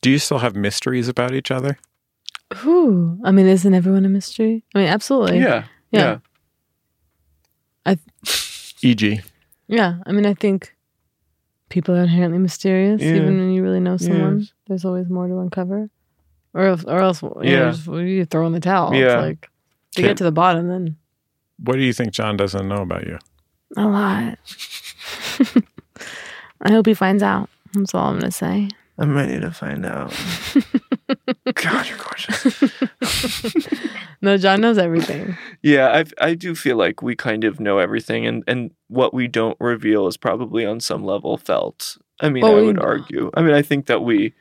Do 0.00 0.10
you 0.10 0.18
still 0.20 0.38
have 0.38 0.54
mysteries 0.54 1.08
about 1.08 1.34
each 1.34 1.50
other? 1.50 1.76
Whew. 2.62 3.18
I 3.24 3.32
mean, 3.32 3.46
isn't 3.46 3.74
everyone 3.74 4.04
a 4.04 4.08
mystery? 4.08 4.62
I 4.74 4.78
mean, 4.78 4.88
absolutely. 4.88 5.40
Yeah, 5.40 5.64
Yeah. 5.90 6.18
E.g., 8.82 9.20
Yeah, 9.68 9.98
I 10.06 10.12
mean, 10.12 10.26
I 10.26 10.34
think 10.34 10.74
people 11.68 11.94
are 11.96 12.02
inherently 12.02 12.38
mysterious, 12.38 13.00
Yeah. 13.02 13.14
even 13.16 13.38
when 13.38 13.50
you 13.52 13.62
really 13.62 13.80
know 13.80 13.96
someone. 13.96 14.46
There's 14.66 14.84
always 14.84 15.08
more 15.08 15.26
to 15.28 15.38
uncover, 15.38 15.88
or 16.54 16.62
else, 16.66 16.84
or 16.84 16.98
else, 17.00 17.22
you 17.22 17.28
know, 17.28 17.42
Yeah. 17.42 17.70
just, 17.70 17.86
you 17.88 18.24
throw 18.24 18.46
in 18.46 18.52
the 18.52 18.60
towel. 18.60 18.94
Yeah. 18.94 19.06
It's 19.14 19.22
like 19.22 19.50
to 19.96 20.02
get 20.02 20.16
to 20.18 20.24
the 20.24 20.32
bottom, 20.32 20.68
then 20.68 20.96
what 21.58 21.76
do 21.76 21.82
you 21.82 21.92
think 21.92 22.12
John 22.12 22.36
doesn't 22.36 22.68
know 22.68 22.82
about 22.82 23.06
you? 23.06 23.18
a 23.76 23.86
lot. 23.88 24.38
I 26.62 26.70
hope 26.70 26.86
he 26.86 26.94
finds 26.94 27.22
out. 27.22 27.48
That's 27.74 27.94
all 27.94 28.08
I'm 28.10 28.18
gonna 28.18 28.30
say. 28.30 28.68
I'm 28.98 29.14
ready 29.14 29.38
to 29.40 29.50
find 29.50 29.84
out. 29.84 30.14
God, 31.54 31.88
you're 31.88 31.98
gorgeous. 31.98 32.72
No, 34.22 34.38
John 34.38 34.62
knows 34.62 34.78
everything. 34.78 35.36
Yeah, 35.62 36.02
I 36.20 36.28
I 36.28 36.34
do 36.34 36.54
feel 36.54 36.76
like 36.76 37.02
we 37.02 37.14
kind 37.14 37.44
of 37.44 37.60
know 37.60 37.78
everything, 37.78 38.26
and 38.26 38.42
and 38.46 38.70
what 38.88 39.12
we 39.12 39.28
don't 39.28 39.56
reveal 39.60 40.06
is 40.06 40.16
probably 40.16 40.64
on 40.64 40.80
some 40.80 41.04
level 41.04 41.36
felt. 41.36 41.98
I 42.20 42.30
mean, 42.30 42.42
I 42.42 42.48
would 42.54 42.80
argue. 42.80 43.30
I 43.34 43.42
mean, 43.42 43.52
I 43.52 43.60
think 43.60 43.86
that 43.86 44.02
we, 44.02 44.32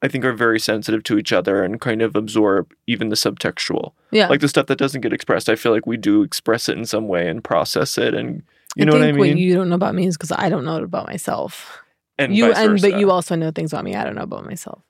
I 0.00 0.08
think, 0.08 0.24
are 0.24 0.32
very 0.32 0.58
sensitive 0.58 1.02
to 1.04 1.18
each 1.18 1.30
other 1.30 1.62
and 1.62 1.78
kind 1.78 2.00
of 2.00 2.16
absorb 2.16 2.72
even 2.86 3.10
the 3.10 3.16
subtextual, 3.16 3.92
Yeah, 4.12 4.28
like 4.28 4.40
the 4.40 4.48
stuff 4.48 4.66
that 4.66 4.78
doesn't 4.78 5.02
get 5.02 5.12
expressed. 5.12 5.50
I 5.50 5.56
feel 5.56 5.72
like 5.72 5.86
we 5.86 5.98
do 5.98 6.22
express 6.22 6.70
it 6.70 6.78
in 6.78 6.86
some 6.86 7.06
way 7.06 7.28
and 7.28 7.44
process 7.44 7.98
it, 7.98 8.14
and 8.14 8.42
you 8.76 8.82
I 8.82 8.84
know 8.86 8.92
think 8.92 9.02
what 9.02 9.08
I 9.08 9.12
mean. 9.12 9.18
what 9.18 9.36
you 9.38 9.54
don't 9.54 9.68
know 9.68 9.74
about 9.76 9.94
me 9.94 10.06
is 10.06 10.16
because 10.16 10.32
I 10.32 10.48
don't 10.48 10.64
know 10.64 10.78
it 10.78 10.84
about 10.84 11.06
myself. 11.06 11.81
And 12.18 12.36
you 12.36 12.48
vice 12.48 12.58
and 12.58 12.80
but 12.80 12.98
you 12.98 13.10
also 13.10 13.34
know 13.36 13.50
things 13.50 13.72
about 13.72 13.84
me 13.84 13.94
I 13.94 14.04
don't 14.04 14.14
know 14.14 14.22
about 14.22 14.44
myself. 14.44 14.82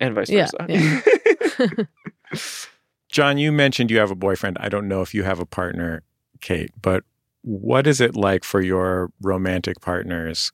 And 0.00 0.14
vice 0.14 0.30
Yeah, 0.30 0.48
versa. 0.68 1.88
John, 3.08 3.38
you 3.38 3.52
mentioned 3.52 3.90
you 3.90 3.98
have 3.98 4.10
a 4.10 4.14
boyfriend. 4.16 4.56
I 4.60 4.68
don't 4.68 4.88
know 4.88 5.00
if 5.02 5.14
you 5.14 5.22
have 5.22 5.38
a 5.40 5.46
partner, 5.46 6.02
Kate, 6.40 6.70
but 6.80 7.04
what 7.42 7.86
is 7.86 8.00
it 8.00 8.16
like 8.16 8.42
for 8.44 8.60
your 8.60 9.10
romantic 9.20 9.80
partners 9.80 10.52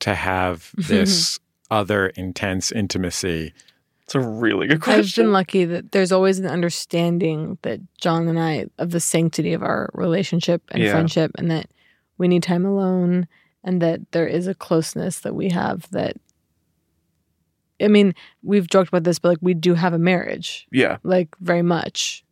to 0.00 0.14
have 0.14 0.70
this 0.76 1.38
other 1.70 2.08
intense 2.08 2.72
intimacy? 2.72 3.52
it's 4.04 4.14
a 4.16 4.20
really 4.20 4.66
good 4.66 4.80
question. 4.80 5.22
I've 5.22 5.26
been 5.26 5.32
lucky 5.32 5.64
that 5.66 5.92
there's 5.92 6.10
always 6.10 6.40
an 6.40 6.46
understanding 6.46 7.58
that 7.62 7.78
John 7.98 8.26
and 8.26 8.40
I 8.40 8.66
of 8.78 8.90
the 8.90 8.98
sanctity 8.98 9.52
of 9.52 9.62
our 9.62 9.88
relationship 9.94 10.62
and 10.72 10.82
Yeah. 10.82 10.90
friendship, 10.90 11.30
and 11.38 11.48
that 11.52 11.66
we 12.18 12.26
need 12.26 12.42
time 12.42 12.64
alone, 12.64 13.28
and 13.64 13.80
that 13.82 14.00
there 14.12 14.26
is 14.26 14.46
a 14.46 14.54
closeness 14.54 15.20
that 15.20 15.34
we 15.34 15.48
have 15.50 15.90
that 15.90 16.16
I 17.82 17.88
mean, 17.88 18.14
we've 18.42 18.68
joked 18.68 18.88
about 18.88 19.04
this, 19.04 19.18
but 19.18 19.30
like 19.30 19.38
we 19.40 19.54
do 19.54 19.72
have 19.74 19.94
a 19.94 19.98
marriage, 19.98 20.66
Yeah. 20.70 20.98
like 21.02 21.28
very 21.40 21.62
much. 21.62 22.24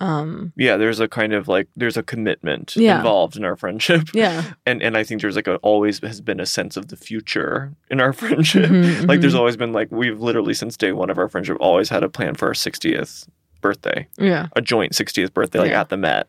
Um, 0.00 0.52
Yeah, 0.54 0.76
there's 0.76 1.00
a 1.00 1.08
kind 1.08 1.32
of 1.32 1.48
like 1.48 1.66
there's 1.74 1.96
a 1.96 2.04
commitment 2.04 2.76
Yeah. 2.76 2.98
involved 2.98 3.36
in 3.36 3.44
our 3.44 3.56
friendship. 3.56 4.10
Yeah. 4.14 4.44
And 4.66 4.80
and 4.80 4.96
I 4.96 5.02
think 5.02 5.20
there's 5.20 5.34
like 5.34 5.48
a, 5.48 5.56
always 5.56 5.98
has 6.00 6.20
been 6.20 6.38
a 6.38 6.46
sense 6.46 6.76
of 6.76 6.86
the 6.88 6.96
future 6.96 7.72
in 7.90 8.00
our 8.00 8.12
friendship. 8.20 8.70
Mhm, 8.70 9.08
Like 9.08 9.20
there's 9.20 9.34
mhm. 9.34 9.38
always 9.40 9.56
been 9.56 9.72
like 9.72 9.88
we've 9.90 10.20
literally 10.20 10.54
since 10.54 10.76
day 10.76 10.92
one 10.92 11.10
of 11.10 11.18
our 11.18 11.28
friendship 11.28 11.56
always 11.58 11.88
had 11.88 12.04
a 12.04 12.08
plan 12.08 12.36
for 12.36 12.46
our 12.46 12.54
60th 12.54 13.26
birthday. 13.60 14.06
Yeah. 14.18 14.48
A 14.54 14.60
joint 14.60 14.92
60th 14.92 15.32
birthday 15.34 15.58
like 15.58 15.70
Yeah. 15.70 15.80
at 15.80 15.88
the 15.88 15.96
Met. 15.96 16.28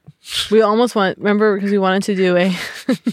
we 0.51 0.61
almost 0.61 0.95
want 0.95 1.17
remember 1.17 1.55
because 1.55 1.71
we 1.71 1.77
wanted 1.77 2.03
to 2.03 2.15
do 2.15 2.35
a. 2.37 2.55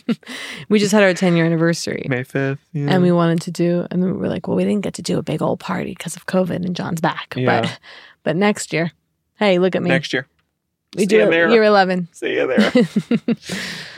we 0.68 0.78
just 0.78 0.92
had 0.92 1.02
our 1.02 1.14
ten 1.14 1.36
year 1.36 1.44
anniversary, 1.44 2.06
May 2.08 2.24
5th. 2.24 2.58
Yeah. 2.72 2.88
and 2.90 3.02
we 3.02 3.12
wanted 3.12 3.40
to 3.42 3.50
do, 3.50 3.86
and 3.90 4.02
we 4.04 4.12
were 4.12 4.28
like, 4.28 4.46
well, 4.48 4.56
we 4.56 4.64
didn't 4.64 4.82
get 4.82 4.94
to 4.94 5.02
do 5.02 5.18
a 5.18 5.22
big 5.22 5.42
old 5.42 5.60
party 5.60 5.90
because 5.90 6.16
of 6.16 6.26
COVID, 6.26 6.64
and 6.64 6.74
John's 6.76 7.00
back, 7.00 7.34
Yeah. 7.36 7.60
but 7.62 7.78
but 8.22 8.36
next 8.36 8.72
year, 8.72 8.92
hey, 9.38 9.58
look 9.58 9.74
at 9.76 9.82
me, 9.82 9.88
next 9.90 10.12
year. 10.12 10.26
we 10.96 11.02
See 11.02 11.06
do 11.06 11.16
you 11.16 11.22
it 11.24 11.30
there. 11.30 11.48
year 11.50 11.62
eleven, 11.64 12.08
See 12.12 12.34
you 12.34 12.46
there. 12.46 12.72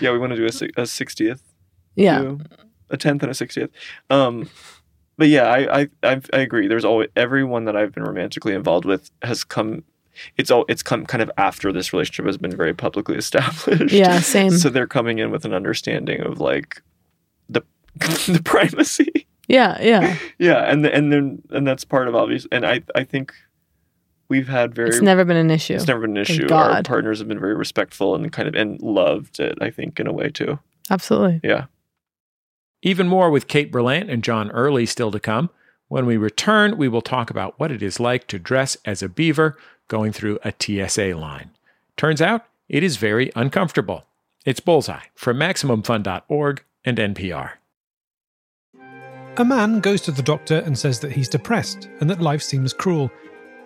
yeah, 0.00 0.10
we 0.12 0.18
want 0.18 0.30
to 0.32 0.36
do 0.36 0.44
a, 0.44 0.48
a 0.48 0.84
60th. 0.84 1.40
yeah, 1.94 2.18
too. 2.20 2.40
a 2.90 2.96
10th 2.96 3.22
and 3.22 3.24
a 3.24 3.28
60th. 3.28 3.70
Um, 4.10 4.48
but 5.16 5.28
yeah, 5.28 5.44
I, 5.44 5.80
I 5.80 5.88
I 6.04 6.20
I 6.32 6.38
agree. 6.38 6.68
There's 6.68 6.84
always 6.84 7.08
everyone 7.16 7.64
that 7.64 7.74
I've 7.76 7.92
been 7.92 8.04
romantically 8.04 8.54
involved 8.54 8.84
with 8.84 9.10
has 9.22 9.42
come. 9.44 9.82
It's 10.36 10.50
all 10.50 10.64
it's 10.68 10.82
come 10.82 11.06
kind 11.06 11.22
of 11.22 11.30
after 11.38 11.72
this 11.72 11.92
relationship 11.92 12.26
has 12.26 12.36
been 12.38 12.56
very 12.56 12.74
publicly 12.74 13.16
established. 13.24 13.92
Yeah, 13.92 14.20
same. 14.20 14.50
So 14.50 14.68
they're 14.70 14.86
coming 14.86 15.18
in 15.18 15.30
with 15.30 15.44
an 15.44 15.52
understanding 15.54 16.20
of 16.22 16.40
like 16.40 16.82
the 17.48 17.62
the 17.96 18.40
primacy. 18.44 19.26
yeah, 19.48 19.80
yeah. 19.82 20.16
Yeah, 20.38 20.58
and 20.70 20.84
the, 20.84 20.94
and 20.94 21.12
then 21.12 21.42
and 21.50 21.66
that's 21.66 21.84
part 21.84 22.08
of 22.08 22.14
obvious. 22.14 22.46
And 22.52 22.66
I 22.66 22.82
I 22.94 23.04
think 23.04 23.32
we've 24.28 24.48
had 24.48 24.74
very 24.74 24.90
It's 24.90 25.00
never 25.00 25.24
been 25.24 25.36
an 25.36 25.50
issue. 25.50 25.74
it's 25.74 25.86
never 25.86 26.00
been 26.02 26.16
an 26.16 26.24
Thank 26.24 26.40
issue. 26.40 26.52
Our 26.54 26.82
partners 26.82 27.18
have 27.18 27.28
been 27.28 27.40
very 27.40 27.54
respectful 27.54 28.14
and 28.14 28.30
kind 28.32 28.46
of 28.48 28.54
and 28.54 28.80
loved 28.82 29.40
it. 29.40 29.58
I 29.60 29.70
think 29.70 29.98
in 30.00 30.06
a 30.06 30.12
way 30.12 30.28
too. 30.30 30.58
Absolutely. 30.90 31.40
Yeah. 31.42 31.66
Even 32.82 33.08
more 33.08 33.30
with 33.30 33.48
Kate 33.48 33.72
Berlant 33.72 34.10
and 34.10 34.22
John 34.22 34.50
Early 34.52 34.86
still 34.86 35.10
to 35.10 35.18
come. 35.18 35.50
When 35.88 36.06
we 36.06 36.16
return, 36.16 36.76
we 36.76 36.86
will 36.86 37.00
talk 37.02 37.30
about 37.30 37.58
what 37.58 37.72
it 37.72 37.82
is 37.82 37.98
like 37.98 38.26
to 38.28 38.38
dress 38.38 38.76
as 38.84 39.02
a 39.02 39.08
beaver 39.08 39.56
going 39.88 40.12
through 40.12 40.38
a 40.44 40.52
TSA 40.58 41.16
line. 41.16 41.50
Turns 41.96 42.22
out 42.22 42.44
it 42.68 42.82
is 42.82 42.96
very 42.96 43.32
uncomfortable. 43.34 44.04
It's 44.44 44.60
Bullseye 44.60 45.06
from 45.14 45.38
MaximumFun.org 45.38 46.62
and 46.84 46.98
NPR. 46.98 47.52
A 49.38 49.44
man 49.44 49.80
goes 49.80 50.00
to 50.02 50.10
the 50.10 50.22
doctor 50.22 50.58
and 50.58 50.76
says 50.78 51.00
that 51.00 51.12
he's 51.12 51.28
depressed 51.28 51.88
and 52.00 52.10
that 52.10 52.20
life 52.20 52.42
seems 52.42 52.72
cruel. 52.72 53.10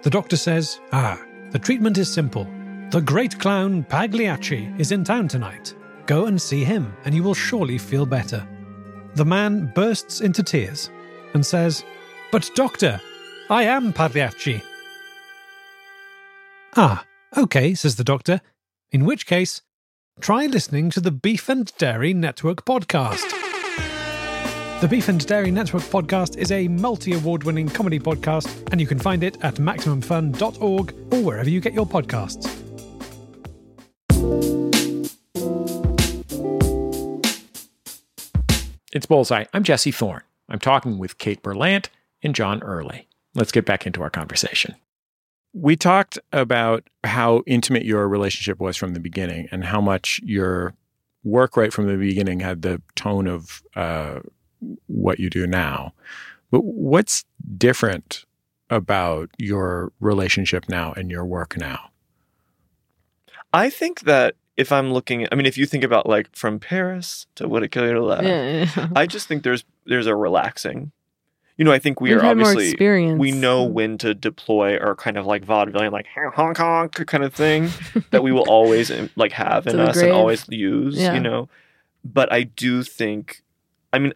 The 0.02 0.11
doctor 0.11 0.37
says, 0.37 0.80
Ah, 0.92 1.20
the 1.50 1.58
treatment 1.58 1.98
is 1.98 2.12
simple. 2.12 2.46
The 2.90 3.00
great 3.00 3.38
clown 3.38 3.85
Pagliacci 3.85 4.74
is 4.78 4.92
in 4.92 5.02
town 5.02 5.28
tonight. 5.28 5.74
Go 6.06 6.26
and 6.26 6.40
see 6.40 6.64
him, 6.64 6.94
and 7.04 7.14
you 7.14 7.22
will 7.22 7.35
surely 7.35 7.78
feel 7.78 8.04
better. 8.04 8.46
The 9.14 9.24
man 9.24 9.72
bursts 9.74 10.20
into 10.20 10.42
tears 10.42 10.90
and 11.32 11.44
says, 11.44 11.85
But 12.30 12.50
doctor, 12.54 13.00
I 13.48 13.62
am 13.64 13.92
Pagliacci. 13.92 14.62
Ah, 16.74 17.04
okay, 17.37 17.74
says 17.74 17.96
the 17.96 18.04
doctor. 18.04 18.40
In 18.90 19.04
which 19.04 19.26
case, 19.26 19.61
try 20.20 20.46
listening 20.46 20.88
to 20.90 21.00
the 21.00 21.11
Beef 21.11 21.50
and 21.50 21.70
Dairy 21.76 22.14
Network 22.14 22.64
podcast. 22.64 23.28
The 24.80 24.88
Beef 24.88 25.08
and 25.08 25.24
Dairy 25.26 25.50
Network 25.50 25.82
podcast 25.82 26.38
is 26.38 26.50
a 26.50 26.68
multi 26.68 27.12
award 27.12 27.44
winning 27.44 27.68
comedy 27.68 28.00
podcast, 28.00 28.72
and 28.72 28.80
you 28.80 28.87
can 28.87 28.98
find 28.98 29.22
it 29.22 29.37
at 29.44 29.56
MaximumFun.org 29.56 30.94
or 31.12 31.22
wherever 31.22 31.50
you 31.50 31.61
get 31.61 31.74
your 31.74 31.87
podcasts. 31.87 32.48
It's 38.94 39.06
Bullseye. 39.06 39.44
I'm 39.52 39.62
Jesse 39.62 39.92
Thorne. 39.92 40.22
I'm 40.48 40.58
talking 40.58 40.96
with 40.98 41.18
Kate 41.18 41.42
Berlant 41.42 41.88
and 42.22 42.35
John 42.35 42.62
Early. 42.62 43.08
Let's 43.35 43.52
get 43.52 43.66
back 43.66 43.87
into 43.87 44.02
our 44.02 44.11
conversation. 44.11 44.74
We 45.53 45.77
talked 45.77 46.19
about 46.33 46.88
how 47.05 47.43
intimate 47.47 47.85
your 47.85 48.09
relationship 48.09 48.59
was 48.59 48.77
from 48.77 48.95
the 48.95 49.01
beginning 49.01 49.49
and 49.53 49.65
how 49.65 49.81
much 49.81 50.21
your 50.25 50.75
work 51.25 51.57
right 51.57 51.73
from 51.73 51.87
the 51.87 51.97
beginning 51.97 52.41
had 52.41 52.62
the 52.62 52.81
tone 52.97 53.27
of 53.27 53.62
uh, 53.77 54.21
what 54.87 55.21
you 55.21 55.31
do 55.31 55.47
now. 55.47 55.93
But 56.51 56.65
what's 56.65 57.25
different 57.57 58.25
about 58.71 59.31
your 59.38 59.93
relationship 60.01 60.69
now 60.69 60.93
and 60.93 61.11
your 61.11 61.25
work 61.25 61.57
now? 61.57 61.91
I 63.53 63.69
think 63.71 64.01
that 64.01 64.35
if 64.57 64.73
I'm 64.73 64.93
looking, 64.93 65.27
I 65.31 65.35
mean, 65.35 65.47
if 65.47 65.57
you 65.59 65.67
think 65.67 65.85
about 65.85 66.09
like 66.09 66.35
from 66.35 66.59
Paris 66.59 67.27
to 67.37 67.49
Would 67.49 67.62
It 67.62 67.69
Kill 67.71 67.87
You 67.87 67.95
to 67.95 68.03
Laugh, 68.03 68.23
Yeah, 68.23 68.67
yeah. 68.77 68.88
I 68.97 69.07
just 69.07 69.29
think 69.29 69.43
there's 69.43 69.65
there's 69.87 70.07
a 70.07 70.15
relaxing. 70.15 70.93
You 71.57 71.65
know, 71.65 71.73
I 71.73 71.79
think 71.79 72.01
we 72.01 72.11
We've 72.11 72.23
are 72.23 72.27
obviously 72.27 72.75
we 73.17 73.31
know 73.31 73.65
when 73.65 73.99
to 73.99 74.15
deploy 74.15 74.79
our 74.79 74.97
kind 74.97 75.17
of 75.17 75.27
like 75.27 75.45
vaudevillian, 75.45 75.93
like 75.93 76.07
honk 76.35 76.57
honk 76.57 77.07
kind 77.07 77.23
of 77.23 77.35
thing 77.35 77.71
that 78.11 78.23
we 78.23 78.33
will 78.33 78.49
always 78.49 78.91
um, 78.91 79.11
like 79.17 79.33
have 79.33 79.67
in 79.67 79.77
the 79.77 79.85
us 79.85 79.99
and 79.99 80.12
always 80.12 80.47
use. 80.49 80.97
Yeah. 80.97 81.15
You 81.15 81.21
know, 81.21 81.49
but 82.05 82.33
I 82.33 82.45
do 82.45 82.83
think, 82.83 83.43
I 83.93 83.99
mean, 83.99 84.15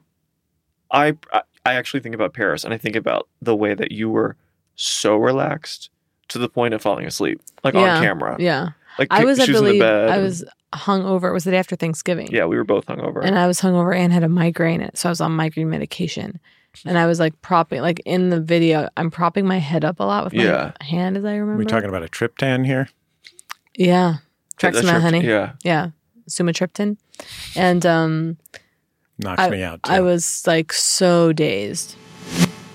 I 0.90 1.16
I- 1.32 1.42
actually 1.66 2.00
think 2.00 2.14
about 2.14 2.32
Paris 2.32 2.64
and 2.64 2.72
I 2.72 2.78
think 2.78 2.94
about 2.96 3.28
the 3.42 3.56
way 3.56 3.74
that 3.74 3.90
you 3.90 4.08
were 4.08 4.36
so 4.76 5.16
relaxed 5.16 5.90
to 6.28 6.38
the 6.38 6.48
point 6.48 6.74
of 6.74 6.82
falling 6.82 7.06
asleep, 7.06 7.40
like 7.64 7.74
yeah, 7.74 7.96
on 7.96 8.02
camera. 8.02 8.36
Yeah. 8.38 8.70
Like 8.98 9.08
I 9.10 9.24
was, 9.24 9.38
I 9.38 9.42
was 9.42 9.48
the 9.48 9.52
believe, 9.52 9.80
bed 9.80 10.08
I 10.08 10.18
was 10.18 10.44
hungover. 10.72 11.32
Was 11.32 11.46
it 11.46 11.54
after 11.54 11.76
Thanksgiving? 11.76 12.28
Yeah, 12.30 12.46
we 12.46 12.56
were 12.56 12.64
both 12.64 12.86
hungover. 12.86 13.22
And 13.22 13.38
I 13.38 13.46
was 13.46 13.60
hungover 13.60 13.94
and 13.94 14.12
had 14.12 14.22
a 14.22 14.28
migraine, 14.28 14.88
so 14.94 15.08
I 15.08 15.10
was 15.10 15.20
on 15.20 15.32
migraine 15.32 15.70
medication. 15.70 16.40
And 16.84 16.98
I 16.98 17.06
was 17.06 17.18
like 17.18 17.40
propping, 17.42 17.80
like 17.80 18.00
in 18.04 18.30
the 18.30 18.40
video, 18.40 18.88
I'm 18.96 19.10
propping 19.10 19.46
my 19.46 19.58
head 19.58 19.84
up 19.84 20.00
a 20.00 20.04
lot 20.04 20.24
with 20.24 20.34
my 20.34 20.44
Yeah. 20.44 20.72
hand, 20.80 21.16
as 21.16 21.24
I 21.24 21.32
remember. 21.32 21.52
We're 21.54 21.58
we 21.58 21.64
talking 21.66 21.88
about 21.88 22.02
a 22.02 22.08
triptan 22.08 22.64
here? 22.66 22.88
Yeah. 23.74 23.86
Yeah, 23.86 24.16
the 24.70 24.80
Treximet, 24.80 24.82
trypt- 24.90 25.00
honey. 25.02 25.20
yeah. 25.26 25.52
Yeah. 25.64 25.90
Sumatriptan. 26.28 26.96
And 27.56 27.86
um 27.86 28.36
Knocks 29.18 29.40
I, 29.40 29.48
me 29.50 29.62
out. 29.62 29.80
I 29.84 30.00
was 30.00 30.46
like 30.46 30.72
so 30.72 31.32
dazed. 31.32 31.94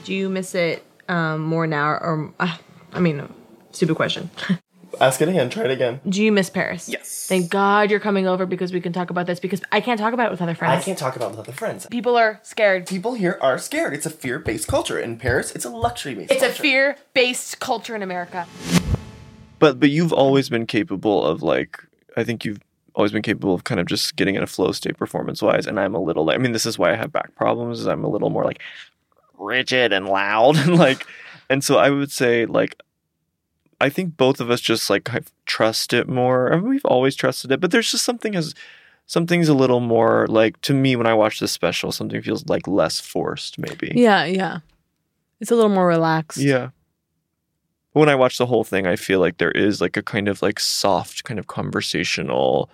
Do 0.05 0.13
you 0.13 0.29
miss 0.29 0.55
it 0.55 0.83
um, 1.07 1.41
more 1.41 1.67
now 1.67 1.89
or 1.89 2.33
uh, 2.39 2.55
I 2.93 2.99
mean, 2.99 3.31
stupid 3.71 3.95
question. 3.95 4.29
Ask 5.01 5.19
it 5.19 5.29
again. 5.29 5.49
Try 5.49 5.63
it 5.63 5.71
again. 5.71 5.99
Do 6.07 6.23
you 6.23 6.31
miss 6.31 6.51
Paris? 6.51 6.87
Yes. 6.87 7.25
Thank 7.27 7.49
God 7.49 7.89
you're 7.89 7.99
coming 7.99 8.27
over 8.27 8.45
because 8.45 8.71
we 8.71 8.79
can 8.79 8.93
talk 8.93 9.09
about 9.09 9.25
this 9.25 9.39
because 9.39 9.59
I 9.71 9.81
can't 9.81 9.99
talk 9.99 10.13
about 10.13 10.27
it 10.27 10.31
with 10.31 10.43
other 10.43 10.53
friends. 10.53 10.79
I 10.79 10.85
can't 10.85 10.97
talk 10.97 11.15
about 11.15 11.29
it 11.29 11.37
with 11.37 11.39
other 11.39 11.53
friends. 11.53 11.87
People 11.87 12.15
are 12.17 12.39
scared. 12.43 12.85
People 12.85 13.15
here 13.15 13.39
are 13.41 13.57
scared. 13.57 13.95
It's 13.95 14.05
a 14.05 14.11
fear-based 14.11 14.67
culture. 14.67 14.99
In 14.99 15.17
Paris, 15.17 15.53
it's 15.55 15.65
a 15.65 15.71
luxury-based 15.71 16.31
It's 16.31 16.43
a 16.43 16.49
fear-based 16.51 17.59
culture 17.59 17.95
in 17.95 18.03
America. 18.03 18.45
But 19.57 19.79
but 19.79 19.89
you've 19.89 20.13
always 20.13 20.49
been 20.49 20.67
capable 20.67 21.25
of 21.25 21.41
like 21.41 21.83
I 22.15 22.23
think 22.23 22.45
you've 22.45 22.59
always 22.93 23.11
been 23.11 23.23
capable 23.23 23.55
of 23.55 23.63
kind 23.63 23.79
of 23.79 23.87
just 23.87 24.15
getting 24.17 24.35
in 24.35 24.43
a 24.43 24.47
flow 24.47 24.71
state 24.71 24.97
performance 24.97 25.41
wise. 25.41 25.65
And 25.65 25.79
I'm 25.79 25.95
a 25.95 25.99
little 25.99 26.25
like 26.25 26.35
I 26.35 26.37
mean 26.37 26.51
this 26.51 26.67
is 26.67 26.77
why 26.77 26.91
I 26.91 26.95
have 26.95 27.11
back 27.11 27.33
problems. 27.33 27.79
Is 27.79 27.87
I'm 27.87 28.03
a 28.03 28.09
little 28.09 28.29
more 28.29 28.45
like 28.45 28.61
rigid 29.39 29.93
and 29.93 30.07
loud 30.07 30.57
and 30.59 30.77
like 30.77 31.07
and 31.49 31.63
so 31.63 31.79
I 31.79 31.89
would 31.89 32.11
say 32.11 32.45
like 32.45 32.75
I 33.81 33.89
think 33.89 34.15
both 34.17 34.39
of 34.39 34.49
us 34.51 34.61
just 34.61 34.89
like 34.89 35.03
kind 35.05 35.25
trust 35.45 35.93
it 35.93 36.07
more. 36.07 36.51
I 36.53 36.55
mean, 36.57 36.69
we've 36.69 36.85
always 36.85 37.15
trusted 37.15 37.51
it, 37.51 37.59
but 37.59 37.71
there's 37.71 37.91
just 37.91 38.05
something 38.05 38.35
as 38.35 38.53
something's 39.07 39.49
a 39.49 39.53
little 39.53 39.79
more 39.81 40.27
like 40.27 40.59
to 40.61 40.73
me 40.73 40.95
when 40.95 41.07
I 41.07 41.13
watch 41.13 41.39
this 41.39 41.51
special, 41.51 41.91
something 41.91 42.21
feels 42.21 42.47
like 42.47 42.67
less 42.67 42.99
forced 42.99 43.57
maybe. 43.59 43.91
Yeah, 43.95 44.23
yeah. 44.25 44.59
It's 45.39 45.51
a 45.51 45.55
little 45.55 45.71
more 45.71 45.87
relaxed. 45.87 46.37
Yeah. 46.37 46.69
When 47.93 48.07
I 48.07 48.15
watch 48.15 48.37
the 48.37 48.45
whole 48.45 48.63
thing, 48.63 48.87
I 48.87 48.95
feel 48.95 49.19
like 49.19 49.37
there 49.37 49.51
is 49.51 49.81
like 49.81 49.97
a 49.97 50.01
kind 50.03 50.27
of 50.29 50.41
like 50.41 50.59
soft, 50.59 51.23
kind 51.25 51.39
of 51.39 51.47
conversational, 51.47 52.69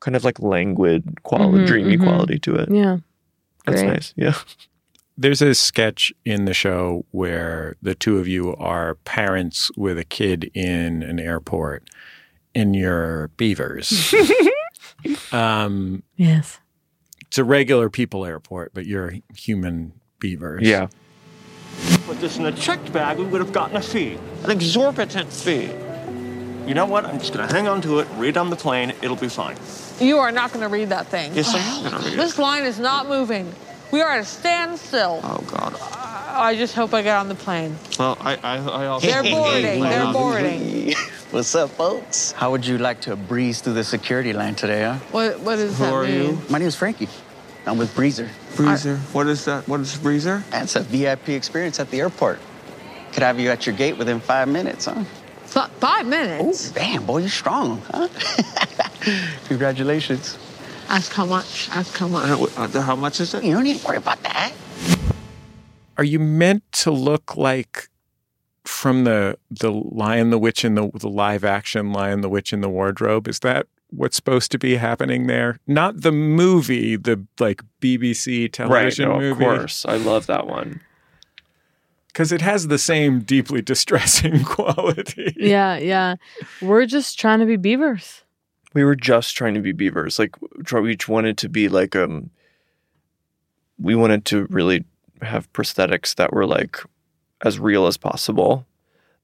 kind 0.00 0.14
of 0.14 0.22
like 0.24 0.38
languid 0.38 1.22
quality, 1.24 1.64
Mhm, 1.64 1.66
dreamy 1.66 1.96
mhm. 1.96 2.04
quality 2.04 2.38
to 2.40 2.54
it. 2.56 2.68
Yeah. 2.70 2.98
That's 3.66 3.80
Great. 3.80 3.92
nice. 3.92 4.12
Yeah. 4.16 4.34
There's 5.16 5.40
a 5.42 5.54
sketch 5.54 6.12
in 6.24 6.44
the 6.44 6.54
show 6.54 7.04
where 7.12 7.76
the 7.80 7.94
two 7.94 8.18
of 8.18 8.26
you 8.26 8.54
are 8.56 8.96
parents 9.04 9.70
with 9.76 9.96
a 9.98 10.04
kid 10.04 10.50
in 10.54 11.02
an 11.04 11.20
airport 11.20 11.84
in 12.52 12.74
you're 12.74 13.28
beavers. 13.36 14.12
um, 15.32 16.02
Yes. 16.16 16.58
it's 17.26 17.38
a 17.38 17.44
regular 17.44 17.90
people 17.90 18.24
airport, 18.24 18.74
but 18.74 18.86
you're 18.86 19.14
human 19.36 19.92
beavers. 20.18 20.62
Yeah. 20.62 20.88
Put 22.06 22.20
this 22.20 22.36
in 22.36 22.46
a 22.46 22.52
checked 22.52 22.92
bag, 22.92 23.18
we 23.18 23.24
would 23.24 23.40
have 23.40 23.52
gotten 23.52 23.76
a 23.76 23.82
fee. 23.82 24.18
An 24.44 24.50
exorbitant 24.50 25.32
fee. 25.32 25.70
You 26.66 26.74
know 26.74 26.86
what? 26.86 27.04
I'm 27.04 27.18
just 27.18 27.32
gonna 27.32 27.52
hang 27.52 27.68
on 27.68 27.82
to 27.82 27.98
it, 28.00 28.08
read 28.16 28.36
on 28.36 28.50
the 28.50 28.56
plane, 28.56 28.94
it'll 29.02 29.16
be 29.16 29.28
fine. 29.28 29.56
You 30.00 30.18
are 30.18 30.32
not 30.32 30.52
going 30.52 30.62
to 30.62 30.68
read 30.68 30.88
that 30.88 31.06
thing. 31.06 31.32
Yes, 31.34 31.54
I 31.54 31.58
am 31.58 31.84
gonna 31.84 32.04
read 32.04 32.14
it. 32.14 32.16
This 32.16 32.36
line 32.38 32.64
is 32.64 32.80
not 32.80 33.08
moving. 33.08 33.52
We 33.90 34.00
are 34.00 34.10
at 34.12 34.20
a 34.20 34.24
standstill. 34.24 35.20
Oh, 35.22 35.44
God. 35.50 35.76
I 36.36 36.56
just 36.56 36.74
hope 36.74 36.92
I 36.94 37.02
get 37.02 37.16
on 37.16 37.28
the 37.28 37.34
plane. 37.36 37.76
Well, 37.98 38.16
I, 38.20 38.34
I, 38.42 38.56
I 38.56 38.86
also. 38.86 39.06
They're 39.06 39.22
boarding. 39.22 39.80
They're 39.82 40.12
boarding. 40.12 40.92
What's 41.30 41.54
up, 41.54 41.70
folks? 41.70 42.32
How 42.32 42.50
would 42.50 42.66
you 42.66 42.78
like 42.78 43.00
to 43.02 43.14
breeze 43.16 43.60
through 43.60 43.74
the 43.74 43.84
security 43.84 44.32
line 44.32 44.54
today, 44.54 44.82
huh? 44.82 44.98
What 45.12 45.40
What 45.40 45.56
does 45.56 45.78
Who 45.78 45.84
that 45.84 45.92
are 45.92 46.02
mean? 46.04 46.12
you? 46.30 46.38
My 46.50 46.58
name 46.58 46.68
is 46.68 46.74
Frankie. 46.76 47.08
I'm 47.66 47.78
with 47.78 47.94
Breezer. 47.94 48.28
Breezer. 48.54 48.98
What 49.14 49.26
is 49.28 49.44
that? 49.46 49.66
What 49.68 49.80
is 49.80 49.94
Breezer? 49.96 50.42
That's 50.50 50.76
a 50.76 50.80
VIP 50.80 51.30
experience 51.30 51.78
at 51.80 51.90
the 51.90 52.00
airport. 52.00 52.40
Could 53.12 53.22
have 53.22 53.38
you 53.38 53.50
at 53.50 53.64
your 53.66 53.74
gate 53.76 53.96
within 53.96 54.20
five 54.20 54.48
minutes, 54.48 54.86
huh? 54.86 55.04
F- 55.54 55.70
five 55.78 56.06
minutes. 56.06 56.70
Damn, 56.72 57.06
boy, 57.06 57.18
you're 57.18 57.28
strong, 57.30 57.80
huh? 57.92 58.08
Congratulations. 59.46 60.36
Ask 60.88 61.12
how 61.12 61.24
much. 61.26 61.68
Ask 61.70 61.96
how 61.96 62.08
much. 62.08 62.50
Uh, 62.56 62.80
how 62.80 62.96
much 62.96 63.20
is 63.20 63.34
it? 63.34 63.44
You 63.44 63.54
don't 63.54 63.64
need 63.64 63.78
to 63.78 63.86
worry 63.86 63.96
about 63.96 64.22
that. 64.22 64.52
Are 65.96 66.04
you 66.04 66.18
meant 66.18 66.62
to 66.72 66.90
look 66.90 67.36
like 67.36 67.88
from 68.64 69.04
the 69.04 69.38
the 69.50 69.70
Lion, 69.70 70.30
the 70.30 70.38
Witch, 70.38 70.64
in 70.64 70.74
the 70.74 70.90
the 70.94 71.08
live 71.08 71.44
action 71.44 71.92
Lion, 71.92 72.20
the 72.20 72.28
Witch 72.28 72.52
in 72.52 72.60
the 72.60 72.68
Wardrobe? 72.68 73.28
Is 73.28 73.40
that 73.40 73.66
what's 73.90 74.16
supposed 74.16 74.50
to 74.52 74.58
be 74.58 74.76
happening 74.76 75.26
there? 75.26 75.58
Not 75.66 76.00
the 76.02 76.12
movie, 76.12 76.96
the 76.96 77.24
like 77.38 77.62
BBC 77.80 78.42
Right. 78.42 78.52
television 78.52 79.08
No, 79.08 79.20
of 79.20 79.38
course. 79.38 79.84
I 79.86 79.96
love 79.96 80.26
that 80.26 80.46
one. 80.46 80.80
Because 82.08 82.30
it 82.32 82.40
has 82.42 82.68
the 82.68 82.78
same 82.78 83.20
deeply 83.20 83.60
distressing 83.72 84.44
quality. 84.44 85.34
Yeah, 85.36 85.76
yeah. 85.78 86.16
We're 86.62 86.86
just 86.86 87.18
trying 87.18 87.40
to 87.40 87.46
be 87.46 87.56
beavers. 87.56 88.23
We 88.74 88.84
were 88.84 88.96
just 88.96 89.36
trying 89.36 89.54
to 89.54 89.60
be 89.60 89.72
beavers. 89.72 90.18
Like 90.18 90.34
we 90.72 90.92
each 90.92 91.08
wanted 91.08 91.38
to 91.38 91.48
be 91.48 91.68
like 91.68 91.94
um 91.96 92.30
we 93.78 93.94
wanted 93.94 94.24
to 94.26 94.46
really 94.50 94.84
have 95.22 95.52
prosthetics 95.52 96.14
that 96.16 96.32
were 96.32 96.46
like 96.46 96.76
as 97.44 97.58
real 97.58 97.86
as 97.86 97.96
possible. 97.96 98.66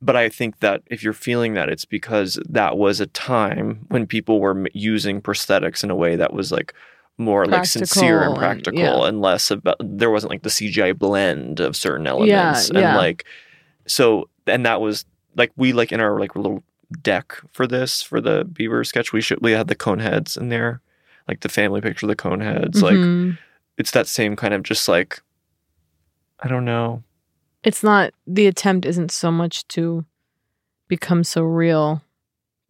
But 0.02 0.16
I 0.16 0.28
think 0.30 0.60
that 0.60 0.82
if 0.86 1.02
you're 1.02 1.12
feeling 1.12 1.54
that 1.54 1.68
it's 1.68 1.84
because 1.84 2.38
that 2.48 2.78
was 2.78 3.00
a 3.00 3.06
time 3.06 3.84
when 3.88 4.06
people 4.06 4.40
were 4.40 4.66
using 4.72 5.20
prosthetics 5.20 5.84
in 5.84 5.90
a 5.90 5.94
way 5.96 6.16
that 6.16 6.32
was 6.32 6.50
like 6.50 6.72
more 7.18 7.44
like 7.44 7.66
sincere 7.66 8.22
and 8.22 8.34
Practical 8.36 8.80
and- 8.80 9.02
yeah. 9.02 9.08
and 9.08 9.20
less 9.20 9.50
about 9.50 9.76
there 9.80 10.10
wasn't 10.10 10.30
like 10.30 10.42
the 10.42 10.48
CGI 10.48 10.98
blend 10.98 11.60
of 11.60 11.76
certain 11.76 12.06
elements 12.06 12.30
Yeah, 12.70 12.78
and 12.78 12.78
yeah. 12.78 12.96
like 12.96 13.24
so 13.86 14.30
and 14.46 14.64
that 14.64 14.80
was 14.80 15.04
like 15.36 15.52
we 15.56 15.74
like 15.74 15.92
in 15.92 16.00
our 16.00 16.18
like 16.18 16.34
little 16.34 16.62
deck 17.02 17.34
for 17.52 17.66
this 17.66 18.02
for 18.02 18.20
the 18.20 18.44
beaver 18.44 18.82
sketch 18.84 19.12
we 19.12 19.20
should 19.20 19.40
we 19.40 19.52
had 19.52 19.68
the 19.68 19.76
Coneheads 19.76 20.36
in 20.36 20.48
there 20.48 20.80
like 21.28 21.40
the 21.40 21.48
family 21.48 21.80
picture 21.80 22.06
of 22.06 22.08
the 22.08 22.16
Coneheads 22.16 22.82
like 22.82 22.94
Mhm. 22.96 23.38
it's 23.78 23.92
that 23.92 24.06
same 24.08 24.34
kind 24.36 24.52
of 24.54 24.62
just 24.64 24.88
like 24.88 25.22
i 26.40 26.48
don't 26.48 26.64
know 26.64 27.02
It's 27.62 27.82
not 27.82 28.12
the 28.26 28.46
attempt 28.46 28.86
isn't 28.86 29.10
so 29.12 29.30
much 29.30 29.66
to 29.68 30.04
become 30.88 31.22
so 31.24 31.42
real 31.42 32.02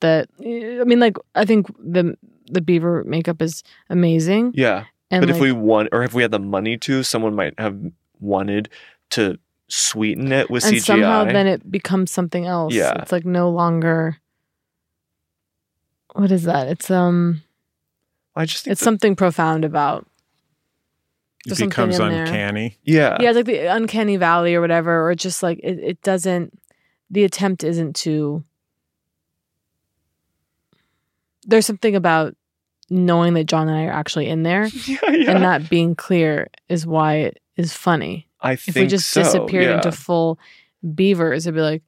that 0.00 0.28
I 0.40 0.84
mean 0.84 1.00
like 1.00 1.16
I 1.34 1.44
think 1.44 1.66
the 1.78 2.16
the 2.50 2.60
beaver 2.60 3.04
makeup 3.04 3.40
is 3.40 3.62
amazing. 3.88 4.52
yeah 4.54 4.84
And 5.10 5.20
but 5.22 5.30
if 5.30 5.40
we 5.40 5.52
want 5.52 5.88
or 5.92 6.02
if 6.02 6.12
we 6.14 6.22
had 6.22 6.30
the 6.32 6.38
money 6.40 6.76
to 6.78 7.02
someone 7.02 7.34
might 7.34 7.54
have 7.58 7.78
wanted 8.18 8.68
to 9.10 9.38
sweeten 9.70 10.32
it 10.32 10.50
with 10.50 10.64
and 10.64 10.74
cgi 10.76 10.80
somehow 10.82 11.24
then 11.24 11.46
it 11.46 11.70
becomes 11.70 12.10
something 12.10 12.44
else. 12.46 12.74
Yeah. 12.74 13.00
It's 13.02 13.12
like 13.12 13.24
no 13.24 13.50
longer 13.50 14.16
what 16.14 16.30
is 16.32 16.42
that? 16.44 16.66
It's 16.68 16.90
um 16.90 17.42
i 18.36 18.44
just 18.44 18.64
think 18.64 18.72
it's 18.72 18.80
something 18.82 19.14
profound 19.16 19.64
about 19.64 20.06
It 21.46 21.50
There's 21.50 21.60
becomes 21.60 21.98
in 21.98 22.08
there. 22.10 22.24
uncanny. 22.24 22.78
yeah 22.84 23.16
yeah, 23.20 23.30
it's 23.30 23.36
like 23.36 23.46
the 23.46 23.66
uncanny 23.66 24.16
valley 24.16 24.54
or 24.54 24.60
whatever, 24.60 25.08
or 25.08 25.14
just 25.14 25.42
like 25.42 25.58
it, 25.62 25.78
it 25.78 26.02
doesn't. 26.02 26.52
The 27.10 27.24
attempt 27.24 27.64
isn't 27.64 27.96
to. 28.04 28.44
There's 31.46 31.66
something 31.66 31.96
about 31.96 32.36
knowing 32.90 33.34
that 33.34 33.44
John 33.44 33.68
and 33.68 33.76
I 33.76 33.84
are 33.86 33.92
actually 33.92 34.28
in 34.28 34.42
there, 34.42 34.66
yeah, 34.86 34.98
yeah. 35.10 35.30
and 35.32 35.42
not 35.42 35.68
being 35.70 35.94
clear 35.94 36.48
is 36.68 36.86
why 36.86 37.14
it 37.16 37.40
is 37.56 37.72
funny. 37.72 38.28
I 38.42 38.52
If 38.52 38.74
we 38.74 38.86
just 38.86 39.10
so, 39.10 39.22
disappeared 39.22 39.64
yeah. 39.64 39.76
into 39.76 39.92
full 39.92 40.38
beavers, 40.94 41.46
it'd 41.46 41.54
be 41.54 41.60
like, 41.60 41.82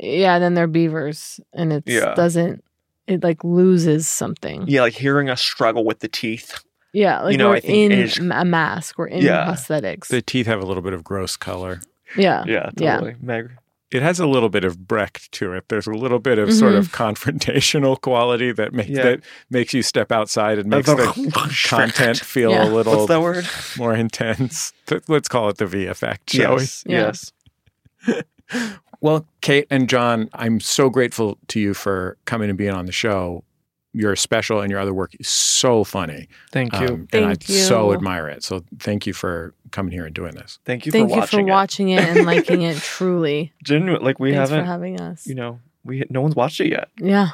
yeah, 0.00 0.38
then 0.38 0.54
they're 0.54 0.66
beavers, 0.66 1.40
and 1.52 1.72
it 1.72 1.84
Yeah. 1.86 2.14
doesn't. 2.14 2.64
It 3.06 3.22
like 3.24 3.42
loses 3.42 4.06
something. 4.06 4.64
yeah 4.68 4.82
like 4.82 4.92
hearing 4.92 5.30
us 5.30 5.40
struggle 5.40 5.84
with 5.84 6.00
the 6.00 6.08
teeth 6.08 6.62
Yeah, 6.92 7.22
like 7.22 7.32
you 7.32 7.38
know, 7.38 7.48
we're 7.50 7.56
I 7.56 7.60
think 7.60 7.92
in 7.92 7.98
is- 7.98 8.18
a 8.18 8.44
mask. 8.44 8.98
We're 8.98 9.06
in 9.08 9.22
Yeah. 9.24 9.46
prosthetics. 9.46 10.08
The 10.08 10.20
teeth 10.22 10.46
have 10.46 10.60
a 10.62 10.66
little 10.66 10.82
bit 10.82 10.92
of 10.92 11.02
gross 11.04 11.36
color. 11.36 11.80
yeah, 12.16 12.44
yeah 12.46 12.70
yeah. 12.78 12.96
totally 12.96 13.16
meg 13.22 13.50
It 13.90 14.02
has 14.02 14.20
a 14.20 14.26
little 14.26 14.50
bit 14.50 14.64
of 14.64 14.86
Brecht 14.86 15.32
to 15.32 15.54
it. 15.54 15.68
There's 15.68 15.86
a 15.86 15.92
little 15.92 16.18
bit 16.18 16.38
of 16.38 16.52
sort 16.52 16.74
of 16.74 16.88
mm-hmm. 16.92 17.02
confrontational 17.02 17.98
quality 18.00 18.52
that 18.52 18.74
makes 18.74 18.90
Yeah. 18.90 19.02
that 19.02 19.20
makes 19.50 19.72
you 19.72 19.82
step 19.82 20.12
outside 20.12 20.58
and 20.58 20.68
makes 20.68 20.86
the 20.88 21.62
content 21.68 22.18
feel 22.18 22.50
Yeah. 22.50 22.64
a 22.64 22.68
little 22.68 22.94
what's 22.96 23.08
that 23.08 23.22
word 23.22 23.46
more 23.78 23.94
intense. 23.94 24.72
Let's 25.08 25.28
call 25.28 25.48
it 25.48 25.56
the 25.56 25.66
V 25.66 25.86
effect, 25.86 26.30
shall 26.30 26.58
yes 26.58 26.84
Yeah. 26.86 27.12
yes? 28.06 28.22
Well, 29.00 29.26
Kate 29.42 29.66
and 29.70 29.88
John, 29.88 30.28
I'm 30.32 30.58
so 30.58 30.90
grateful 30.90 31.38
to 31.48 31.60
you 31.60 31.72
for 31.72 32.16
coming 32.24 32.48
and 32.48 32.58
being 32.58 32.72
on 32.74 32.86
the 32.86 32.92
show. 32.92 33.44
Your 33.94 34.14
special 34.16 34.60
and 34.60 34.70
your 34.70 34.78
other 34.80 34.92
work 34.92 35.12
is 35.18 35.28
so 35.28 35.82
funny. 35.82 36.28
thank 36.52 36.72
you 36.74 36.86
Um, 36.86 37.08
and 37.12 37.24
I 37.24 37.34
Thank 37.34 37.44
so 37.44 37.92
admire 37.94 38.28
it. 38.28 38.44
So 38.44 38.62
thank 38.78 39.06
you 39.06 39.12
for 39.14 39.54
coming 39.70 39.92
here 39.92 40.04
and 40.04 40.14
doing 40.14 40.34
this. 40.34 40.58
thank 40.66 40.84
you 40.86 40.92
Thank 40.92 41.08
for 41.08 41.14
you 41.14 41.20
watching 41.20 41.38
for 41.46 41.48
it. 41.48 41.52
watching 41.52 41.88
it 41.90 42.00
and 42.04 42.26
liking 42.26 42.62
it. 42.62 42.76
Truly, 42.82 43.52
genuine 43.64 44.02
like 44.02 44.20
we 44.20 44.32
thanks 44.32 44.50
haven't 44.50 44.64
for 44.66 44.70
having 44.70 45.00
us. 45.00 45.26
you 45.26 45.34
know 45.34 45.60
we 45.84 46.04
no 46.10 46.20
one's 46.20 46.36
watched 46.36 46.60
it 46.60 46.68
yet 46.70 46.88
Yeah. 46.98 47.28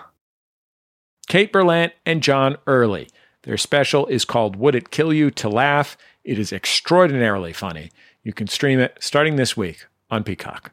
Kate 1.27 1.53
Berlant 1.53 1.93
and 2.07 2.23
John 2.23 2.57
Early. 2.67 3.09
Their 3.43 3.57
special 3.57 4.07
is 4.07 4.25
called 4.25 4.57
Would 4.57 4.75
It 4.75 4.91
Kill 4.91 5.13
You 5.13 5.31
to 5.33 5.49
Laugh? 5.49 5.97
It 6.23 6.39
is 6.39 6.53
extraordinarily 6.53 7.53
funny. 7.53 7.91
You 8.23 8.33
can 8.33 8.47
stream 8.47 8.79
it 8.79 8.97
starting 9.01 9.37
this 9.37 9.57
week 9.57 9.87
on 10.11 10.23
Peacock. 10.25 10.73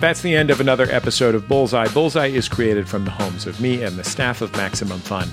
That's 0.00 0.20
the 0.20 0.34
end 0.34 0.50
of 0.50 0.60
another 0.60 0.86
episode 0.90 1.34
of 1.34 1.48
Bullseye. 1.48 1.88
Bullseye 1.88 2.26
is 2.26 2.48
created 2.48 2.88
from 2.88 3.04
the 3.04 3.10
homes 3.10 3.46
of 3.46 3.60
me 3.60 3.82
and 3.82 3.96
the 3.96 4.04
staff 4.04 4.42
of 4.42 4.54
Maximum 4.54 4.98
Fun 5.00 5.28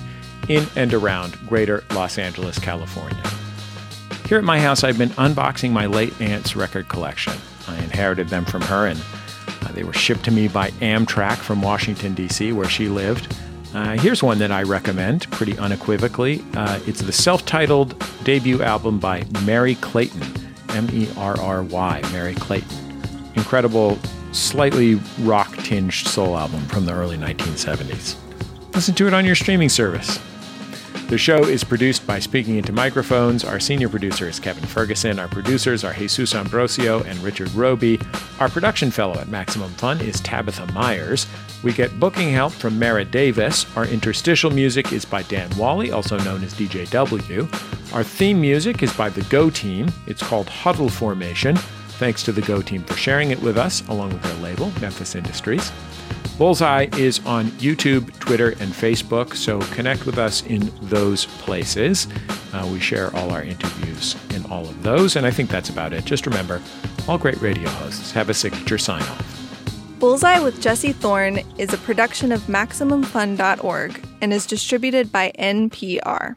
in 0.48 0.66
and 0.76 0.94
around 0.94 1.36
greater 1.46 1.84
Los 1.90 2.16
Angeles, 2.18 2.58
California. 2.58 3.22
Here 4.26 4.38
at 4.38 4.44
my 4.44 4.58
house, 4.58 4.82
I've 4.82 4.96
been 4.96 5.10
unboxing 5.10 5.72
my 5.72 5.86
late 5.86 6.18
aunt's 6.20 6.56
record 6.56 6.88
collection. 6.88 7.34
I 7.68 7.76
inherited 7.84 8.28
them 8.28 8.44
from 8.46 8.62
her, 8.62 8.86
and 8.86 8.98
uh, 9.62 9.72
they 9.72 9.84
were 9.84 9.92
shipped 9.92 10.24
to 10.24 10.30
me 10.30 10.48
by 10.48 10.70
Amtrak 10.80 11.36
from 11.36 11.60
Washington, 11.60 12.14
D.C., 12.14 12.52
where 12.52 12.68
she 12.68 12.88
lived. 12.88 13.36
Uh, 13.74 13.98
here's 13.98 14.22
one 14.22 14.38
that 14.38 14.50
I 14.50 14.62
recommend 14.62 15.30
pretty 15.30 15.56
unequivocally. 15.58 16.42
Uh, 16.54 16.80
it's 16.86 17.02
the 17.02 17.12
self 17.12 17.44
titled 17.44 18.02
debut 18.24 18.62
album 18.62 18.98
by 18.98 19.24
Merry 19.44 19.74
Clayton, 19.76 20.22
M 20.70 20.88
E 20.92 21.08
R 21.16 21.38
R 21.38 21.62
Y, 21.62 22.02
Merry 22.12 22.34
Clayton. 22.34 22.78
Incredible, 23.34 23.98
slightly 24.32 24.96
rock 25.20 25.54
tinged 25.58 25.92
soul 25.92 26.36
album 26.36 26.60
from 26.66 26.86
the 26.86 26.92
early 26.92 27.16
1970s. 27.16 28.16
Listen 28.74 28.94
to 28.94 29.06
it 29.06 29.14
on 29.14 29.24
your 29.24 29.34
streaming 29.34 29.68
service. 29.68 30.18
The 31.08 31.18
show 31.18 31.44
is 31.44 31.62
produced 31.62 32.06
by 32.06 32.20
Speaking 32.20 32.56
Into 32.56 32.72
Microphones. 32.72 33.44
Our 33.44 33.60
senior 33.60 33.90
producer 33.90 34.26
is 34.26 34.40
Kevin 34.40 34.64
Ferguson. 34.64 35.18
Our 35.18 35.28
producers 35.28 35.84
are 35.84 35.92
Jesus 35.92 36.34
Ambrosio 36.34 37.02
and 37.02 37.18
Richard 37.18 37.52
Roby. 37.52 38.00
Our 38.40 38.48
production 38.48 38.90
fellow 38.90 39.18
at 39.18 39.28
Maximum 39.28 39.70
Fun 39.72 40.00
is 40.00 40.20
Tabitha 40.20 40.72
Myers. 40.72 41.26
We 41.62 41.74
get 41.74 42.00
booking 42.00 42.30
help 42.30 42.52
from 42.54 42.78
Merritt 42.78 43.10
Davis. 43.10 43.66
Our 43.76 43.84
interstitial 43.84 44.50
music 44.50 44.92
is 44.94 45.04
by 45.04 45.22
Dan 45.24 45.54
Wally, 45.58 45.92
also 45.92 46.16
known 46.20 46.42
as 46.44 46.54
DJW. 46.54 47.92
Our 47.92 48.04
theme 48.04 48.40
music 48.40 48.82
is 48.82 48.96
by 48.96 49.10
the 49.10 49.22
Go 49.24 49.50
Team. 49.50 49.92
It's 50.06 50.22
called 50.22 50.48
Huddle 50.48 50.88
Formation. 50.88 51.58
Thanks 52.02 52.24
to 52.24 52.32
the 52.32 52.40
Go 52.40 52.60
Team 52.60 52.82
for 52.82 52.96
sharing 52.96 53.30
it 53.30 53.40
with 53.42 53.56
us, 53.56 53.86
along 53.86 54.12
with 54.12 54.24
their 54.24 54.34
label, 54.42 54.72
Memphis 54.80 55.14
Industries. 55.14 55.70
Bullseye 56.36 56.88
is 56.98 57.24
on 57.24 57.46
YouTube, 57.60 58.18
Twitter, 58.18 58.48
and 58.58 58.72
Facebook, 58.72 59.36
so 59.36 59.60
connect 59.72 60.04
with 60.04 60.18
us 60.18 60.42
in 60.46 60.72
those 60.82 61.26
places. 61.26 62.08
Uh, 62.52 62.68
we 62.72 62.80
share 62.80 63.14
all 63.14 63.30
our 63.30 63.44
interviews 63.44 64.16
in 64.34 64.44
all 64.46 64.62
of 64.64 64.82
those, 64.82 65.14
and 65.14 65.24
I 65.24 65.30
think 65.30 65.48
that's 65.48 65.70
about 65.70 65.92
it. 65.92 66.04
Just 66.04 66.26
remember, 66.26 66.60
all 67.06 67.18
great 67.18 67.40
radio 67.40 67.68
hosts 67.68 68.10
have 68.10 68.28
a 68.28 68.34
signature 68.34 68.78
sign 68.78 69.02
off. 69.02 70.00
Bullseye 70.00 70.40
with 70.40 70.60
Jesse 70.60 70.90
Thorne 70.90 71.38
is 71.56 71.72
a 71.72 71.78
production 71.78 72.32
of 72.32 72.40
MaximumFun.org 72.48 74.08
and 74.20 74.32
is 74.32 74.44
distributed 74.44 75.12
by 75.12 75.30
NPR. 75.38 76.34